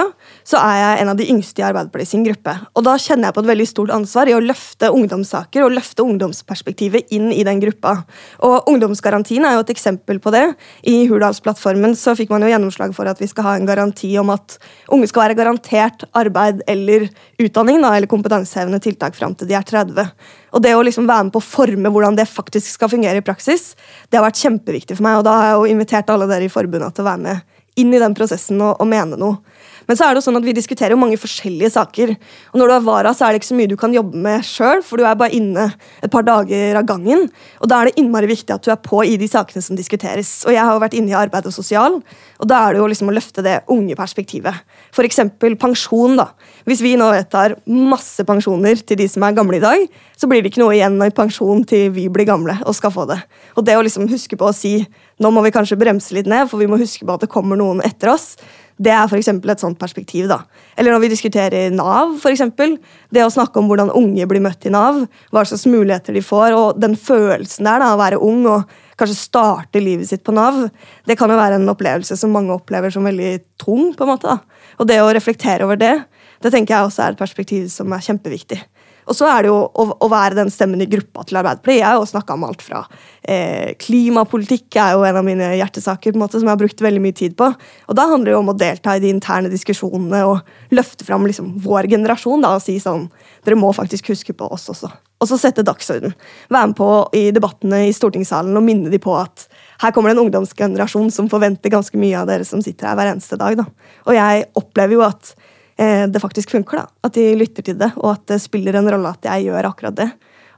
så 0.49 0.57
er 0.57 0.77
jeg 0.79 1.01
en 1.03 1.11
av 1.11 1.17
de 1.19 1.27
yngste 1.29 1.61
i 1.61 1.65
Arbeiderpartiet 1.67 2.09
sin 2.09 2.23
gruppe. 2.25 2.55
Og 2.73 2.85
Da 2.87 2.95
kjenner 2.97 3.29
jeg 3.29 3.35
på 3.35 3.43
et 3.43 3.49
veldig 3.51 3.67
stort 3.69 3.91
ansvar 3.93 4.29
i 4.31 4.33
å 4.33 4.41
løfte 4.41 4.89
ungdomssaker 4.89 5.61
og 5.65 5.75
løfte 5.75 6.01
ungdomsperspektivet 6.01 7.13
inn 7.13 7.27
i 7.35 7.43
den 7.45 7.61
gruppa. 7.61 7.99
Og 8.45 8.71
Ungdomsgarantien 8.71 9.45
er 9.45 9.57
jo 9.57 9.65
et 9.65 9.73
eksempel 9.75 10.17
på 10.23 10.33
det. 10.33 10.45
I 10.89 11.05
Hurdalsplattformen 11.11 11.93
så 11.99 12.15
fikk 12.17 12.33
man 12.33 12.41
jo 12.41 12.49
gjennomslag 12.49 12.95
for 12.97 13.09
at 13.11 13.21
vi 13.21 13.29
skal 13.29 13.45
ha 13.45 13.53
en 13.59 13.69
garanti 13.69 14.09
om 14.17 14.31
at 14.33 14.57
unge 14.89 15.11
skal 15.11 15.27
være 15.27 15.37
garantert 15.37 16.07
arbeid 16.17 16.63
eller 16.65 17.05
utdanning 17.37 17.83
da, 17.83 17.93
eller 17.93 18.09
kompetansehevende 18.09 18.81
tiltak 18.81 19.17
fram 19.19 19.37
til 19.37 19.51
de 19.51 19.57
er 19.59 19.69
30. 19.69 20.09
Og 20.57 20.65
det 20.65 20.73
å 20.73 20.81
liksom 20.81 21.05
være 21.09 21.27
med 21.27 21.35
på 21.35 21.43
å 21.43 21.45
forme 21.45 21.93
hvordan 21.93 22.17
det 22.17 22.25
faktisk 22.31 22.73
skal 22.73 22.89
fungere 22.89 23.21
i 23.21 23.25
praksis, 23.25 23.75
det 24.09 24.17
har 24.17 24.25
vært 24.25 24.41
kjempeviktig 24.41 24.97
for 24.97 25.05
meg. 25.05 25.21
Og 25.21 25.29
da 25.29 25.37
har 25.37 25.51
jeg 25.51 25.59
jo 25.59 25.71
invitert 25.77 26.09
alle 26.09 26.29
dere 26.31 26.49
i 26.49 26.53
forbundet 26.53 26.97
til 26.97 27.05
å 27.05 27.11
være 27.11 27.25
med 27.27 27.47
inn 27.79 27.93
i 27.93 28.01
den 28.01 28.15
prosessen 28.17 28.59
og, 28.63 28.75
og 28.81 28.89
mene 28.89 29.19
noe. 29.19 29.39
Men 29.89 29.97
så 29.97 30.05
er 30.05 30.13
det 30.13 30.21
jo 30.21 30.27
sånn 30.27 30.37
at 30.37 30.45
vi 30.45 30.53
diskuterer 30.53 30.93
jo 30.93 30.99
mange 31.01 31.17
forskjellige 31.17 31.71
saker. 31.73 32.11
Og 32.53 32.59
når 32.61 32.69
du 32.69 32.73
er 32.75 32.83
vara, 32.85 33.13
så 33.17 33.25
er 33.25 33.33
det 33.33 33.41
ikke 33.41 33.49
så 33.49 33.57
mye 33.57 33.71
du 33.71 33.77
kan 33.79 33.95
jobbe 33.95 34.19
med 34.21 34.45
sjøl, 34.45 34.83
for 34.85 35.01
du 35.01 35.05
er 35.09 35.17
bare 35.17 35.33
inne 35.33 35.65
et 36.05 36.11
par 36.13 36.27
dager 36.27 36.77
av 36.77 36.85
gangen. 36.85 37.25
Og 37.57 37.71
da 37.71 37.79
er 37.79 37.89
det 37.89 37.95
innmari 37.97 38.29
viktig 38.29 38.53
at 38.53 38.67
du 38.67 38.69
er 38.69 38.77
på 38.85 39.01
i 39.01 39.15
de 39.17 39.25
sakene 39.31 39.63
som 39.65 39.79
diskuteres. 39.79 40.43
Og 40.45 40.53
jeg 40.53 40.61
har 40.61 40.77
jo 40.77 40.83
vært 40.83 40.97
inne 40.99 41.09
i 41.09 41.17
arbeid 41.17 41.49
og 41.49 41.55
sosial, 41.55 41.97
og 42.39 42.51
da 42.51 42.61
er 42.67 42.77
det 42.77 42.83
jo 42.83 42.91
liksom 42.91 43.09
å 43.09 43.15
løfte 43.17 43.43
det 43.45 43.55
unge 43.73 43.97
perspektivet. 43.97 44.61
Eksempel 45.09 45.55
pensjon, 45.57 46.19
da. 46.19 46.27
Hvis 46.69 46.83
vi 46.85 46.93
nå 46.99 47.07
vedtar 47.09 47.55
masse 47.65 48.21
pensjoner 48.27 48.77
til 48.85 48.99
de 48.99 49.07
som 49.09 49.25
er 49.25 49.33
gamle 49.33 49.57
i 49.57 49.63
dag, 49.63 49.87
så 50.13 50.29
blir 50.29 50.43
det 50.43 50.51
ikke 50.51 50.61
noe 50.61 50.75
igjen 50.77 51.01
i 51.01 51.09
pensjon 51.15 51.63
til 51.65 51.89
vi 51.95 52.05
blir 52.13 52.29
gamle 52.29 52.59
og 52.61 52.77
skal 52.77 52.93
få 52.93 53.07
det. 53.09 53.17
Og 53.57 53.65
det 53.65 53.73
å 53.79 53.81
liksom 53.81 54.05
huske 54.11 54.37
på 54.37 54.51
å 54.51 54.53
si 54.53 54.83
nå 55.19 55.33
må 55.33 55.41
vi 55.43 55.51
kanskje 55.55 55.79
bremse 55.79 56.13
litt 56.15 56.29
ned, 56.29 56.45
for 56.47 56.61
vi 56.61 56.69
må 56.69 56.77
huske 56.79 57.07
på 57.07 57.15
at 57.17 57.25
det 57.25 57.31
kommer 57.31 57.57
noen 57.59 57.81
etter 57.83 58.13
oss. 58.13 58.35
Det 58.79 58.91
er 58.95 59.07
for 59.11 59.19
et 59.19 59.59
sånt 59.59 59.79
perspektiv. 59.79 60.27
da. 60.27 60.43
Eller 60.77 60.93
når 60.93 61.01
vi 61.03 61.09
diskuterer 61.11 61.71
Nav, 61.71 62.17
for 62.21 62.31
eksempel. 62.31 62.77
Det 63.11 63.23
å 63.25 63.31
snakke 63.31 63.59
om 63.59 63.67
hvordan 63.67 63.91
unge 63.91 64.25
blir 64.25 64.41
møtt 64.41 64.65
i 64.65 64.71
Nav, 64.71 65.05
hva 65.31 65.43
slags 65.43 65.65
muligheter 65.67 66.13
de 66.13 66.21
får, 66.21 66.55
og 66.55 66.79
den 66.79 66.95
følelsen 66.95 67.67
der 67.67 67.79
da, 67.83 67.93
å 67.93 67.99
være 67.99 68.21
ung 68.23 68.45
og 68.47 68.63
kanskje 68.99 69.17
starte 69.17 69.81
livet 69.83 70.07
sitt 70.07 70.23
på 70.23 70.35
Nav, 70.35 70.69
det 71.07 71.17
kan 71.19 71.29
jo 71.31 71.39
være 71.39 71.59
en 71.59 71.71
opplevelse 71.71 72.15
som 72.19 72.31
mange 72.31 72.55
opplever 72.55 72.91
som 72.91 73.03
veldig 73.03 73.39
tung. 73.57 73.93
på 73.93 74.03
en 74.03 74.13
måte. 74.13 74.27
da. 74.27 74.39
Og 74.79 74.87
det 74.87 75.01
å 75.01 75.11
reflektere 75.11 75.67
over 75.67 75.75
det, 75.75 75.95
det 76.39 76.51
tenker 76.51 76.75
jeg 76.75 76.87
også 76.87 77.03
er 77.03 77.11
et 77.11 77.19
perspektiv 77.19 77.67
som 77.67 77.91
er 77.91 77.99
kjempeviktig. 77.99 78.61
Og 79.09 79.17
så 79.17 79.25
er 79.25 79.45
det 79.45 79.49
jo 79.49 79.57
å, 79.73 80.07
være 80.11 80.37
den 80.37 80.51
stemmen 80.53 80.83
i 80.83 80.87
gruppa 80.89 81.23
til 81.25 81.39
Arbeiderpartiet. 81.39 81.81
Jeg 81.81 81.87
har 81.87 81.97
jo 81.97 82.05
snakka 82.11 82.35
om 82.35 82.45
alt 82.45 82.61
fra 82.61 82.83
eh, 83.23 83.73
klimapolitikk 83.81 84.77
er 84.77 84.93
jo 84.93 85.05
en 85.07 85.17
av 85.17 85.25
mine 85.25 85.47
hjertesaker 85.57 86.13
på 86.13 86.19
en 86.19 86.23
måte, 86.23 86.37
som 86.37 86.45
jeg 86.45 86.53
har 86.53 86.61
brukt 86.61 86.83
veldig 86.85 87.01
mye 87.01 87.17
tid 87.17 87.33
på. 87.39 87.49
Og 87.89 87.97
da 87.97 88.05
handler 88.11 88.29
det 88.29 88.35
jo 88.35 88.43
om 88.43 88.53
å 88.53 88.57
delta 88.59 88.93
i 88.95 89.01
de 89.01 89.09
interne 89.09 89.49
diskusjonene 89.49 90.21
og 90.29 90.75
løfte 90.77 91.07
fram 91.07 91.25
liksom, 91.25 91.55
vår 91.65 91.89
generasjon 91.89 92.45
da, 92.45 92.53
og 92.57 92.65
si 92.65 92.77
sånn 92.83 93.09
Dere 93.45 93.55
må 93.55 93.71
faktisk 93.73 94.11
huske 94.11 94.33
på 94.35 94.49
oss 94.51 94.67
også. 94.69 94.89
Og 95.19 95.27
så 95.27 95.37
sette 95.39 95.63
dagsorden. 95.65 96.13
Være 96.51 96.69
med 96.69 96.77
på 96.77 96.89
i 97.15 97.25
debattene 97.35 97.85
i 97.87 97.93
stortingssalen 97.95 98.55
og 98.55 98.65
minne 98.65 98.91
de 98.91 98.99
på 99.01 99.15
at 99.15 99.47
her 99.81 99.93
kommer 99.95 100.11
det 100.11 100.17
en 100.17 100.25
ungdomsgenerasjon 100.25 101.09
som 101.15 101.29
forventer 101.31 101.71
ganske 101.71 101.97
mye 101.99 102.19
av 102.19 102.27
dere 102.29 102.47
som 102.47 102.61
sitter 102.63 102.91
her 102.91 102.99
hver 102.99 103.13
eneste 103.13 103.39
dag. 103.39 103.57
Da. 103.59 103.65
Og 104.05 104.15
jeg 104.15 104.45
opplever 104.59 104.99
jo 104.99 105.05
at 105.07 105.33
det 105.79 106.19
faktisk 106.19 106.51
funker. 106.51 106.81
da, 106.81 106.87
At 107.07 107.13
de 107.15 107.23
lytter 107.39 107.63
til 107.63 107.77
det, 107.79 107.93
og 108.01 108.09
at 108.11 108.25
det 108.27 108.41
spiller 108.43 108.75
en 108.75 108.89
rolle 108.91 109.13
at 109.15 109.27
jeg 109.29 109.45
gjør 109.47 109.69
akkurat 109.69 109.95
det. 109.95 110.09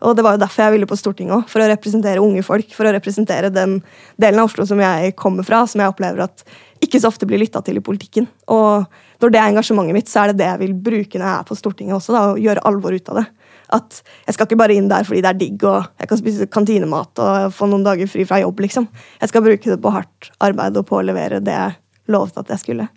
Og 0.01 0.15
Det 0.17 0.23
var 0.25 0.34
jo 0.34 0.41
derfor 0.41 0.63
jeg 0.63 0.73
ville 0.75 0.89
på 0.89 0.97
Stortinget 0.97 1.36
òg, 1.36 1.49
for 1.49 1.62
å 1.62 1.69
representere 1.69 2.23
unge 2.23 2.41
folk. 2.45 2.73
For 2.73 2.89
å 2.89 2.93
representere 2.95 3.51
den 3.53 3.77
delen 4.21 4.41
av 4.41 4.49
Oslo 4.49 4.65
som 4.65 4.81
jeg 4.81 5.13
kommer 5.19 5.45
fra, 5.45 5.62
som 5.69 5.84
jeg 5.84 5.93
opplever 5.93 6.23
at 6.25 6.45
ikke 6.81 7.01
så 7.01 7.12
ofte 7.12 7.27
blir 7.29 7.41
lytta 7.41 7.62
til 7.62 7.77
i 7.77 7.84
politikken. 7.86 8.25
Og 8.49 8.88
når 9.21 9.34
det 9.34 9.39
er 9.41 9.51
engasjementet 9.51 9.93
mitt, 9.93 10.10
så 10.10 10.23
er 10.23 10.31
det 10.31 10.41
det 10.41 10.47
jeg 10.49 10.62
vil 10.63 10.73
bruke 10.88 11.19
når 11.19 11.27
jeg 11.27 11.36
er 11.36 11.49
på 11.51 11.57
Stortinget 11.60 11.97
også. 11.99 12.15
da, 12.15 12.23
og 12.31 12.41
Gjøre 12.41 12.65
alvor 12.65 12.97
ut 12.97 13.12
av 13.13 13.21
det. 13.21 13.27
At 13.77 13.99
jeg 14.25 14.36
skal 14.36 14.49
ikke 14.49 14.60
bare 14.60 14.75
inn 14.75 14.89
der 14.91 15.05
fordi 15.07 15.21
det 15.23 15.29
er 15.29 15.38
digg 15.39 15.62
og 15.63 15.86
jeg 16.01 16.10
kan 16.10 16.19
spise 16.19 16.49
kantinemat 16.51 17.21
og 17.23 17.53
få 17.55 17.69
noen 17.71 17.86
dager 17.86 18.10
fri 18.10 18.25
fra 18.27 18.41
jobb. 18.41 18.65
liksom. 18.65 18.89
Jeg 19.21 19.31
skal 19.31 19.45
bruke 19.45 19.69
det 19.69 19.79
på 19.79 19.93
hardt 19.93 20.31
arbeid 20.41 20.81
og 20.81 20.89
på 20.89 20.97
å 20.97 21.05
levere 21.05 21.39
det 21.45 21.53
jeg 21.55 21.77
lovte 22.12 22.41
at 22.41 22.51
jeg 22.51 22.65
skulle. 22.65 22.89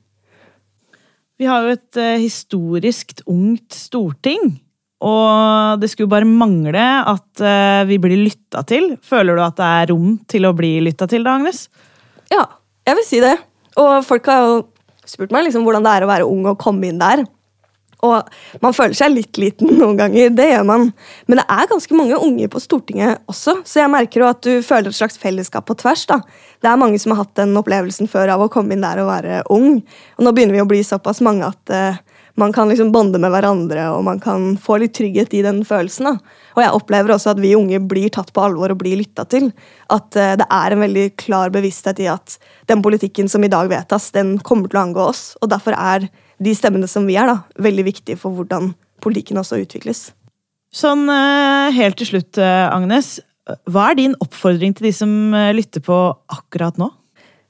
Vi 1.41 1.49
har 1.51 1.65
jo 1.65 1.75
et 1.75 1.99
uh, 1.99 2.21
historisk 2.23 3.25
ungt 3.31 3.75
storting. 3.75 4.55
Og 5.05 5.81
det 5.83 5.91
skulle 5.93 6.13
bare 6.13 6.29
mangle 6.29 6.81
at 6.81 7.43
uh, 7.43 7.83
vi 7.89 7.99
blir 8.01 8.23
lytta 8.23 8.63
til. 8.69 8.95
Føler 9.05 9.37
du 9.37 9.43
at 9.45 9.59
det 9.59 9.71
er 9.81 9.91
rom 9.93 10.15
til 10.31 10.47
å 10.49 10.55
bli 10.57 10.77
lytta 10.87 11.09
til, 11.11 11.27
da, 11.27 11.37
Agnes? 11.37 11.67
Ja, 12.33 12.47
jeg 12.87 13.01
vil 13.01 13.09
si 13.09 13.21
det. 13.25 13.35
Og 13.81 13.99
folk 14.07 14.31
har 14.31 14.47
jo 14.47 14.61
spurt 15.05 15.35
meg 15.35 15.49
liksom, 15.49 15.67
hvordan 15.67 15.85
det 15.85 15.93
er 15.93 16.07
å 16.07 16.11
være 16.11 16.29
ung 16.31 16.47
og 16.49 16.61
komme 16.61 16.89
inn 16.89 17.03
der. 17.03 17.25
Og 18.05 18.63
man 18.63 18.77
føler 18.77 18.97
seg 18.99 19.15
litt 19.15 19.41
liten 19.41 19.75
noen 19.81 19.99
ganger, 20.01 20.33
det 20.35 20.49
gjør 20.51 20.67
man. 20.69 20.89
Men 21.27 21.41
det 21.41 21.47
er 21.57 21.71
ganske 21.71 21.99
mange 21.99 22.19
unge 22.21 22.49
på 22.53 22.63
Stortinget 22.63 23.23
også, 23.31 23.61
så 23.67 23.85
jeg 23.85 23.93
merker 23.93 24.25
jo 24.25 24.31
at 24.31 24.43
du 24.47 24.53
føler 24.65 24.91
et 24.91 24.99
slags 24.99 25.21
fellesskap 25.21 25.69
på 25.69 25.79
tvers. 25.81 26.07
da. 26.11 26.21
Det 26.65 26.71
er 26.71 26.81
mange 26.81 27.01
som 27.01 27.15
har 27.15 27.25
hatt 27.25 27.37
den 27.37 27.57
opplevelsen 27.61 28.09
før 28.11 28.35
av 28.37 28.45
å 28.45 28.51
komme 28.53 28.77
inn 28.77 28.85
der 28.85 29.03
og 29.03 29.11
være 29.11 29.45
ung. 29.53 29.81
Og 30.19 30.27
nå 30.27 30.33
begynner 30.35 30.57
vi 30.57 30.65
å 30.65 30.69
bli 30.69 30.81
såpass 30.87 31.21
mange 31.25 31.45
at 31.49 31.73
uh, 31.75 32.01
man 32.41 32.55
kan 32.57 32.71
liksom 32.71 32.89
bonde 32.95 33.21
med 33.23 33.31
hverandre, 33.31 33.85
og 33.95 34.03
man 34.09 34.19
kan 34.23 34.55
få 34.59 34.79
litt 34.83 34.95
trygghet 34.97 35.37
i 35.37 35.43
den 35.45 35.61
følelsen. 35.67 36.09
da. 36.09 36.41
Og 36.57 36.63
jeg 36.65 36.79
opplever 36.79 37.15
også 37.15 37.35
at 37.35 37.43
vi 37.43 37.53
unge 37.59 37.79
blir 37.85 38.09
tatt 38.15 38.33
på 38.35 38.43
alvor 38.43 38.73
og 38.73 38.81
blir 38.81 38.99
lytta 38.99 39.27
til. 39.29 39.51
At 39.93 40.17
uh, 40.17 40.35
det 40.41 40.49
er 40.49 40.75
en 40.75 40.85
veldig 40.87 41.07
klar 41.21 41.53
bevissthet 41.55 42.01
i 42.03 42.11
at 42.11 42.39
den 42.71 42.83
politikken 42.85 43.29
som 43.31 43.45
i 43.45 43.53
dag 43.53 43.69
vedtas, 43.71 44.11
den 44.17 44.39
kommer 44.41 44.73
til 44.73 44.81
å 44.81 44.87
angå 44.89 45.09
oss. 45.13 45.27
Og 45.45 45.53
derfor 45.53 45.77
er 45.77 46.09
de 46.43 46.55
stemmene 46.57 46.89
som 46.91 47.07
vi 47.07 47.19
er, 47.21 47.31
da, 47.31 47.63
veldig 47.63 47.87
viktige 47.87 48.21
for 48.21 48.35
hvordan 48.37 48.73
politikken 49.05 49.41
også 49.41 49.61
utvikles. 49.63 50.09
Sånn 50.75 51.07
uh, 51.07 51.71
helt 51.75 52.01
til 52.01 52.15
slutt, 52.15 52.41
uh, 52.41 52.67
Agnes. 52.73 53.19
Hva 53.71 53.91
er 53.91 54.01
din 54.01 54.19
oppfordring 54.25 54.73
til 54.75 54.89
de 54.89 54.95
som 54.97 55.11
lytter 55.55 55.83
på 55.85 55.99
akkurat 56.33 56.79
nå? 56.81 56.89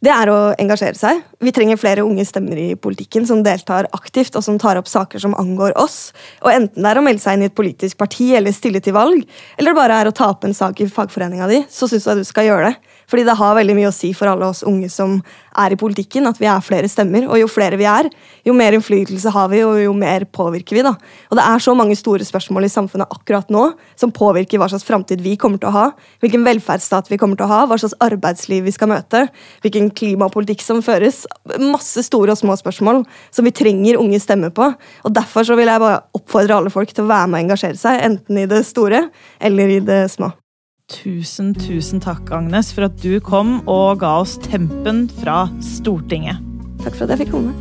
det 0.04 0.12
er 0.12 0.30
å 0.30 0.38
engasjere 0.60 0.98
seg. 0.98 1.20
Vi 1.40 1.52
trenger 1.54 1.80
flere 1.80 2.04
unge 2.04 2.24
stemmer 2.28 2.58
i 2.60 2.74
politikken 2.76 3.24
som 3.28 3.42
deltar 3.44 3.88
aktivt 3.96 4.36
og 4.36 4.44
som 4.44 4.58
tar 4.60 4.78
opp 4.80 4.88
saker 4.90 5.22
som 5.22 5.36
angår 5.40 5.76
oss. 5.80 6.12
Og 6.44 6.50
Enten 6.52 6.84
det 6.84 6.90
er 6.90 7.00
å 7.00 7.04
melde 7.04 7.22
seg 7.22 7.38
inn 7.38 7.46
i 7.46 7.48
et 7.48 7.56
politisk 7.56 7.98
parti 8.00 8.32
eller 8.36 8.54
stille 8.54 8.82
til 8.84 8.96
valg, 8.96 9.22
eller 9.56 9.72
det 9.72 9.78
bare 9.78 10.00
er 10.02 10.10
å 10.10 10.16
ta 10.16 10.28
opp 10.32 10.44
en 10.44 10.56
sak 10.56 10.82
i 10.82 10.90
fagforeninga 10.90 11.48
di, 11.50 11.62
så 11.72 11.88
syns 11.90 12.08
jeg 12.10 12.20
du 12.20 12.28
skal 12.28 12.50
gjøre 12.50 12.72
det. 12.72 12.92
Fordi 13.10 13.24
det 13.26 13.36
har 13.38 13.56
veldig 13.58 13.76
mye 13.76 13.90
å 13.90 13.94
si 13.94 14.12
for 14.16 14.30
alle 14.30 14.48
oss 14.48 14.64
unge 14.66 14.90
som 14.92 15.18
er 15.60 15.74
i 15.74 15.78
politikken, 15.78 16.26
at 16.28 16.40
vi 16.40 16.48
er 16.50 16.64
flere 16.64 16.88
stemmer. 16.90 17.26
Og 17.28 17.38
jo 17.40 17.48
flere 17.50 17.78
vi 17.80 17.86
er, 17.88 18.08
jo 18.46 18.54
mer 18.56 18.76
innflytelse 18.76 19.32
har 19.34 19.50
vi, 19.52 19.62
og 19.66 19.78
jo 19.82 19.94
mer 19.96 20.26
påvirker 20.26 20.78
vi. 20.78 20.84
da. 20.86 20.94
Og 21.30 21.38
det 21.38 21.46
er 21.46 21.62
så 21.62 21.74
mange 21.76 21.96
store 21.98 22.26
spørsmål 22.26 22.66
i 22.66 22.72
samfunnet 22.72 23.12
akkurat 23.14 23.50
nå 23.54 23.66
som 24.00 24.12
påvirker 24.14 24.60
hva 24.60 24.68
slags 24.72 24.86
framtid 24.86 25.22
vi 25.24 25.36
kommer 25.40 25.62
til 25.62 25.70
å 25.70 25.76
ha, 25.76 25.86
hvilken 26.24 26.46
velferdsstat 26.46 27.10
vi 27.12 27.18
kommer 27.20 27.38
til 27.40 27.48
å 27.48 27.52
ha, 27.52 27.62
hva 27.70 27.78
slags 27.80 27.96
arbeidsliv 28.04 28.66
vi 28.66 28.74
skal 28.74 28.90
møte, 28.92 29.26
hvilken 29.64 29.90
klimapolitikk 29.94 30.64
som 30.64 30.82
føres. 30.84 31.24
Masse 31.60 32.06
store 32.06 32.34
og 32.34 32.40
små 32.40 32.56
spørsmål 32.60 33.04
som 33.34 33.46
vi 33.46 33.54
trenger 33.54 34.00
unge 34.00 34.20
stemmer 34.22 34.54
på. 34.54 34.72
Og 35.04 35.14
Derfor 35.14 35.46
så 35.46 35.56
vil 35.58 35.70
jeg 35.70 35.82
bare 35.82 36.02
oppfordre 36.16 36.58
alle 36.58 36.72
folk 36.74 36.90
til 36.90 37.06
å 37.06 37.12
være 37.12 37.28
med 37.30 37.38
og 37.38 37.46
engasjere 37.46 37.78
seg, 37.78 38.00
enten 38.02 38.40
i 38.42 38.48
det 38.50 38.64
store 38.66 39.06
eller 39.40 39.78
i 39.78 39.84
det 39.84 40.06
små. 40.12 40.34
Tusen, 40.92 41.54
tusen 41.56 41.96
takk, 42.04 42.28
Agnes, 42.36 42.68
for 42.76 42.84
at 42.84 42.98
du 43.00 43.16
kom 43.24 43.62
og 43.64 44.02
ga 44.02 44.18
oss 44.20 44.34
tempen 44.44 45.06
fra 45.22 45.46
Stortinget. 45.64 46.42
Takk 46.82 46.98
for 46.98 47.06
at 47.06 47.14
jeg 47.14 47.22
fikk 47.22 47.30
komme. 47.32 47.54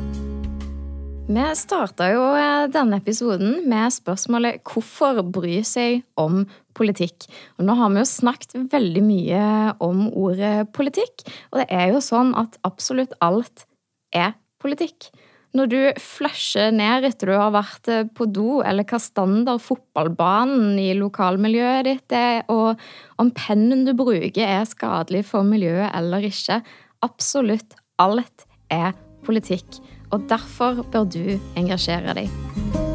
Vi 1.32 1.46
starta 1.56 2.10
jo 2.12 2.26
eh, 2.36 2.66
denne 2.68 3.00
episoden 3.00 3.62
med 3.72 3.96
spørsmålet 3.96 4.60
'Hvorfor 4.60 5.24
bry 5.24 5.62
seg 5.64 6.04
om 6.20 6.44
politikk?' 6.76 7.30
Og 7.56 7.64
nå 7.64 7.78
har 7.80 7.94
vi 7.94 8.04
jo 8.04 8.12
snakket 8.12 8.68
veldig 8.74 9.04
mye 9.08 9.44
om 9.80 10.10
ordet 10.12 10.68
politikk, 10.76 11.24
og 11.54 11.64
det 11.64 11.68
er 11.72 11.94
jo 11.96 12.04
sånn 12.04 12.36
at 12.36 12.60
absolutt 12.68 13.16
alt 13.24 13.64
er 14.12 14.36
politikk. 14.60 15.14
Når 15.54 15.70
du 15.70 15.80
flasher 16.02 16.72
ned 16.74 17.06
etter 17.06 17.30
du 17.30 17.36
har 17.38 17.52
vært 17.54 17.90
eh, 17.94 18.08
på 18.10 18.26
do, 18.26 18.64
eller 18.66 18.88
hva 18.90 18.98
standard 19.02 19.62
fotballbanen 19.62 20.80
i 20.82 20.90
lokalmiljøet 20.98 21.86
ditt 21.86 22.16
er, 22.18 22.42
og 22.50 22.82
om 23.22 23.30
pennen 23.38 23.86
du 23.86 23.94
bruker 23.98 24.42
er 24.48 24.66
skadelig 24.66 25.28
for 25.30 25.46
miljøet 25.46 25.92
eller 25.94 26.26
ikke 26.30 26.64
Absolutt 27.04 27.76
alt 28.00 28.46
er 28.72 28.94
politikk, 29.28 29.82
og 30.16 30.24
derfor 30.32 30.86
bør 30.88 31.06
du 31.12 31.36
engasjere 31.60 32.16
deg. 32.16 32.93